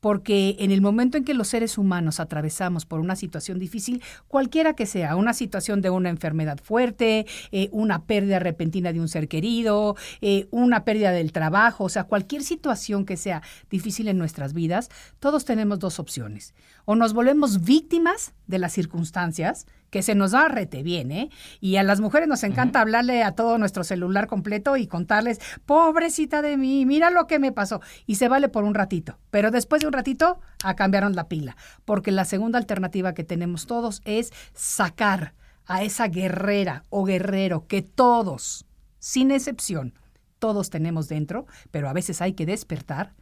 porque 0.00 0.56
en 0.58 0.70
el 0.70 0.80
momento 0.80 1.18
en 1.18 1.24
que 1.24 1.34
los 1.34 1.48
seres 1.48 1.78
humanos 1.78 2.20
atravesamos 2.20 2.86
por 2.86 3.00
una 3.00 3.16
situación 3.16 3.58
difícil, 3.58 4.02
cualquiera 4.28 4.74
que 4.74 4.86
sea, 4.86 5.16
una 5.16 5.34
situación 5.34 5.80
de 5.80 5.90
una 5.90 6.10
enfermedad 6.10 6.58
fuerte, 6.62 7.26
eh, 7.52 7.68
una 7.72 8.04
pérdida 8.04 8.38
repentina 8.38 8.92
de 8.92 9.00
un 9.00 9.08
ser 9.08 9.28
querido, 9.28 9.96
eh, 10.20 10.46
una 10.50 10.84
pérdida 10.84 11.12
del 11.12 11.32
trabajo, 11.32 11.84
o 11.84 11.88
sea, 11.88 12.04
cualquier 12.04 12.42
situación 12.42 13.04
que 13.04 13.16
sea 13.16 13.42
difícil 13.70 14.08
en 14.08 14.18
nuestras 14.18 14.52
vidas, 14.52 14.90
todos 15.18 15.44
tenemos 15.44 15.78
dos 15.78 15.98
opciones. 15.98 16.54
O 16.90 16.96
nos 16.96 17.12
volvemos 17.12 17.64
víctimas 17.64 18.32
de 18.46 18.58
las 18.58 18.72
circunstancias, 18.72 19.66
que 19.90 20.00
se 20.00 20.14
nos 20.14 20.30
da 20.30 20.48
rete 20.48 20.82
bien, 20.82 21.12
¿eh? 21.12 21.28
Y 21.60 21.76
a 21.76 21.82
las 21.82 22.00
mujeres 22.00 22.28
nos 22.28 22.42
encanta 22.44 22.80
hablarle 22.80 23.22
a 23.22 23.32
todo 23.32 23.58
nuestro 23.58 23.84
celular 23.84 24.26
completo 24.26 24.74
y 24.78 24.86
contarles, 24.86 25.38
pobrecita 25.66 26.40
de 26.40 26.56
mí, 26.56 26.86
mira 26.86 27.10
lo 27.10 27.26
que 27.26 27.38
me 27.38 27.52
pasó. 27.52 27.82
Y 28.06 28.14
se 28.14 28.28
vale 28.28 28.48
por 28.48 28.64
un 28.64 28.72
ratito. 28.72 29.18
Pero 29.28 29.50
después 29.50 29.82
de 29.82 29.86
un 29.86 29.92
ratito, 29.92 30.40
a 30.64 30.76
cambiaron 30.76 31.14
la 31.14 31.28
pila. 31.28 31.58
Porque 31.84 32.10
la 32.10 32.24
segunda 32.24 32.58
alternativa 32.58 33.12
que 33.12 33.22
tenemos 33.22 33.66
todos 33.66 34.00
es 34.06 34.32
sacar 34.54 35.34
a 35.66 35.82
esa 35.82 36.08
guerrera 36.08 36.84
o 36.88 37.04
guerrero 37.04 37.66
que 37.66 37.82
todos, 37.82 38.64
sin 38.98 39.30
excepción, 39.30 39.92
todos 40.38 40.70
tenemos 40.70 41.06
dentro, 41.06 41.44
pero 41.70 41.90
a 41.90 41.92
veces 41.92 42.22
hay 42.22 42.32
que 42.32 42.46
despertar 42.46 43.12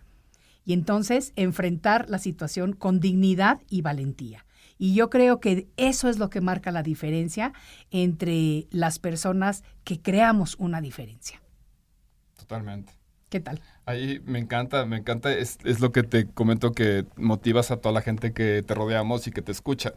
y 0.66 0.72
entonces 0.72 1.32
enfrentar 1.36 2.10
la 2.10 2.18
situación 2.18 2.74
con 2.74 3.00
dignidad 3.00 3.62
y 3.70 3.80
valentía. 3.80 4.44
Y 4.78 4.94
yo 4.94 5.08
creo 5.08 5.40
que 5.40 5.68
eso 5.78 6.10
es 6.10 6.18
lo 6.18 6.28
que 6.28 6.42
marca 6.42 6.70
la 6.72 6.82
diferencia 6.82 7.52
entre 7.90 8.66
las 8.70 8.98
personas 8.98 9.64
que 9.84 10.02
creamos 10.02 10.56
una 10.58 10.82
diferencia. 10.82 11.40
Totalmente. 12.36 12.92
¿Qué 13.30 13.40
tal? 13.40 13.60
Ahí 13.86 14.20
me 14.24 14.38
encanta, 14.38 14.84
me 14.84 14.96
encanta, 14.96 15.32
es, 15.32 15.58
es 15.64 15.80
lo 15.80 15.92
que 15.92 16.02
te 16.02 16.26
comento 16.26 16.72
que 16.72 17.06
motivas 17.16 17.70
a 17.70 17.78
toda 17.78 17.92
la 17.92 18.02
gente 18.02 18.32
que 18.32 18.62
te 18.62 18.74
rodeamos 18.74 19.26
y 19.26 19.30
que 19.30 19.42
te 19.42 19.52
escucha. 19.52 19.94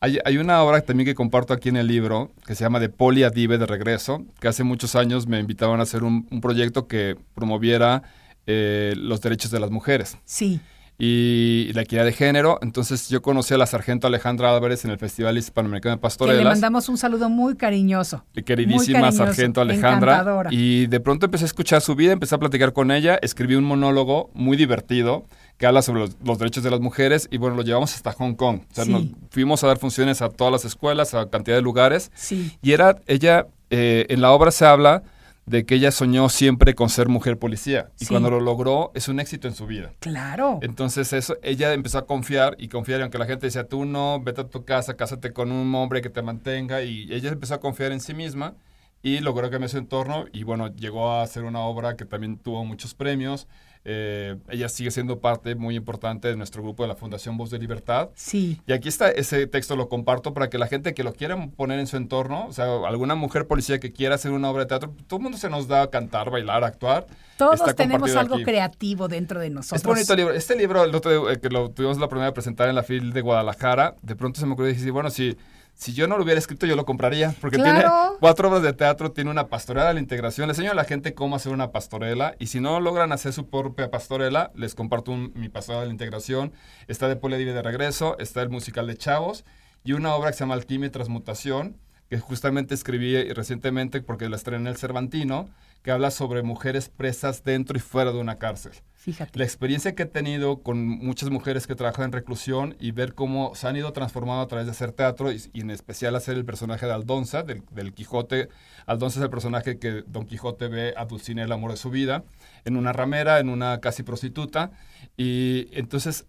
Hay, 0.00 0.18
hay 0.26 0.36
una 0.36 0.62
obra 0.62 0.82
también 0.82 1.06
que 1.06 1.14
comparto 1.14 1.54
aquí 1.54 1.70
en 1.70 1.76
el 1.76 1.86
libro 1.86 2.32
que 2.46 2.54
se 2.54 2.64
llama 2.64 2.80
De 2.80 2.90
Poli 2.90 3.24
a 3.24 3.30
Dive 3.30 3.56
de 3.56 3.66
Regreso, 3.66 4.26
que 4.40 4.48
hace 4.48 4.62
muchos 4.62 4.94
años 4.94 5.26
me 5.26 5.40
invitaban 5.40 5.80
a 5.80 5.84
hacer 5.84 6.04
un, 6.04 6.26
un 6.30 6.40
proyecto 6.42 6.86
que 6.86 7.16
promoviera 7.34 8.02
eh, 8.46 8.94
los 8.96 9.20
derechos 9.20 9.50
de 9.50 9.60
las 9.60 9.70
mujeres 9.70 10.16
Sí, 10.24 10.60
y 10.98 11.70
la 11.74 11.82
equidad 11.82 12.04
de 12.06 12.12
género. 12.12 12.58
Entonces 12.62 13.08
yo 13.10 13.20
conocí 13.20 13.52
a 13.52 13.58
la 13.58 13.66
sargento 13.66 14.06
Alejandra 14.06 14.54
Álvarez 14.54 14.84
en 14.86 14.90
el 14.92 14.98
Festival 14.98 15.36
Hispanoamericano 15.36 15.96
de 15.96 15.96
que 15.96 16.00
le 16.00 16.02
Pastorelas. 16.02 16.44
mandamos 16.44 16.88
un 16.88 16.96
saludo 16.96 17.28
muy 17.28 17.54
cariñoso. 17.56 18.24
Queridísima 18.44 18.76
Muy 18.78 18.86
cariñoso, 19.08 19.24
sargento 19.26 19.60
Alejandra. 19.60 20.12
encantadora. 20.14 20.50
Y 20.52 20.86
de 20.86 21.00
pronto 21.00 21.26
empecé 21.26 21.44
a 21.44 21.46
escuchar 21.48 21.82
su 21.82 21.94
vida, 21.96 22.12
empecé 22.12 22.34
a 22.34 22.38
platicar 22.38 22.72
con 22.72 22.90
ella, 22.90 23.18
escribí 23.20 23.56
un 23.56 23.64
monólogo 23.64 24.30
muy 24.32 24.56
divertido 24.56 25.26
que 25.58 25.66
habla 25.66 25.82
sobre 25.82 26.00
los, 26.00 26.16
los 26.24 26.38
derechos 26.38 26.62
de 26.64 26.70
las 26.70 26.80
mujeres 26.80 27.28
y 27.30 27.36
bueno, 27.38 27.56
lo 27.56 27.62
llevamos 27.62 27.94
hasta 27.94 28.12
Hong 28.12 28.34
Kong. 28.34 28.60
O 28.70 28.74
sea, 28.74 28.84
Sí. 28.84 28.90
nos 28.92 29.04
fuimos 29.30 29.62
a 29.64 29.66
dar 29.66 29.78
funciones 29.78 30.22
a 30.22 30.28
todas 30.30 30.52
las 30.52 30.64
escuelas, 30.64 31.12
a 31.14 31.28
cantidad 31.28 31.56
de 31.56 31.62
lugares. 31.62 32.10
Sí, 32.14 32.52
Y 32.62 32.72
era, 32.72 32.96
ella, 33.06 33.46
eh, 33.70 34.06
en 34.08 34.20
la 34.22 34.30
obra 34.32 34.50
se 34.50 34.64
habla 34.64 35.02
de 35.46 35.64
que 35.64 35.76
ella 35.76 35.92
soñó 35.92 36.28
siempre 36.28 36.74
con 36.74 36.88
ser 36.88 37.08
mujer 37.08 37.38
policía. 37.38 37.90
Y 38.00 38.04
Sí. 38.04 38.10
cuando 38.10 38.30
lo 38.30 38.40
logró, 38.40 38.90
es 38.94 39.08
un 39.08 39.20
éxito 39.20 39.46
en 39.48 39.54
su 39.54 39.66
vida. 39.66 39.92
claro. 40.00 40.58
Entonces 40.62 41.12
eso, 41.12 41.36
ella 41.42 41.72
empezó 41.72 41.98
a 41.98 42.06
confiar 42.06 42.56
y 42.58 42.68
confiar, 42.68 42.98
y 43.00 43.02
aunque 43.02 43.18
la 43.18 43.26
gente 43.26 43.46
decía, 43.46 43.68
tú 43.68 43.84
no, 43.84 44.20
vete 44.20 44.40
a 44.42 44.48
tu 44.48 44.64
casa, 44.64 44.94
cásate 44.96 45.32
con 45.32 45.52
un 45.52 45.74
hombre 45.74 46.02
que 46.02 46.10
te 46.10 46.20
mantenga, 46.22 46.82
y 46.82 47.12
ella 47.12 47.30
empezó 47.30 47.54
a 47.54 47.60
confiar 47.60 47.92
en 47.92 48.00
sí 48.00 48.12
misma 48.12 48.54
y 49.02 49.20
logró 49.20 49.48
cambiar 49.50 49.70
su 49.70 49.78
entorno 49.78 50.24
y 50.32 50.42
bueno, 50.42 50.74
llegó 50.74 51.12
a 51.12 51.22
hacer 51.22 51.44
una 51.44 51.60
obra 51.60 51.96
que 51.96 52.04
también 52.04 52.38
tuvo 52.38 52.64
muchos 52.64 52.94
premios. 52.94 53.46
Eh, 53.88 54.34
ella 54.48 54.68
sigue 54.68 54.90
siendo 54.90 55.20
parte 55.20 55.54
muy 55.54 55.76
importante 55.76 56.26
de 56.26 56.34
nuestro 56.34 56.60
grupo 56.60 56.82
de 56.82 56.88
la 56.88 56.96
Fundación 56.96 57.36
Voz 57.36 57.50
de 57.50 57.58
Libertad. 57.60 58.08
Sí, 58.16 58.60
Y 58.66 58.72
aquí 58.72 58.88
está, 58.88 59.10
ese 59.10 59.46
texto 59.46 59.76
lo 59.76 59.88
comparto 59.88 60.34
para 60.34 60.50
que 60.50 60.58
la 60.58 60.66
gente 60.66 60.92
que 60.92 61.04
lo 61.04 61.12
quiera 61.12 61.36
poner 61.56 61.78
en 61.78 61.86
su 61.86 61.96
entorno, 61.96 62.46
o 62.48 62.52
sea, 62.52 62.64
alguna 62.88 63.14
mujer 63.14 63.46
policía 63.46 63.78
que 63.78 63.92
quiera 63.92 64.16
hacer 64.16 64.32
una 64.32 64.50
obra 64.50 64.64
de 64.64 64.68
teatro, 64.70 64.92
todo 65.06 65.18
el 65.18 65.22
mundo 65.22 65.38
se 65.38 65.48
nos 65.48 65.68
da 65.68 65.82
a 65.82 65.90
cantar, 65.90 66.30
bailar, 66.30 66.64
actuar. 66.64 67.06
todos 67.38 67.60
Está 67.60 67.74
tenemos 67.74 68.16
algo 68.16 68.34
aquí. 68.34 68.44
creativo 68.44 69.06
dentro 69.06 69.38
de 69.38 69.50
nosotros. 69.50 69.80
Es 69.80 69.86
bonito 69.86 70.12
el 70.14 70.16
libro. 70.18 70.34
Este 70.34 70.56
libro, 70.56 70.82
el 70.82 70.92
otro 70.92 71.30
eh, 71.30 71.38
que 71.38 71.48
lo 71.48 71.70
tuvimos 71.70 71.98
la 71.98 72.08
primera 72.08 72.26
de 72.26 72.32
presentar 72.32 72.68
en 72.68 72.74
la 72.74 72.82
FIL 72.82 73.12
de 73.12 73.20
Guadalajara, 73.20 73.94
de 74.02 74.16
pronto 74.16 74.40
se 74.40 74.46
me 74.46 74.54
ocurrió 74.54 74.72
y 74.72 74.74
dije, 74.74 74.90
bueno, 74.90 75.10
si, 75.10 75.36
si 75.76 75.92
yo 75.92 76.08
no 76.08 76.16
lo 76.16 76.24
hubiera 76.24 76.38
escrito, 76.38 76.66
yo 76.66 76.74
lo 76.74 76.84
compraría. 76.86 77.34
Porque 77.40 77.56
Claro. 77.58 77.78
tiene 77.78 77.90
cuatro 78.18 78.48
obras 78.48 78.62
de 78.62 78.72
teatro, 78.72 79.12
tiene 79.12 79.30
una 79.30 79.46
pastorela 79.48 79.88
de 79.88 79.94
la 79.94 80.00
integración. 80.00 80.48
Le 80.48 80.52
enseño 80.52 80.72
a 80.72 80.74
la 80.74 80.84
gente 80.84 81.14
cómo 81.14 81.36
hacer 81.36 81.52
una 81.52 81.70
pastorela. 81.70 82.34
Y 82.38 82.46
si 82.46 82.60
no 82.60 82.80
logran 82.80 83.12
hacer 83.12 83.32
su 83.32 83.48
propia 83.48 83.90
pastorela, 83.90 84.50
les 84.54 84.74
comparto 84.74 85.12
un- 85.12 85.32
mi 85.34 85.48
pastorela 85.50 85.82
de 85.82 85.86
la 85.88 85.92
integración. 85.92 86.52
Está 86.88 87.08
de 87.08 87.16
Poliedive 87.16 87.52
de 87.52 87.62
regreso, 87.62 88.16
está 88.18 88.42
el 88.42 88.48
musical 88.48 88.86
de 88.86 88.96
Chavos 88.96 89.44
y 89.84 89.92
una 89.92 90.14
obra 90.14 90.30
que 90.30 90.36
se 90.38 90.40
llama 90.40 90.54
Alquimia 90.54 90.88
y 90.88 90.90
Transmutación, 90.90 91.76
que 92.08 92.18
justamente 92.18 92.74
escribí 92.74 93.32
recientemente 93.32 94.00
porque 94.00 94.28
la 94.28 94.36
estrené 94.36 94.62
en 94.62 94.66
el 94.68 94.76
Cervantino, 94.76 95.48
que 95.86 95.92
habla 95.92 96.10
sobre 96.10 96.42
mujeres 96.42 96.88
presas 96.88 97.44
dentro 97.44 97.76
y 97.76 97.80
fuera 97.80 98.10
de 98.10 98.18
una 98.18 98.40
cárcel 98.40 98.72
Fíjate. 98.96 99.38
la 99.38 99.44
experiencia 99.44 99.94
que 99.94 100.02
he 100.02 100.06
tenido 100.06 100.60
con 100.64 100.84
muchas 100.84 101.30
mujeres 101.30 101.68
que 101.68 101.76
trabajan 101.76 102.06
en 102.06 102.12
reclusión 102.12 102.74
y 102.80 102.90
ver 102.90 103.14
cómo 103.14 103.54
se 103.54 103.68
han 103.68 103.76
ido 103.76 103.92
transformando 103.92 104.42
a 104.42 104.48
través 104.48 104.66
de 104.66 104.72
hacer 104.72 104.90
teatro 104.90 105.30
y, 105.30 105.40
y 105.52 105.60
en 105.60 105.70
especial 105.70 106.16
hacer 106.16 106.36
el 106.36 106.44
personaje 106.44 106.86
de 106.86 106.92
Aldonza, 106.92 107.44
del, 107.44 107.62
del 107.70 107.94
Quijote. 107.94 108.48
Aldonza 108.86 109.20
es 109.20 109.22
el 109.22 109.30
personaje 109.30 109.78
que 109.78 110.02
Don 110.08 110.26
Quijote 110.26 110.66
ve 110.66 110.92
a 110.96 111.04
Dulcinea 111.04 111.44
el 111.44 111.52
amor 111.52 111.70
de 111.70 111.76
su 111.76 111.90
vida, 111.90 112.24
en 112.64 112.76
una 112.76 112.92
ramera, 112.92 113.38
en 113.38 113.48
una 113.48 113.78
casi 113.78 114.02
prostituta. 114.02 114.72
Y 115.16 115.68
entonces 115.70 116.26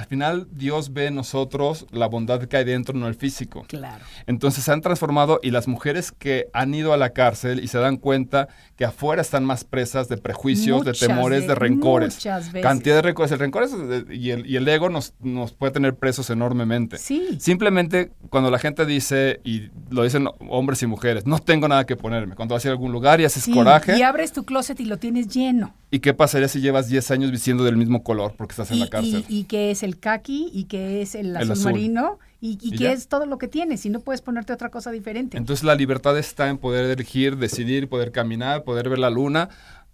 al 0.00 0.06
final 0.06 0.48
Dios 0.52 0.92
ve 0.92 1.06
en 1.06 1.14
nosotros 1.14 1.86
la 1.92 2.06
bondad 2.06 2.42
que 2.46 2.56
hay 2.56 2.64
dentro, 2.64 2.96
no 2.98 3.06
el 3.08 3.14
físico. 3.14 3.64
Claro. 3.68 4.04
Entonces 4.26 4.64
se 4.64 4.72
han 4.72 4.80
transformado 4.80 5.40
y 5.42 5.50
las 5.50 5.68
mujeres 5.68 6.10
que 6.12 6.46
han 6.52 6.74
ido 6.74 6.92
a 6.92 6.96
la 6.96 7.10
cárcel 7.10 7.62
y 7.62 7.68
se 7.68 7.78
dan 7.78 7.96
cuenta 7.96 8.48
que 8.76 8.84
afuera 8.84 9.22
están 9.22 9.44
más 9.44 9.64
presas 9.64 10.08
de 10.08 10.16
prejuicios, 10.16 10.84
de 10.84 10.92
temores, 10.92 11.46
de 11.46 11.54
rencores. 11.54 12.14
muchas 12.14 12.52
veces. 12.52 12.62
Cantidad 12.62 12.96
de 12.96 13.02
rencores. 13.02 13.32
El 13.32 13.38
rencor 13.38 13.64
es- 13.64 13.74
y, 14.10 14.30
el, 14.30 14.46
y 14.46 14.56
el 14.56 14.66
ego 14.68 14.88
nos, 14.88 15.14
nos 15.20 15.52
puede 15.52 15.72
tener 15.72 15.94
presos 15.96 16.30
enormemente. 16.30 16.96
Sí. 16.98 17.36
Simplemente 17.38 18.12
cuando 18.30 18.50
la 18.50 18.58
gente 18.58 18.86
dice, 18.86 19.40
y 19.44 19.68
lo 19.90 20.02
dicen 20.04 20.28
hombres 20.48 20.82
y 20.82 20.86
mujeres, 20.86 21.26
no 21.26 21.38
tengo 21.38 21.68
nada 21.68 21.84
que 21.84 21.96
ponerme. 21.96 22.34
Cuando 22.34 22.54
vas 22.54 22.64
a 22.64 22.68
ir 22.68 22.70
a 22.70 22.72
algún 22.72 22.92
lugar 22.92 23.20
y 23.20 23.24
haces 23.24 23.44
Sí, 23.44 23.52
coraje, 23.52 23.98
Y 23.98 24.02
abres 24.02 24.32
tu 24.32 24.44
closet 24.44 24.78
y 24.80 24.84
lo 24.84 24.98
tienes 24.98 25.28
lleno. 25.28 25.74
¿y 25.92 25.98
qué 25.98 26.14
pasaría 26.14 26.46
si 26.46 26.60
llevas 26.60 26.86
10 26.88 27.10
años 27.10 27.32
vistiendo 27.32 27.64
del 27.64 27.76
mismo 27.76 28.04
color 28.04 28.34
porque 28.36 28.52
estás 28.52 28.70
en 28.70 28.78
la 28.78 28.86
cárcel? 28.88 29.24
y, 29.28 29.38
y 29.40 29.44
qué 29.44 29.72
es 29.72 29.82
el 29.82 29.89
kaki 29.98 30.50
y 30.52 30.64
qué 30.64 31.02
es 31.02 31.14
el 31.14 31.36
azul, 31.36 31.52
azul. 31.52 31.72
marino 31.72 32.18
y, 32.40 32.58
y 32.62 32.76
ya. 32.76 32.92
es 32.92 33.08
todo 33.08 33.26
lo 33.26 33.38
que 33.38 33.48
tienes 33.48 33.84
y 33.86 33.90
no 33.90 34.00
puedes 34.00 34.20
ponerte 34.22 34.52
otra 34.52 34.68
cosa 34.70 34.90
diferente. 34.90 35.36
Entonces 35.36 35.64
la 35.64 35.74
libertad 35.74 36.16
está 36.18 36.48
en 36.48 36.58
poder 36.58 36.84
elegir, 36.90 37.36
decidir, 37.36 37.88
poder 37.88 38.12
caminar, 38.12 38.62
poder 38.64 38.88
ver 38.88 38.98
la 38.98 39.10
luna. 39.10 39.48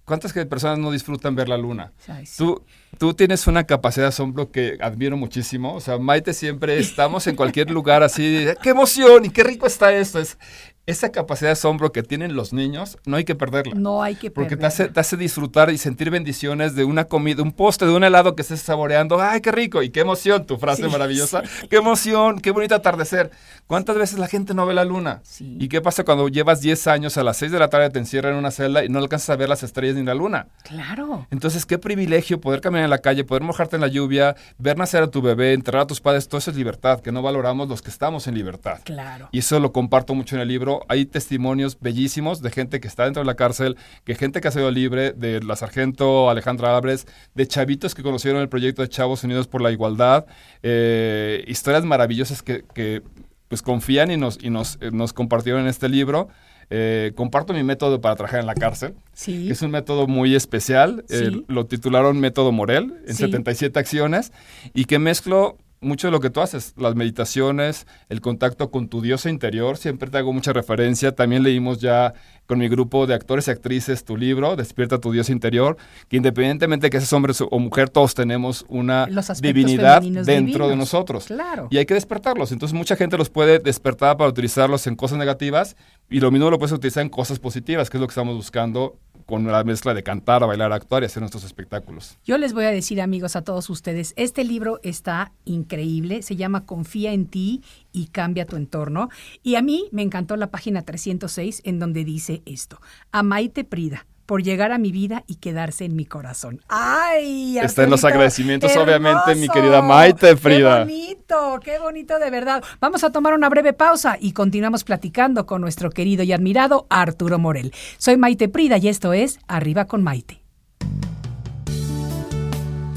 ¿Cuántas 0.04 0.32
que- 0.32 0.46
personas 0.46 0.78
no 0.78 0.92
disfrutan 0.92 1.34
ver 1.34 1.48
la 1.48 1.56
luna? 1.58 1.92
Ay, 2.06 2.26
sí. 2.26 2.36
Tú, 2.38 2.62
tú 2.96 3.14
tienes 3.14 3.48
una 3.48 3.64
capacidad 3.64 4.04
de 4.04 4.08
asombro 4.10 4.52
que 4.52 4.78
admiro 4.80 5.16
muchísimo. 5.16 5.74
O 5.74 5.80
sea, 5.80 5.98
Maite 5.98 6.32
siempre 6.32 6.78
estamos 6.78 7.26
en 7.26 7.34
cualquier 7.34 7.70
lugar 7.72 8.04
así, 8.04 8.46
¡qué 8.62 8.70
emoción! 8.70 9.24
Y 9.24 9.30
qué 9.30 9.42
rico 9.42 9.66
está 9.66 9.92
esto. 9.92 10.20
Es, 10.20 10.38
esa 10.86 11.10
capacidad 11.10 11.48
de 11.48 11.52
asombro 11.52 11.90
que 11.92 12.02
tienen 12.02 12.34
los 12.36 12.52
niños, 12.52 12.96
no 13.06 13.16
hay 13.16 13.24
que 13.24 13.34
perderla. 13.34 13.74
no 13.74 14.02
hay 14.02 14.14
que 14.14 14.30
Porque 14.30 14.50
te 14.50 14.56
perderla. 14.56 14.68
hace, 14.68 14.88
te 14.88 15.00
hace 15.00 15.16
disfrutar 15.16 15.70
y 15.70 15.78
sentir 15.78 16.10
bendiciones 16.10 16.74
de 16.74 16.84
una 16.84 17.04
comida, 17.06 17.42
un 17.42 17.52
postre, 17.52 17.88
de 17.88 17.94
un 17.94 18.04
helado 18.04 18.34
que 18.36 18.42
estés 18.42 18.60
saboreando. 18.60 19.20
¡Ay, 19.20 19.40
qué 19.40 19.50
rico! 19.52 19.82
Y 19.82 19.90
qué 19.90 20.00
emoción, 20.00 20.46
tu 20.46 20.56
frase 20.58 20.84
Sí, 20.84 20.88
maravillosa. 20.88 21.42
¡Qué 21.68 21.76
emoción! 21.76 22.40
¡Qué 22.40 22.50
bonito 22.52 22.74
atardecer! 22.74 23.30
¿Cuántas 23.66 23.96
veces 23.96 24.18
la 24.18 24.28
gente 24.28 24.54
no 24.54 24.64
ve 24.64 24.74
la 24.74 24.84
luna? 24.84 25.20
Sí. 25.24 25.56
¿Y 25.60 25.68
qué 25.68 25.80
pasa 25.80 26.04
cuando 26.04 26.28
llevas 26.28 26.60
10 26.60 26.86
años 26.86 27.16
a 27.18 27.24
las 27.24 27.36
6 27.38 27.50
de 27.50 27.58
la 27.58 27.68
tarde 27.68 27.90
te 27.90 27.98
encierran 27.98 28.34
en 28.34 28.38
una 28.38 28.50
celda 28.52 28.84
y 28.84 28.88
no 28.88 29.00
alcanzas 29.00 29.30
a 29.30 29.36
ver 29.36 29.48
las 29.48 29.62
estrellas 29.64 29.96
ni 29.96 30.04
la 30.04 30.14
luna? 30.14 30.46
Claro. 30.62 31.26
Entonces, 31.30 31.66
qué 31.66 31.78
privilegio 31.78 32.40
poder 32.40 32.60
caminar 32.60 32.84
en 32.84 32.90
la 32.90 32.98
calle, 32.98 33.24
poder 33.24 33.42
mojarte 33.42 33.74
en 33.76 33.82
la 33.82 33.88
lluvia, 33.88 34.36
ver 34.58 34.78
nacer 34.78 35.02
a 35.02 35.08
tu 35.10 35.20
bebé, 35.20 35.52
enterrar 35.52 35.82
a 35.82 35.86
tus 35.88 36.00
padres. 36.00 36.28
Todo 36.28 36.38
eso 36.38 36.52
es 36.52 36.56
libertad, 36.56 37.00
que 37.00 37.10
no 37.10 37.22
valoramos 37.22 37.68
los 37.68 37.82
que 37.82 37.90
estamos 37.90 38.28
en 38.28 38.34
libertad. 38.36 38.78
Claro. 38.84 39.28
Y 39.32 39.40
eso 39.40 39.58
lo 39.58 39.72
comparto 39.72 40.14
mucho 40.14 40.36
en 40.36 40.42
el 40.42 40.48
libro. 40.48 40.75
Hay 40.88 41.06
testimonios 41.06 41.78
bellísimos 41.80 42.42
de 42.42 42.50
gente 42.50 42.80
que 42.80 42.88
está 42.88 43.04
dentro 43.04 43.22
de 43.22 43.26
la 43.26 43.34
cárcel, 43.36 43.76
que 44.04 44.14
gente 44.14 44.40
que 44.40 44.48
ha 44.48 44.50
sido 44.50 44.70
libre, 44.70 45.12
de 45.12 45.40
la 45.42 45.56
sargento 45.56 46.28
Alejandra 46.30 46.76
Álvarez, 46.76 47.06
de 47.34 47.46
chavitos 47.46 47.94
que 47.94 48.02
conocieron 48.02 48.40
el 48.42 48.48
proyecto 48.48 48.82
de 48.82 48.88
Chavos 48.88 49.24
Unidos 49.24 49.46
por 49.48 49.62
la 49.62 49.70
Igualdad. 49.70 50.26
eh, 50.62 51.44
historias 51.46 51.84
maravillosas 51.84 52.42
que, 52.42 52.64
que, 52.74 53.02
pues 53.48 53.62
confían 53.62 54.10
y 54.10 54.16
nos, 54.16 54.38
y 54.42 54.50
nos, 54.50 54.76
eh, 54.80 54.90
nos 54.92 55.12
compartieron 55.12 55.62
en 55.62 55.68
este 55.68 55.88
libro. 55.88 56.28
Eh, 56.68 57.12
comparto 57.14 57.52
mi 57.52 57.62
método 57.62 58.00
para 58.00 58.16
trabajar 58.16 58.40
en 58.40 58.46
la 58.46 58.54
cárcel, 58.54 58.94
Sí. 59.12 59.46
que 59.46 59.52
es 59.52 59.62
un 59.62 59.70
método 59.70 60.08
muy 60.08 60.34
especial. 60.34 61.04
Sí. 61.08 61.44
lo 61.46 61.66
titularon 61.66 62.18
Método 62.18 62.50
Morel 62.50 62.94
en 63.06 63.14
Sí. 63.14 63.22
77 63.24 63.78
acciones 63.78 64.32
y 64.74 64.86
que 64.86 64.98
mezclo 64.98 65.58
mucho 65.80 66.08
de 66.08 66.10
lo 66.10 66.20
que 66.20 66.30
tú 66.30 66.40
haces, 66.40 66.74
las 66.76 66.94
meditaciones, 66.94 67.86
el 68.08 68.20
contacto 68.20 68.70
con 68.70 68.88
tu 68.88 69.02
diosa 69.02 69.30
interior, 69.30 69.76
siempre 69.76 70.10
te 70.10 70.18
hago 70.18 70.32
mucha 70.32 70.52
referencia, 70.52 71.14
también 71.14 71.42
leímos 71.42 71.78
ya 71.78 72.14
con 72.46 72.58
mi 72.58 72.68
grupo 72.68 73.06
de 73.06 73.14
actores 73.14 73.48
y 73.48 73.50
actrices 73.50 74.04
tu 74.04 74.16
libro, 74.16 74.56
Despierta 74.56 74.98
tu 74.98 75.12
diosa 75.12 75.32
interior, 75.32 75.76
que 76.08 76.16
independientemente 76.16 76.86
de 76.86 76.90
que 76.90 76.98
seas 76.98 77.12
hombre 77.12 77.32
o 77.50 77.58
mujer, 77.58 77.90
todos 77.90 78.14
tenemos 78.14 78.64
una 78.68 79.06
divinidad 79.40 80.02
dentro 80.02 80.68
de 80.68 80.76
nosotros. 80.76 81.26
Claro. 81.26 81.68
Y 81.70 81.78
hay 81.78 81.86
que 81.86 81.94
despertarlos. 81.94 82.52
Entonces 82.52 82.76
mucha 82.76 82.96
gente 82.96 83.18
los 83.18 83.30
puede 83.30 83.58
despertar 83.58 84.16
para 84.16 84.30
utilizarlos 84.30 84.86
en 84.86 84.96
cosas 84.96 85.18
negativas 85.18 85.76
y 86.08 86.20
lo 86.20 86.30
mismo 86.30 86.50
lo 86.50 86.58
puedes 86.58 86.72
utilizar 86.72 87.02
en 87.02 87.08
cosas 87.08 87.38
positivas, 87.38 87.90
que 87.90 87.96
es 87.96 88.00
lo 88.00 88.06
que 88.06 88.12
estamos 88.12 88.34
buscando 88.34 88.96
con 89.26 89.44
la 89.46 89.64
mezcla 89.64 89.92
de 89.92 90.02
cantar, 90.02 90.46
bailar, 90.46 90.72
actuar 90.72 91.02
y 91.02 91.06
hacer 91.06 91.20
nuestros 91.20 91.44
espectáculos. 91.44 92.18
Yo 92.24 92.38
les 92.38 92.52
voy 92.52 92.64
a 92.64 92.70
decir, 92.70 93.00
amigos, 93.00 93.36
a 93.36 93.42
todos 93.42 93.68
ustedes, 93.68 94.14
este 94.16 94.44
libro 94.44 94.78
está 94.82 95.32
increíble, 95.44 96.22
se 96.22 96.36
llama 96.36 96.64
Confía 96.64 97.12
en 97.12 97.26
ti 97.26 97.62
y 97.92 98.06
cambia 98.06 98.46
tu 98.46 98.56
entorno. 98.56 99.10
Y 99.42 99.56
a 99.56 99.62
mí 99.62 99.88
me 99.90 100.02
encantó 100.02 100.36
la 100.36 100.50
página 100.50 100.82
306 100.82 101.62
en 101.64 101.80
donde 101.80 102.04
dice 102.04 102.42
esto, 102.46 102.80
a 103.10 103.22
Maite 103.22 103.64
Prida 103.64 104.06
por 104.26 104.42
llegar 104.42 104.72
a 104.72 104.78
mi 104.78 104.92
vida 104.92 105.24
y 105.26 105.36
quedarse 105.36 105.84
en 105.84 105.96
mi 105.96 106.04
corazón. 106.04 106.60
¡Ay! 106.68 107.58
Está 107.58 107.84
en 107.84 107.90
los 107.90 108.04
agradecimientos, 108.04 108.76
obviamente, 108.76 109.34
mi 109.36 109.48
querida 109.48 109.80
Maite 109.80 110.36
Frida. 110.36 110.84
¡Qué 110.86 110.92
bonito! 110.92 111.60
¡Qué 111.62 111.78
bonito 111.78 112.18
de 112.18 112.30
verdad! 112.30 112.62
Vamos 112.80 113.04
a 113.04 113.10
tomar 113.10 113.34
una 113.34 113.48
breve 113.48 113.72
pausa 113.72 114.16
y 114.20 114.32
continuamos 114.32 114.84
platicando 114.84 115.46
con 115.46 115.60
nuestro 115.60 115.90
querido 115.90 116.22
y 116.24 116.32
admirado 116.32 116.86
Arturo 116.90 117.38
Morel. 117.38 117.72
Soy 117.98 118.16
Maite 118.16 118.48
Prida 118.48 118.78
y 118.78 118.88
esto 118.88 119.12
es 119.12 119.38
Arriba 119.46 119.86
con 119.86 120.02
Maite. 120.02 120.42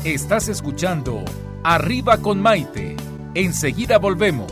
Estás 0.04 0.48
escuchando 0.48 1.24
Arriba 1.64 2.18
con 2.18 2.42
Maite. 2.42 2.96
Enseguida 3.36 4.00
volvemos. 4.00 4.52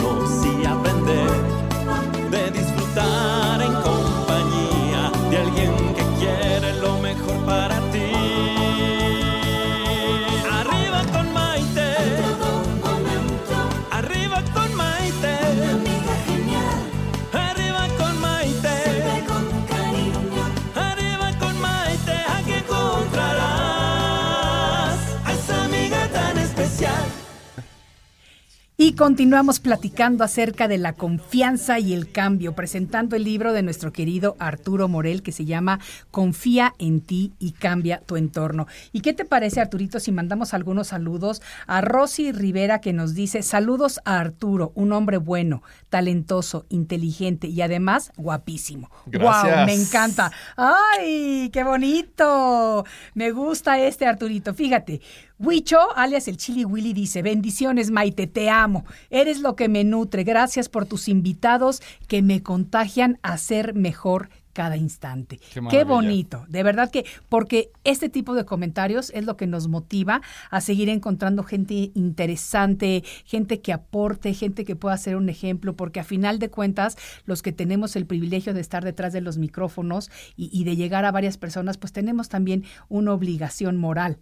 continuamos 29.01 29.59
platicando 29.59 30.23
acerca 30.23 30.67
de 30.67 30.77
la 30.77 30.93
confianza 30.93 31.79
y 31.79 31.95
el 31.95 32.11
cambio, 32.11 32.53
presentando 32.53 33.15
el 33.15 33.23
libro 33.23 33.51
de 33.51 33.63
nuestro 33.63 33.91
querido 33.91 34.35
Arturo 34.37 34.87
Morel 34.87 35.23
que 35.23 35.31
se 35.31 35.43
llama 35.43 35.79
Confía 36.11 36.75
en 36.77 37.01
ti 37.01 37.33
y 37.39 37.53
cambia 37.53 38.01
tu 38.05 38.15
entorno. 38.15 38.67
¿Y 38.91 39.01
qué 39.01 39.13
te 39.13 39.25
parece, 39.25 39.59
Arturito, 39.59 39.99
si 39.99 40.11
mandamos 40.11 40.53
algunos 40.53 40.89
saludos 40.89 41.41
a 41.65 41.81
Rosy 41.81 42.31
Rivera 42.31 42.79
que 42.79 42.93
nos 42.93 43.15
dice 43.15 43.41
saludos 43.41 43.99
a 44.05 44.19
Arturo, 44.19 44.71
un 44.75 44.93
hombre 44.93 45.17
bueno, 45.17 45.63
talentoso, 45.89 46.67
inteligente 46.69 47.47
y 47.47 47.63
además 47.63 48.11
guapísimo. 48.17 48.91
Gracias. 49.07 49.57
¡Wow! 49.57 49.65
Me 49.65 49.73
encanta. 49.73 50.31
¡Ay, 50.55 51.49
qué 51.51 51.63
bonito! 51.63 52.85
Me 53.15 53.31
gusta 53.31 53.79
este 53.79 54.05
Arturito. 54.05 54.53
Fíjate, 54.53 55.01
Huicho, 55.43 55.79
alias 55.95 56.27
el 56.27 56.37
Chili 56.37 56.65
Willy, 56.65 56.93
dice, 56.93 57.23
bendiciones 57.23 57.89
Maite, 57.89 58.27
te 58.27 58.51
amo. 58.51 58.85
Eres 59.09 59.39
lo 59.39 59.55
que 59.55 59.69
me 59.69 59.83
nutre. 59.83 60.23
Gracias 60.23 60.69
por 60.69 60.85
tus 60.85 61.07
invitados 61.07 61.81
que 62.07 62.21
me 62.21 62.43
contagian 62.43 63.17
a 63.23 63.39
ser 63.39 63.73
mejor 63.73 64.29
cada 64.53 64.77
instante. 64.77 65.39
Qué 65.71 65.83
bonito. 65.83 66.45
De 66.47 66.61
verdad 66.61 66.91
que, 66.91 67.05
porque 67.27 67.71
este 67.83 68.07
tipo 68.07 68.35
de 68.35 68.45
comentarios 68.45 69.11
es 69.15 69.25
lo 69.25 69.35
que 69.35 69.47
nos 69.47 69.67
motiva 69.67 70.21
a 70.51 70.61
seguir 70.61 70.89
encontrando 70.89 71.41
gente 71.41 71.89
interesante, 71.95 73.03
gente 73.25 73.61
que 73.61 73.73
aporte, 73.73 74.35
gente 74.35 74.63
que 74.63 74.75
pueda 74.75 74.95
ser 74.97 75.15
un 75.15 75.27
ejemplo, 75.27 75.75
porque 75.75 76.01
a 76.01 76.03
final 76.03 76.37
de 76.37 76.51
cuentas, 76.51 76.97
los 77.25 77.41
que 77.41 77.51
tenemos 77.51 77.95
el 77.95 78.05
privilegio 78.05 78.53
de 78.53 78.61
estar 78.61 78.83
detrás 78.83 79.11
de 79.11 79.21
los 79.21 79.39
micrófonos 79.39 80.11
y, 80.35 80.51
y 80.53 80.65
de 80.65 80.75
llegar 80.75 81.03
a 81.05 81.11
varias 81.11 81.39
personas, 81.39 81.79
pues 81.79 81.93
tenemos 81.93 82.29
también 82.29 82.63
una 82.89 83.11
obligación 83.11 83.77
moral 83.77 84.19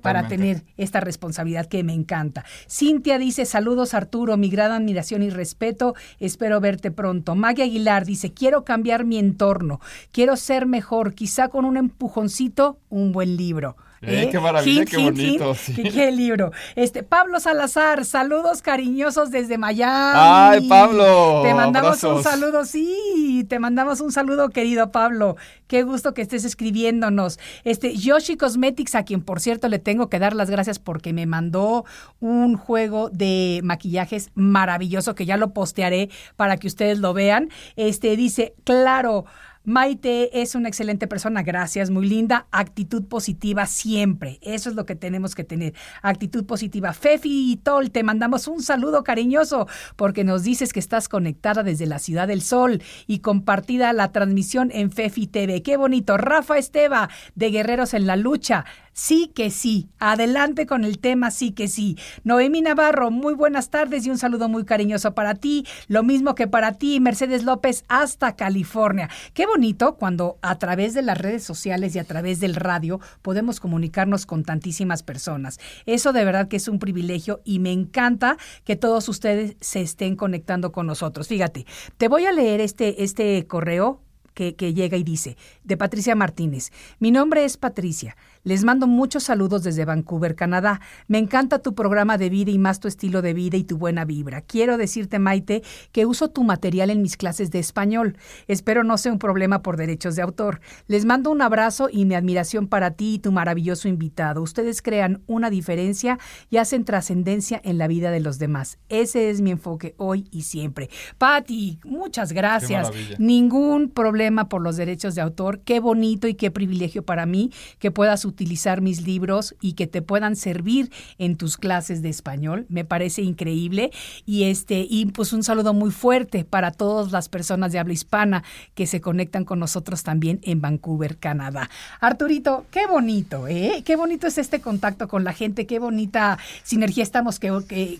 para 0.00 0.28
tener 0.28 0.64
esta 0.76 1.00
responsabilidad 1.00 1.66
que 1.66 1.84
me 1.84 1.92
encanta. 1.92 2.44
Cintia 2.68 3.18
dice, 3.18 3.44
saludos 3.44 3.94
Arturo, 3.94 4.36
mi 4.36 4.50
gran 4.50 4.72
admiración 4.72 5.22
y 5.22 5.30
respeto, 5.30 5.94
espero 6.18 6.60
verte 6.60 6.90
pronto. 6.90 7.34
Maggie 7.34 7.64
Aguilar 7.64 8.04
dice, 8.04 8.32
quiero 8.32 8.64
cambiar 8.64 9.04
mi 9.04 9.18
entorno, 9.18 9.80
quiero 10.10 10.36
ser 10.36 10.66
mejor, 10.66 11.14
quizá 11.14 11.48
con 11.48 11.64
un 11.64 11.76
empujoncito, 11.76 12.78
un 12.88 13.12
buen 13.12 13.36
libro. 13.36 13.76
Eh, 14.00 14.28
qué 14.30 14.38
maravilla, 14.38 14.84
qué 14.84 14.96
bonito. 14.96 15.56
Qué, 15.74 16.12
libro. 16.12 16.52
Este, 16.76 17.02
Pablo 17.02 17.40
Salazar, 17.40 18.04
saludos 18.04 18.62
cariñosos 18.62 19.30
desde 19.30 19.58
Miami. 19.58 20.12
Ay, 20.14 20.68
Pablo. 20.68 21.42
Te 21.42 21.52
mandamos 21.52 22.02
un 22.04 22.22
saludo, 22.22 22.64
sí, 22.64 23.44
te 23.48 23.58
mandamos 23.58 24.00
un 24.00 24.12
saludo, 24.12 24.50
querido 24.50 24.92
Pablo. 24.92 25.36
Qué 25.66 25.82
gusto 25.82 26.14
que 26.14 26.22
estés 26.22 26.44
escribiéndonos. 26.44 27.40
Este, 27.64 27.96
Yoshi 27.96 28.36
Cosmetics, 28.36 28.94
a 28.94 29.04
quien 29.04 29.20
por 29.20 29.40
cierto 29.40 29.68
le 29.68 29.78
tengo 29.78 30.08
que 30.08 30.18
dar 30.18 30.34
las 30.34 30.48
gracias 30.48 30.78
porque 30.78 31.12
me 31.12 31.26
mandó 31.26 31.84
un 32.20 32.56
juego 32.56 33.10
de 33.10 33.60
maquillajes 33.64 34.30
maravilloso 34.34 35.14
que 35.14 35.26
ya 35.26 35.36
lo 35.36 35.52
postearé 35.52 36.08
para 36.36 36.56
que 36.56 36.68
ustedes 36.68 36.98
lo 37.00 37.14
vean. 37.14 37.50
Este 37.76 38.16
dice, 38.16 38.54
claro, 38.64 39.24
Maite 39.68 40.40
es 40.40 40.54
una 40.54 40.68
excelente 40.68 41.06
persona, 41.06 41.42
gracias, 41.42 41.90
muy 41.90 42.08
linda. 42.08 42.46
Actitud 42.50 43.04
positiva 43.04 43.66
siempre. 43.66 44.38
Eso 44.40 44.70
es 44.70 44.76
lo 44.76 44.86
que 44.86 44.96
tenemos 44.96 45.34
que 45.34 45.44
tener. 45.44 45.74
Actitud 46.00 46.46
positiva. 46.46 46.94
Fefi 46.94 47.52
y 47.52 47.56
Tol, 47.56 47.90
te 47.90 48.02
mandamos 48.02 48.48
un 48.48 48.62
saludo 48.62 49.04
cariñoso 49.04 49.68
porque 49.96 50.24
nos 50.24 50.42
dices 50.42 50.72
que 50.72 50.80
estás 50.80 51.10
conectada 51.10 51.62
desde 51.62 51.84
la 51.84 51.98
Ciudad 51.98 52.26
del 52.26 52.40
Sol 52.40 52.82
y 53.06 53.18
compartida 53.18 53.92
la 53.92 54.10
transmisión 54.10 54.70
en 54.72 54.90
Fefi 54.90 55.26
TV. 55.26 55.62
Qué 55.62 55.76
bonito. 55.76 56.16
Rafa 56.16 56.56
Esteba, 56.56 57.10
de 57.34 57.50
Guerreros 57.50 57.92
en 57.92 58.06
la 58.06 58.16
Lucha. 58.16 58.64
Sí 58.98 59.30
que 59.32 59.52
sí. 59.52 59.90
Adelante 60.00 60.66
con 60.66 60.82
el 60.82 60.98
tema, 60.98 61.30
sí 61.30 61.52
que 61.52 61.68
sí. 61.68 61.96
Noemí 62.24 62.62
Navarro, 62.62 63.12
muy 63.12 63.32
buenas 63.32 63.70
tardes 63.70 64.04
y 64.04 64.10
un 64.10 64.18
saludo 64.18 64.48
muy 64.48 64.64
cariñoso 64.64 65.14
para 65.14 65.36
ti. 65.36 65.64
Lo 65.86 66.02
mismo 66.02 66.34
que 66.34 66.48
para 66.48 66.72
ti, 66.72 66.98
Mercedes 66.98 67.44
López, 67.44 67.84
hasta 67.86 68.34
California. 68.34 69.08
Qué 69.34 69.46
bonito 69.46 69.94
cuando 69.94 70.36
a 70.42 70.58
través 70.58 70.94
de 70.94 71.02
las 71.02 71.16
redes 71.16 71.44
sociales 71.44 71.94
y 71.94 72.00
a 72.00 72.04
través 72.04 72.40
del 72.40 72.56
radio 72.56 72.98
podemos 73.22 73.60
comunicarnos 73.60 74.26
con 74.26 74.42
tantísimas 74.42 75.04
personas. 75.04 75.60
Eso 75.86 76.12
de 76.12 76.24
verdad 76.24 76.48
que 76.48 76.56
es 76.56 76.66
un 76.66 76.80
privilegio 76.80 77.40
y 77.44 77.60
me 77.60 77.70
encanta 77.70 78.36
que 78.64 78.74
todos 78.74 79.08
ustedes 79.08 79.56
se 79.60 79.80
estén 79.80 80.16
conectando 80.16 80.72
con 80.72 80.88
nosotros. 80.88 81.28
Fíjate, 81.28 81.66
te 81.98 82.08
voy 82.08 82.26
a 82.26 82.32
leer 82.32 82.60
este, 82.60 83.04
este 83.04 83.46
correo 83.46 84.02
que, 84.38 84.54
que, 84.54 84.72
llega 84.72 84.96
y 84.96 85.02
dice, 85.02 85.36
de 85.64 85.76
Patricia 85.76 86.14
Martínez, 86.14 86.70
mi 87.00 87.10
nombre 87.10 87.44
es 87.44 87.56
Patricia. 87.56 88.16
Les 88.48 88.64
mando 88.64 88.86
muchos 88.86 89.24
saludos 89.24 89.62
desde 89.62 89.84
Vancouver, 89.84 90.34
Canadá. 90.34 90.80
Me 91.06 91.18
encanta 91.18 91.58
tu 91.58 91.74
programa 91.74 92.16
de 92.16 92.30
vida 92.30 92.50
y 92.50 92.56
más 92.56 92.80
tu 92.80 92.88
estilo 92.88 93.20
de 93.20 93.34
vida 93.34 93.58
y 93.58 93.64
tu 93.64 93.76
buena 93.76 94.06
vibra. 94.06 94.40
Quiero 94.40 94.78
decirte, 94.78 95.18
Maite, 95.18 95.62
que 95.92 96.06
uso 96.06 96.30
tu 96.30 96.44
material 96.44 96.88
en 96.88 97.02
mis 97.02 97.18
clases 97.18 97.50
de 97.50 97.58
español. 97.58 98.16
Espero 98.46 98.84
no 98.84 98.96
sea 98.96 99.12
un 99.12 99.18
problema 99.18 99.60
por 99.60 99.76
derechos 99.76 100.16
de 100.16 100.22
autor. 100.22 100.62
Les 100.86 101.04
mando 101.04 101.30
un 101.30 101.42
abrazo 101.42 101.90
y 101.92 102.06
mi 102.06 102.14
admiración 102.14 102.68
para 102.68 102.92
ti 102.92 103.16
y 103.16 103.18
tu 103.18 103.32
maravilloso 103.32 103.86
invitado. 103.86 104.40
Ustedes 104.40 104.80
crean 104.80 105.20
una 105.26 105.50
diferencia 105.50 106.18
y 106.48 106.56
hacen 106.56 106.86
trascendencia 106.86 107.60
en 107.62 107.76
la 107.76 107.86
vida 107.86 108.10
de 108.10 108.20
los 108.20 108.38
demás. 108.38 108.78
Ese 108.88 109.28
es 109.28 109.42
mi 109.42 109.50
enfoque 109.50 109.94
hoy 109.98 110.26
y 110.30 110.44
siempre. 110.44 110.88
Patti, 111.18 111.80
muchas 111.84 112.32
gracias. 112.32 112.90
Ningún 113.18 113.90
problema 113.90 114.48
por 114.48 114.62
los 114.62 114.78
derechos 114.78 115.14
de 115.14 115.20
autor. 115.20 115.60
Qué 115.66 115.80
bonito 115.80 116.26
y 116.28 116.32
qué 116.34 116.50
privilegio 116.50 117.02
para 117.02 117.26
mí 117.26 117.52
que 117.78 117.90
puedas 117.90 118.24
utilizar 118.24 118.37
utilizar 118.38 118.80
mis 118.80 119.02
libros 119.02 119.56
y 119.60 119.72
que 119.72 119.88
te 119.88 120.00
puedan 120.00 120.36
servir 120.36 120.92
en 121.18 121.36
tus 121.36 121.56
clases 121.56 122.02
de 122.02 122.08
español. 122.08 122.66
Me 122.68 122.84
parece 122.84 123.22
increíble 123.22 123.90
y 124.24 124.44
este 124.44 124.86
y 124.88 125.06
pues 125.06 125.32
un 125.32 125.42
saludo 125.42 125.74
muy 125.74 125.90
fuerte 125.90 126.44
para 126.44 126.70
todas 126.70 127.10
las 127.10 127.28
personas 127.28 127.72
de 127.72 127.80
habla 127.80 127.94
hispana 127.94 128.44
que 128.74 128.86
se 128.86 129.00
conectan 129.00 129.44
con 129.44 129.58
nosotros 129.58 130.04
también 130.04 130.38
en 130.42 130.60
Vancouver, 130.60 131.18
Canadá. 131.18 131.68
Arturito, 132.00 132.66
qué 132.70 132.86
bonito, 132.86 133.48
¿eh? 133.48 133.82
Qué 133.84 133.96
bonito 133.96 134.28
es 134.28 134.38
este 134.38 134.60
contacto 134.60 135.08
con 135.08 135.24
la 135.24 135.32
gente, 135.32 135.66
qué 135.66 135.80
bonita 135.80 136.38
sinergia 136.62 137.02
estamos 137.02 137.40
que 137.40 137.98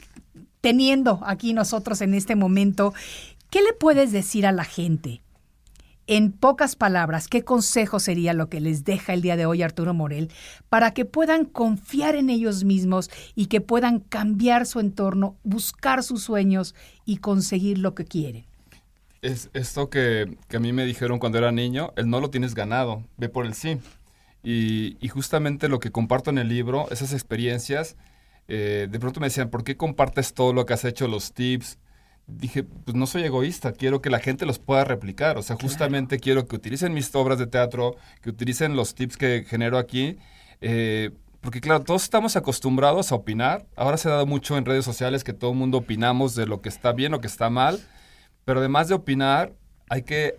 teniendo 0.61 1.21
aquí 1.25 1.53
nosotros 1.53 2.01
en 2.01 2.15
este 2.15 2.37
momento. 2.37 2.95
¿Qué 3.51 3.61
le 3.63 3.73
puedes 3.73 4.13
decir 4.13 4.47
a 4.47 4.53
la 4.53 4.65
gente? 4.65 5.23
En 6.11 6.33
pocas 6.33 6.75
palabras, 6.75 7.29
¿qué 7.29 7.45
consejo 7.45 8.01
sería 8.01 8.33
lo 8.33 8.49
que 8.49 8.63
les 8.63 8.83
deja 8.83 9.13
el 9.13 9.21
día 9.21 9.37
de 9.37 9.45
hoy 9.45 9.61
Arturo 9.61 9.93
Morel 9.93 10.31
para 10.71 10.95
que 10.95 11.05
puedan 11.05 11.45
confiar 11.45 12.17
en 12.17 12.31
ellos 12.31 12.65
mismos 12.65 13.11
y 13.35 13.47
que 13.47 13.61
puedan 13.61 14.01
cambiar 14.01 14.65
su 14.65 14.81
entorno, 14.81 15.37
buscar 15.45 16.03
sus 16.03 16.23
sueños 16.23 16.75
y 17.05 17.19
conseguir 17.19 17.77
lo 17.77 17.95
que 17.95 18.07
quieren? 18.07 18.47
Es 19.21 19.51
esto 19.53 19.91
que, 19.91 20.39
a 20.51 20.59
mí 20.59 20.73
me 20.73 20.87
dijeron 20.87 21.19
cuando 21.19 21.37
era 21.37 21.53
niño, 21.53 21.93
el 21.95 22.09
no 22.09 22.21
lo 22.21 22.31
tienes 22.31 22.55
ganado, 22.55 23.05
ve 23.19 23.29
por 23.29 23.45
el 23.45 23.53
sí. 23.53 23.79
Y, 24.43 24.97
justamente 25.11 25.69
lo 25.69 25.79
que 25.79 25.93
comparto 25.93 26.31
en 26.31 26.39
el 26.39 26.49
libro, 26.49 26.87
esas 26.91 27.13
experiencias, 27.13 27.97
eh, 28.47 28.89
de 28.91 28.99
pronto 28.99 29.21
me 29.21 29.27
decían, 29.27 29.51
¿por 29.51 29.63
qué 29.63 29.77
compartes 29.77 30.33
todo 30.33 30.55
lo 30.55 30.65
que 30.65 30.73
has 30.73 30.87
hecho, 30.87 31.07
los 31.07 31.35
tips? 31.35 31.77
Dije, 32.29 32.63
pues 32.63 32.95
no 32.95 33.07
soy 33.07 33.25
egoísta, 33.25 33.73
quiero 33.73 34.01
que 34.01 34.11
la 34.11 34.21
gente 34.21 34.47
los 34.47 34.59
pueda 34.59 34.85
replicar. 34.85 35.39
O 35.39 35.43
sea, 35.43 35.57
justamente 35.61 36.21
quiero 36.21 36.47
que 36.47 36.57
utilicen 36.57 36.93
mis 36.93 37.13
obras 37.15 37.39
de 37.39 37.47
teatro, 37.47 37.97
que 38.23 38.31
utilicen 38.31 38.77
los 38.77 38.95
tips 38.95 39.17
que 39.17 39.45
genero 39.49 39.79
aquí. 39.79 40.19
Eh, 40.61 41.11
porque 41.41 41.61
claro, 41.61 41.85
todos 41.85 42.03
estamos 42.03 42.37
acostumbrados 42.37 43.11
a 43.11 43.15
opinar. 43.15 43.67
Ahora 43.77 43.97
se 43.97 44.09
ha 44.09 44.13
dado 44.13 44.27
mucho 44.27 44.59
en 44.59 44.65
redes 44.65 44.85
sociales 44.85 45.25
que 45.25 45.33
todo 45.33 45.53
el 45.53 45.57
mundo 45.57 45.79
opinamos 45.79 46.35
de 46.35 46.47
lo 46.47 46.61
que 46.61 46.69
está 46.69 46.93
bien 46.93 47.15
o 47.15 47.21
que 47.21 47.27
está 47.27 47.49
mal. 47.49 47.81
Pero 48.45 48.61
además 48.61 48.89
de 48.89 48.95
opinar, 48.95 49.53
hay 49.91 50.03
que 50.03 50.37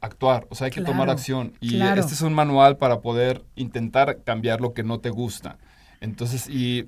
actuar, 0.00 0.46
o 0.50 0.54
sea, 0.54 0.66
hay 0.66 0.70
que 0.70 0.80
tomar 0.80 1.08
acción. 1.08 1.52
Y 1.60 1.80
este 1.80 2.14
es 2.14 2.20
un 2.22 2.34
manual 2.34 2.78
para 2.78 3.00
poder 3.00 3.44
intentar 3.54 4.22
cambiar 4.24 4.60
lo 4.60 4.74
que 4.74 4.82
no 4.82 5.00
te 5.00 5.10
gusta. 5.10 5.58
Entonces, 6.00 6.48
y, 6.48 6.86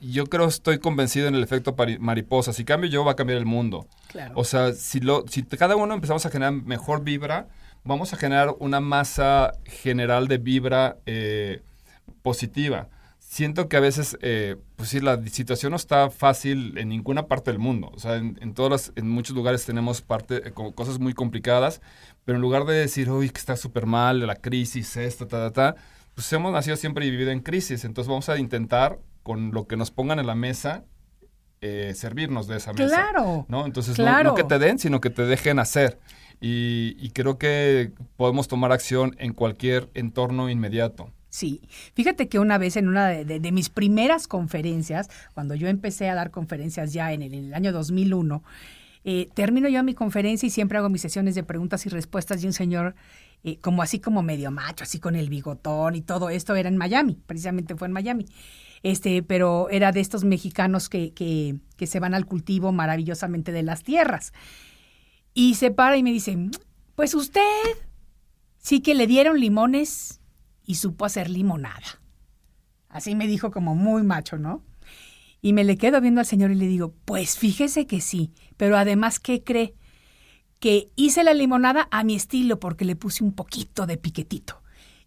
yo 0.00 0.26
creo, 0.26 0.46
estoy 0.46 0.78
convencido 0.78 1.28
en 1.28 1.34
el 1.34 1.42
efecto 1.42 1.74
mariposa. 2.00 2.52
Si 2.52 2.64
cambio 2.64 2.90
yo, 2.90 3.04
va 3.04 3.12
a 3.12 3.16
cambiar 3.16 3.38
el 3.38 3.46
mundo. 3.46 3.86
O 4.34 4.44
sea, 4.44 4.72
si, 4.72 5.00
lo, 5.00 5.24
si 5.28 5.42
cada 5.42 5.76
uno 5.76 5.94
empezamos 5.94 6.24
a 6.24 6.30
generar 6.30 6.52
mejor 6.52 7.04
vibra, 7.04 7.48
vamos 7.84 8.12
a 8.12 8.16
generar 8.16 8.54
una 8.58 8.80
masa 8.80 9.52
general 9.64 10.28
de 10.28 10.38
vibra 10.38 10.96
eh, 11.06 11.62
positiva. 12.22 12.88
Siento 13.18 13.68
que 13.68 13.76
a 13.76 13.80
veces, 13.80 14.16
eh, 14.22 14.56
pues 14.76 14.90
sí, 14.90 15.00
la 15.00 15.20
situación 15.26 15.70
no 15.70 15.76
está 15.76 16.10
fácil 16.10 16.78
en 16.78 16.88
ninguna 16.88 17.26
parte 17.26 17.50
del 17.50 17.58
mundo. 17.58 17.90
O 17.92 17.98
sea, 17.98 18.16
en, 18.16 18.54
todas 18.54 18.92
en 18.96 19.10
muchos 19.10 19.36
lugares 19.36 19.66
tenemos 19.66 20.00
parte, 20.00 20.48
eh, 20.48 20.52
cosas 20.52 20.98
muy 20.98 21.12
complicadas, 21.12 21.82
pero 22.24 22.36
en 22.36 22.42
lugar 22.42 22.64
de 22.64 22.74
decir, 22.74 23.10
uy, 23.10 23.28
que 23.30 23.38
está 23.38 23.56
súper 23.56 23.84
mal, 23.84 24.26
la 24.26 24.36
crisis, 24.36 24.96
esto, 24.96 25.26
ta, 25.26 25.50
ta, 25.50 25.74
ta, 25.74 25.80
pues 26.16 26.32
hemos 26.32 26.50
nacido 26.50 26.76
siempre 26.76 27.04
y 27.04 27.10
vivido 27.10 27.30
en 27.30 27.40
crisis, 27.40 27.84
entonces 27.84 28.08
vamos 28.08 28.30
a 28.30 28.38
intentar 28.38 28.98
con 29.22 29.52
lo 29.52 29.66
que 29.68 29.76
nos 29.76 29.90
pongan 29.90 30.18
en 30.18 30.26
la 30.26 30.34
mesa 30.34 30.84
eh, 31.60 31.92
servirnos 31.94 32.46
de 32.46 32.56
esa 32.56 32.72
mesa. 32.72 32.86
Claro. 32.86 33.44
¿no? 33.48 33.66
Entonces 33.66 33.98
No, 33.98 34.34
que 34.34 34.44
te 34.44 34.58
den, 34.58 34.78
sino 34.78 35.00
que 35.02 35.10
te 35.10 35.26
dejen 35.26 35.58
hacer. 35.58 35.98
Y, 36.40 37.10
creo 37.10 37.38
que 37.38 37.92
podemos 38.16 38.48
tomar 38.48 38.72
acción 38.72 39.14
en 39.18 39.34
cualquier 39.34 39.90
entorno 39.92 40.48
inmediato. 40.48 41.10
Sí, 41.28 41.60
fíjate 41.94 42.28
que 42.28 42.38
una 42.38 42.56
vez 42.56 42.76
en 42.76 42.88
una 42.88 43.08
de, 43.08 43.52
mis 43.52 43.68
primeras 43.68 44.26
conferencias, 44.26 45.10
cuando 45.34 45.54
yo 45.54 45.68
empecé 45.68 46.08
a 46.08 46.14
dar 46.14 46.30
conferencias 46.30 46.94
ya 46.94 47.12
en 47.12 47.22
el, 47.22 47.52
año 47.52 47.72
2001, 47.72 48.42
eh, 49.04 49.28
termino 49.34 49.68
yo 49.68 49.82
mi 49.82 49.94
conferencia 49.94 50.46
y 50.46 50.50
siempre 50.50 50.78
hago 50.78 50.88
mis 50.88 51.02
sesiones 51.02 51.34
de 51.34 51.42
preguntas 51.42 51.84
y 51.84 51.90
respuestas 51.90 52.42
y 52.42 52.46
un 52.46 52.54
señor 52.54 52.94
como 53.60 53.82
así 53.82 54.00
como 54.00 54.22
medio 54.22 54.50
macho, 54.50 54.84
así 54.84 54.98
con 54.98 55.14
el 55.14 55.28
bigotón 55.28 55.94
y 55.94 56.02
todo 56.02 56.30
esto 56.30 56.56
era 56.56 56.68
en 56.68 56.76
Miami, 56.76 57.18
precisamente 57.26 57.76
fue 57.76 57.86
en 57.88 57.92
Miami. 57.92 58.26
Este, 58.82 59.22
pero 59.22 59.68
era 59.70 59.92
de 59.92 60.00
estos 60.00 60.24
mexicanos 60.24 60.88
que, 60.88 61.12
que, 61.12 61.56
que 61.76 61.86
se 61.86 62.00
van 62.00 62.14
al 62.14 62.26
cultivo 62.26 62.72
maravillosamente 62.72 63.52
de 63.52 63.62
las 63.62 63.82
tierras. 63.82 64.32
Y 65.34 65.54
se 65.54 65.70
para 65.70 65.96
y 65.96 66.02
me 66.02 66.12
dice, 66.12 66.36
pues 66.94 67.14
usted 67.14 67.40
sí 68.58 68.80
que 68.80 68.94
le 68.94 69.06
dieron 69.06 69.38
limones 69.38 70.20
y 70.64 70.76
supo 70.76 71.04
hacer 71.04 71.30
limonada. 71.30 72.00
Así 72.88 73.14
me 73.14 73.26
dijo 73.26 73.50
como 73.50 73.74
muy 73.74 74.02
macho, 74.02 74.38
¿no? 74.38 74.64
Y 75.42 75.52
me 75.52 75.64
le 75.64 75.76
quedo 75.76 76.00
viendo 76.00 76.20
al 76.20 76.26
señor 76.26 76.50
y 76.50 76.56
le 76.56 76.66
digo, 76.66 76.94
pues 77.04 77.36
fíjese 77.36 77.86
que 77.86 78.00
sí, 78.00 78.32
pero 78.56 78.76
además, 78.76 79.20
¿qué 79.20 79.44
cree? 79.44 79.74
Que 80.58 80.90
hice 80.96 81.24
la 81.24 81.34
limonada 81.34 81.88
a 81.90 82.04
mi 82.04 82.14
estilo 82.14 82.58
porque 82.58 82.84
le 82.84 82.96
puse 82.96 83.24
un 83.24 83.32
poquito 83.32 83.86
de 83.86 83.96
piquetito. 83.96 84.62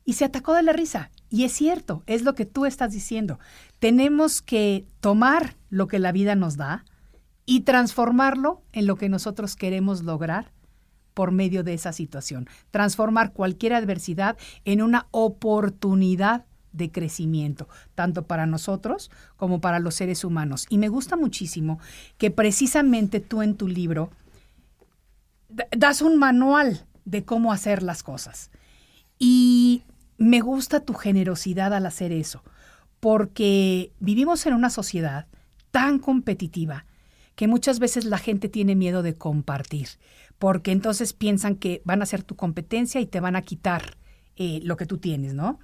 Y 0.05 0.13
se 0.13 0.25
atacó 0.25 0.53
de 0.53 0.63
la 0.63 0.73
risa. 0.73 1.11
Y 1.29 1.43
es 1.43 1.51
cierto, 1.51 2.03
es 2.07 2.23
lo 2.23 2.33
que 2.33 2.45
tú 2.45 2.65
estás 2.65 2.91
diciendo. 2.91 3.39
Tenemos 3.77 4.41
que 4.41 4.85
tomar 5.01 5.55
lo 5.69 5.87
que 5.87 5.99
la 5.99 6.11
vida 6.11 6.35
nos 6.35 6.57
da 6.57 6.85
y 7.45 7.61
transformarlo 7.61 8.63
en 8.73 8.87
lo 8.87 8.95
que 8.95 9.09
nosotros 9.09 9.55
queremos 9.55 10.03
lograr 10.03 10.51
por 11.13 11.31
medio 11.31 11.63
de 11.63 11.73
esa 11.73 11.93
situación. 11.93 12.47
Transformar 12.71 13.33
cualquier 13.33 13.73
adversidad 13.73 14.37
en 14.65 14.81
una 14.81 15.07
oportunidad 15.11 16.45
de 16.71 16.91
crecimiento, 16.91 17.67
tanto 17.95 18.25
para 18.25 18.45
nosotros 18.45 19.11
como 19.35 19.59
para 19.61 19.79
los 19.79 19.95
seres 19.95 20.23
humanos. 20.23 20.65
Y 20.69 20.77
me 20.77 20.87
gusta 20.89 21.15
muchísimo 21.15 21.79
que 22.17 22.31
precisamente 22.31 23.19
tú 23.19 23.41
en 23.41 23.55
tu 23.55 23.67
libro 23.67 24.11
das 25.49 26.01
un 26.01 26.17
manual 26.17 26.85
de 27.05 27.25
cómo 27.25 27.51
hacer 27.51 27.83
las 27.83 28.03
cosas. 28.03 28.51
Y 29.17 29.83
me 30.17 30.41
gusta 30.41 30.81
tu 30.81 30.93
generosidad 30.93 31.73
al 31.73 31.85
hacer 31.85 32.11
eso, 32.11 32.43
porque 32.99 33.93
vivimos 33.99 34.45
en 34.45 34.53
una 34.53 34.69
sociedad 34.69 35.27
tan 35.71 35.99
competitiva 35.99 36.85
que 37.35 37.47
muchas 37.47 37.79
veces 37.79 38.05
la 38.05 38.17
gente 38.17 38.49
tiene 38.49 38.75
miedo 38.75 39.01
de 39.01 39.15
compartir, 39.15 39.87
porque 40.37 40.71
entonces 40.71 41.13
piensan 41.13 41.55
que 41.55 41.81
van 41.85 42.01
a 42.01 42.05
ser 42.05 42.23
tu 42.23 42.35
competencia 42.35 42.99
y 42.99 43.05
te 43.05 43.19
van 43.19 43.35
a 43.35 43.41
quitar 43.41 43.97
eh, 44.35 44.59
lo 44.63 44.77
que 44.77 44.85
tú 44.85 44.97
tienes, 44.97 45.33
¿no? 45.33 45.59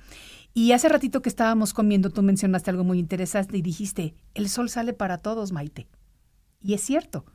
Y 0.53 0.71
hace 0.71 0.87
ratito 0.87 1.21
que 1.21 1.27
estábamos 1.27 1.73
comiendo, 1.73 2.11
tú 2.11 2.23
mencionaste 2.23 2.69
algo 2.69 2.85
muy 2.85 2.97
interesante 2.97 3.57
y 3.57 3.61
dijiste, 3.61 4.15
el 4.33 4.47
sol 4.47 4.69
sale 4.69 4.93
para 4.93 5.17
todos, 5.17 5.51
Maite. 5.51 5.87
Y 6.61 6.75
es 6.75 6.81
cierto, 6.81 7.25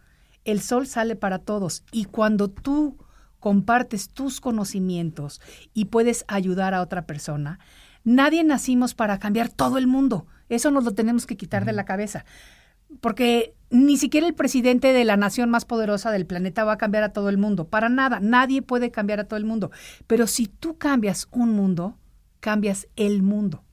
el 0.45 0.61
sol 0.61 0.86
sale 0.86 1.16
para 1.16 1.38
todos. 1.38 1.84
Y 1.93 2.07
cuando 2.07 2.49
tú 2.49 2.99
compartes 3.38 4.11
tus 4.11 4.41
conocimientos 4.41 5.41
y 5.72 5.86
puedes 5.86 6.24
ayudar 6.28 6.74
a 6.74 6.82
otra 6.82 7.07
persona, 7.07 7.59
nadie 8.05 8.45
nacimos 8.45 8.95
para 8.95 9.18
cambiar 9.18 9.49
todo 9.49 9.78
el 9.78 9.86
mundo. 9.86 10.26
Eso 10.49 10.70
nos 10.70 10.84
lo 10.84 10.93
tenemos 10.93 11.26
que 11.26 11.36
quitar 11.36 11.64
de 11.64 11.72
la 11.72 11.84
cabeza. 11.84 12.24
Porque 13.01 13.55
ni 13.70 13.97
siquiera 13.97 14.26
el 14.26 14.34
presidente 14.34 14.93
de 14.93 15.05
la 15.05 15.16
nación 15.16 15.49
más 15.49 15.64
poderosa 15.64 16.11
del 16.11 16.26
planeta 16.26 16.64
va 16.64 16.72
a 16.72 16.78
cambiar 16.78 17.05
a 17.05 17.12
todo 17.12 17.28
el 17.28 17.38
mundo. 17.38 17.68
Para 17.68 17.88
nada. 17.88 18.18
Nadie 18.20 18.62
puede 18.62 18.91
cambiar 18.91 19.20
a 19.20 19.24
todo 19.24 19.36
el 19.36 19.45
mundo. 19.45 19.70
Pero 20.07 20.26
si 20.26 20.47
tú 20.47 20.76
cambias 20.76 21.28
un 21.30 21.53
mundo, 21.53 21.97
cambias 22.41 22.88
el 22.97 23.22
mundo. 23.22 23.64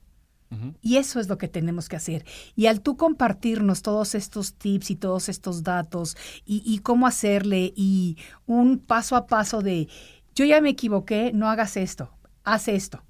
Y 0.80 0.96
eso 0.96 1.20
es 1.20 1.28
lo 1.28 1.36
que 1.36 1.48
tenemos 1.48 1.88
que 1.88 1.96
hacer. 1.96 2.24
Y 2.56 2.66
al 2.66 2.80
tú 2.80 2.96
compartirnos 2.96 3.82
todos 3.82 4.14
estos 4.14 4.54
tips 4.54 4.90
y 4.90 4.96
todos 4.96 5.28
estos 5.28 5.62
datos 5.62 6.16
y, 6.46 6.78
cómo 6.78 7.06
hacerle 7.06 7.72
y 7.76 8.16
un 8.46 8.78
paso 8.78 9.16
a 9.16 9.26
paso 9.26 9.60
de, 9.60 9.88
yo 10.34 10.44
ya 10.44 10.60
me 10.60 10.70
equivoqué, 10.70 11.32
no 11.34 11.48
hagas 11.48 11.76
esto, 11.76 12.10
haz 12.44 12.68
esto. 12.68 13.02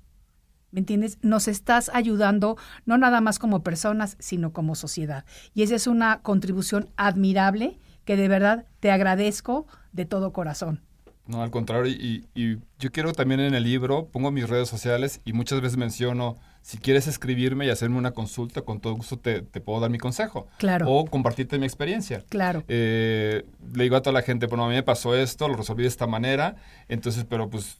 ¿Me 0.70 0.80
entiendes? 0.80 1.18
Nos 1.22 1.48
estás 1.48 1.90
ayudando 1.94 2.58
no 2.84 2.98
nada 2.98 3.20
más 3.20 3.38
como 3.38 3.62
personas, 3.62 4.16
sino 4.18 4.52
como 4.52 4.74
sociedad. 4.74 5.24
Y 5.54 5.62
esa 5.62 5.76
es 5.76 5.86
una 5.86 6.20
contribución 6.20 6.90
admirable 6.96 7.78
que 8.04 8.16
de 8.16 8.28
verdad 8.28 8.66
te 8.80 8.90
agradezco 8.90 9.66
de 9.92 10.04
todo 10.04 10.32
corazón. 10.32 10.82
No, 11.26 11.42
al 11.42 11.50
contrario, 11.50 11.92
y, 11.92 12.58
yo 12.78 12.90
quiero 12.90 13.12
también 13.12 13.40
en 13.40 13.54
el 13.54 13.62
libro, 13.62 14.08
pongo 14.08 14.30
mis 14.30 14.48
redes 14.48 14.68
sociales 14.68 15.20
y 15.26 15.34
muchas 15.34 15.60
veces 15.60 15.76
menciono, 15.76 16.38
si 16.62 16.78
quieres 16.78 17.06
escribirme 17.06 17.66
y 17.66 17.70
hacerme 17.70 17.96
una 17.96 18.12
consulta, 18.12 18.62
con 18.62 18.80
todo 18.80 18.94
gusto 18.94 19.18
te, 19.18 19.42
puedo 19.42 19.80
dar 19.80 19.90
mi 19.90 19.98
consejo. 19.98 20.46
Claro. 20.58 20.90
O 20.90 21.06
compartirte 21.06 21.58
mi 21.58 21.66
experiencia. 21.66 22.24
Claro. 22.28 22.64
Eh, 22.68 23.44
le 23.74 23.84
digo 23.84 23.96
a 23.96 24.02
toda 24.02 24.12
la 24.12 24.22
gente, 24.22 24.46
bueno, 24.46 24.64
a 24.64 24.68
mí 24.68 24.74
me 24.74 24.82
pasó 24.82 25.16
esto, 25.16 25.48
lo 25.48 25.56
resolví 25.56 25.82
de 25.82 25.88
esta 25.88 26.06
manera, 26.06 26.56
entonces, 26.88 27.24
pero 27.28 27.48
pues 27.48 27.78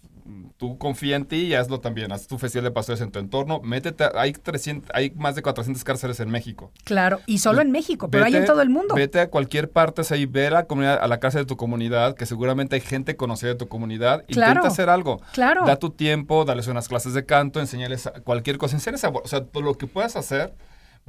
tú 0.57 0.79
confía 0.79 1.16
en 1.16 1.24
ti 1.24 1.47
y 1.47 1.55
hazlo 1.55 1.81
también. 1.81 2.12
Haz 2.12 2.26
tu 2.26 2.39
festival 2.39 2.64
de 2.64 2.70
pastores 2.70 3.01
en 3.01 3.11
tu 3.11 3.18
entorno. 3.18 3.61
Métete, 3.62 4.05
hay, 4.14 4.33
300, 4.33 4.91
hay 4.95 5.11
más 5.16 5.35
de 5.35 5.43
400 5.43 5.83
cárceles 5.85 6.20
en 6.20 6.31
México. 6.31 6.72
Claro, 6.85 7.20
y 7.26 7.39
solo 7.39 7.61
en 7.61 7.70
México, 7.70 8.11
pero 8.11 8.24
hay 8.24 8.37
en 8.37 8.45
todo 8.45 8.62
el 8.62 8.70
mundo. 8.70 8.95
Vete 8.95 9.20
a 9.20 9.31
cualquier 9.31 9.70
parte, 9.70 10.03
ahí, 10.11 10.26
ve 10.26 10.49
a 10.49 10.51
la, 10.51 10.64
comunidad, 10.64 10.99
a 11.01 11.07
la 11.09 11.18
cárcel 11.18 11.43
de 11.43 11.47
tu 11.47 11.57
comunidad, 11.57 12.14
que 12.14 12.26
seguramente 12.26 12.76
hay 12.76 12.81
gente 12.81 13.16
conocida 13.16 13.51
de 13.51 13.57
tu 13.57 13.68
comunidad. 13.68 14.24
Intenta 14.29 14.68
hacer 14.68 14.89
algo. 14.89 15.20
Claro. 15.33 15.64
Da 15.66 15.76
tu 15.76 15.91
tiempo, 15.91 16.45
dales 16.45 16.66
unas 16.66 16.89
clases 16.89 17.14
de 17.14 17.24
canto, 17.24 17.61
enseñales 17.61 18.11
cualquier 18.24 18.59
cosa. 18.59 18.76
Enseñales 18.76 19.05
o 19.05 19.29
sea, 19.29 19.45
todo 19.45 19.62
lo 19.62 19.74
que 19.74 19.87
puedas 19.87 20.16
hacer 20.16 20.55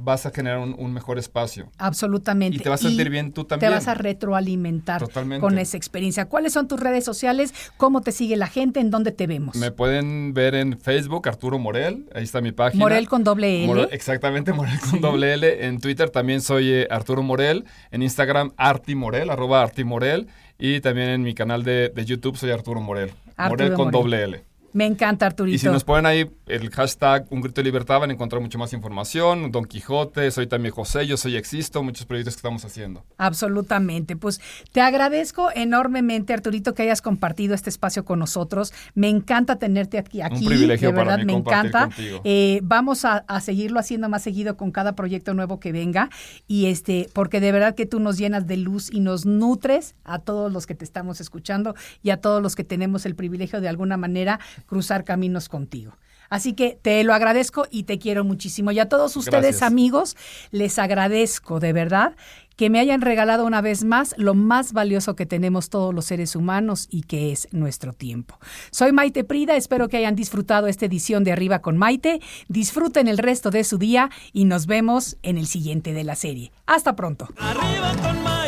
vas 0.02 0.26
a 0.26 0.30
generar 0.30 0.58
un, 0.58 0.92
mejor 0.92 1.18
espacio. 1.18 1.70
Absolutamente. 1.78 2.56
Y 2.56 2.60
te 2.60 2.68
vas 2.68 2.84
a 2.84 2.88
sentir 2.88 3.10
bien 3.10 3.32
tú 3.32 3.44
también. 3.44 3.70
Te 3.70 3.74
vas 3.74 3.88
a 3.88 3.94
retroalimentar 3.94 5.04
con 5.40 5.58
esa 5.58 5.76
experiencia. 5.76 6.26
¿Cuáles 6.26 6.52
son 6.52 6.68
tus 6.68 6.80
redes 6.80 7.04
sociales? 7.04 7.54
¿Cómo 7.76 8.00
te 8.00 8.12
sigue 8.12 8.36
la 8.36 8.48
gente? 8.48 8.80
¿En 8.80 8.90
dónde 8.90 9.12
te 9.12 9.26
vemos? 9.26 9.56
Me 9.56 9.70
pueden 9.70 10.34
ver 10.34 10.54
en 10.54 10.78
Facebook, 10.78 11.28
Arturo 11.28 11.58
Morel. 11.58 12.08
Ahí 12.14 12.24
está 12.24 12.40
mi 12.40 12.52
página. 12.52 12.84
Morel 12.84 13.08
con 13.08 13.24
doble 13.24 13.64
L. 13.64 13.88
exactamente, 13.92 14.52
Morel 14.52 14.78
con 14.80 15.00
doble 15.00 15.34
L. 15.34 15.66
En 15.66 15.80
Twitter 15.80 16.10
también 16.10 16.40
soy 16.40 16.70
eh, 16.70 16.88
Arturo 16.90 17.22
Morel. 17.22 17.64
En 17.90 18.02
Instagram, 18.02 18.52
Arti 18.56 18.94
Morel, 18.94 19.30
arroba 19.30 19.62
Arti 19.62 19.84
Morel. 19.84 20.28
Y 20.58 20.80
también 20.80 21.08
en 21.08 21.22
mi 21.22 21.34
canal 21.34 21.64
de, 21.64 21.92
YouTube 22.04 22.36
soy 22.36 22.50
Arturo 22.50 22.80
Morel. 22.80 23.12
Morel 23.38 23.72
con 23.74 23.90
doble 23.90 24.22
L. 24.24 24.49
Me 24.72 24.86
encanta, 24.86 25.26
Arturito. 25.26 25.54
Y 25.54 25.58
si 25.58 25.66
nos 25.66 25.84
ponen 25.84 26.06
ahí 26.06 26.30
el 26.46 26.70
hashtag 26.70 27.26
Un 27.30 27.40
Grito 27.40 27.60
de 27.60 27.64
Libertad, 27.64 28.00
van 28.00 28.10
a 28.10 28.12
encontrar 28.12 28.40
mucho 28.40 28.58
más 28.58 28.72
información. 28.72 29.50
Don 29.50 29.64
Quijote, 29.64 30.30
soy 30.30 30.46
también 30.46 30.74
José, 30.74 31.06
yo 31.06 31.16
soy 31.16 31.36
Existo, 31.36 31.82
muchos 31.82 32.06
proyectos 32.06 32.34
que 32.34 32.38
estamos 32.38 32.64
haciendo. 32.64 33.04
Absolutamente. 33.18 34.16
Pues 34.16 34.40
te 34.72 34.80
agradezco 34.80 35.50
enormemente, 35.54 36.32
Arturito, 36.32 36.74
que 36.74 36.82
hayas 36.82 37.02
compartido 37.02 37.54
este 37.54 37.70
espacio 37.70 38.04
con 38.04 38.18
nosotros. 38.18 38.72
Me 38.94 39.08
encanta 39.08 39.56
tenerte 39.56 39.98
aquí. 39.98 40.20
aquí 40.20 40.36
Un 40.36 40.44
privilegio 40.44 40.88
de 40.88 40.94
verdad, 40.94 41.14
para 41.14 41.24
me 41.24 41.32
encanta. 41.32 41.90
Eh, 42.24 42.60
vamos 42.62 43.04
a, 43.04 43.24
a, 43.26 43.40
seguirlo 43.40 43.80
haciendo 43.80 44.08
más 44.08 44.22
seguido 44.22 44.56
con 44.56 44.70
cada 44.70 44.94
proyecto 44.94 45.34
nuevo 45.34 45.58
que 45.58 45.72
venga. 45.72 46.10
Y 46.46 46.66
este, 46.66 47.08
porque 47.12 47.40
de 47.40 47.50
verdad 47.52 47.74
que 47.74 47.86
tú 47.86 47.98
nos 47.98 48.18
llenas 48.18 48.46
de 48.46 48.56
luz 48.56 48.92
y 48.92 49.00
nos 49.00 49.26
nutres 49.26 49.96
a 50.04 50.18
todos 50.18 50.52
los 50.52 50.66
que 50.66 50.74
te 50.74 50.84
estamos 50.84 51.20
escuchando 51.20 51.74
y 52.02 52.10
a 52.10 52.20
todos 52.20 52.42
los 52.42 52.54
que 52.54 52.64
tenemos 52.64 53.06
el 53.06 53.14
privilegio 53.14 53.60
de 53.60 53.68
alguna 53.68 53.96
manera 53.96 54.38
cruzar 54.66 55.04
caminos 55.04 55.48
contigo. 55.48 55.96
Así 56.30 56.52
que 56.52 56.78
te 56.80 57.02
lo 57.02 57.12
agradezco 57.12 57.66
y 57.70 57.82
te 57.82 57.98
quiero 57.98 58.24
muchísimo. 58.24 58.70
Y 58.70 58.78
a 58.78 58.88
todos 58.88 59.16
ustedes, 59.16 59.62
amigos, 59.62 60.16
les 60.52 60.78
agradezco 60.78 61.58
de 61.58 61.72
verdad 61.72 62.14
que 62.56 62.70
me 62.70 62.78
hayan 62.78 63.00
regalado 63.00 63.46
una 63.46 63.62
vez 63.62 63.84
más 63.84 64.14
lo 64.16 64.34
más 64.34 64.72
valioso 64.72 65.16
que 65.16 65.26
tenemos 65.26 65.70
todos 65.70 65.94
los 65.94 66.04
seres 66.04 66.36
humanos 66.36 66.88
y 66.90 67.02
que 67.02 67.32
es 67.32 67.48
nuestro 67.52 67.94
tiempo. 67.94 68.38
Soy 68.70 68.92
Maite 68.92 69.24
Prida, 69.24 69.56
espero 69.56 69.88
que 69.88 69.96
hayan 69.96 70.14
disfrutado 70.14 70.66
esta 70.66 70.86
edición 70.86 71.24
de 71.24 71.32
Arriba 71.32 71.62
con 71.62 71.78
Maite. 71.78 72.20
Disfruten 72.48 73.08
el 73.08 73.18
resto 73.18 73.50
de 73.50 73.64
su 73.64 73.78
día 73.78 74.10
y 74.32 74.44
nos 74.44 74.66
vemos 74.66 75.16
en 75.22 75.38
el 75.38 75.46
siguiente 75.46 75.94
de 75.94 76.04
la 76.04 76.14
serie. 76.14 76.52
Hasta 76.66 76.94
pronto. 76.94 77.28
Arriba 77.38 77.92
con 78.02 78.22
Maite. 78.22 78.39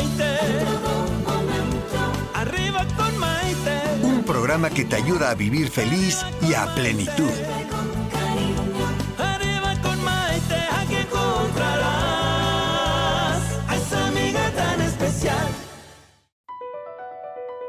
Programa 4.53 4.69
que 4.69 4.85
te 4.85 4.95
ayuda 4.97 5.31
a 5.31 5.33
vivir 5.33 5.67
feliz 5.67 6.23
y 6.39 6.53
a 6.53 6.67
plenitud. 6.75 7.31
Arriba 9.17 9.73
con 9.81 10.03
Maite, 10.03 10.67
aquí 10.79 10.95
encontrarás 10.95 11.81
a 13.67 13.75
esa 13.75 14.07
amiga 14.09 14.51
tan 14.51 14.79
especial. 14.81 15.47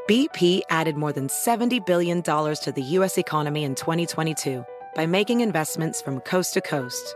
BP 0.07 0.61
added 0.69 0.95
more 0.95 1.11
than 1.11 1.27
$70 1.27 1.83
billion 1.87 2.21
to 2.21 2.71
the 2.75 2.83
U.S. 2.99 3.17
economy 3.17 3.63
in 3.63 3.73
2022 3.73 4.63
by 4.93 5.07
making 5.07 5.41
investments 5.41 6.03
from 6.03 6.19
coast 6.19 6.53
to 6.53 6.61
coast. 6.61 7.15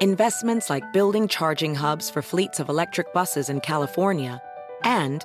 Investments 0.00 0.70
like 0.70 0.84
building 0.92 1.26
charging 1.26 1.74
hubs 1.74 2.08
for 2.08 2.22
fleets 2.22 2.60
of 2.60 2.68
electric 2.68 3.12
buses 3.12 3.48
in 3.48 3.58
California 3.58 4.40
and 4.84 5.24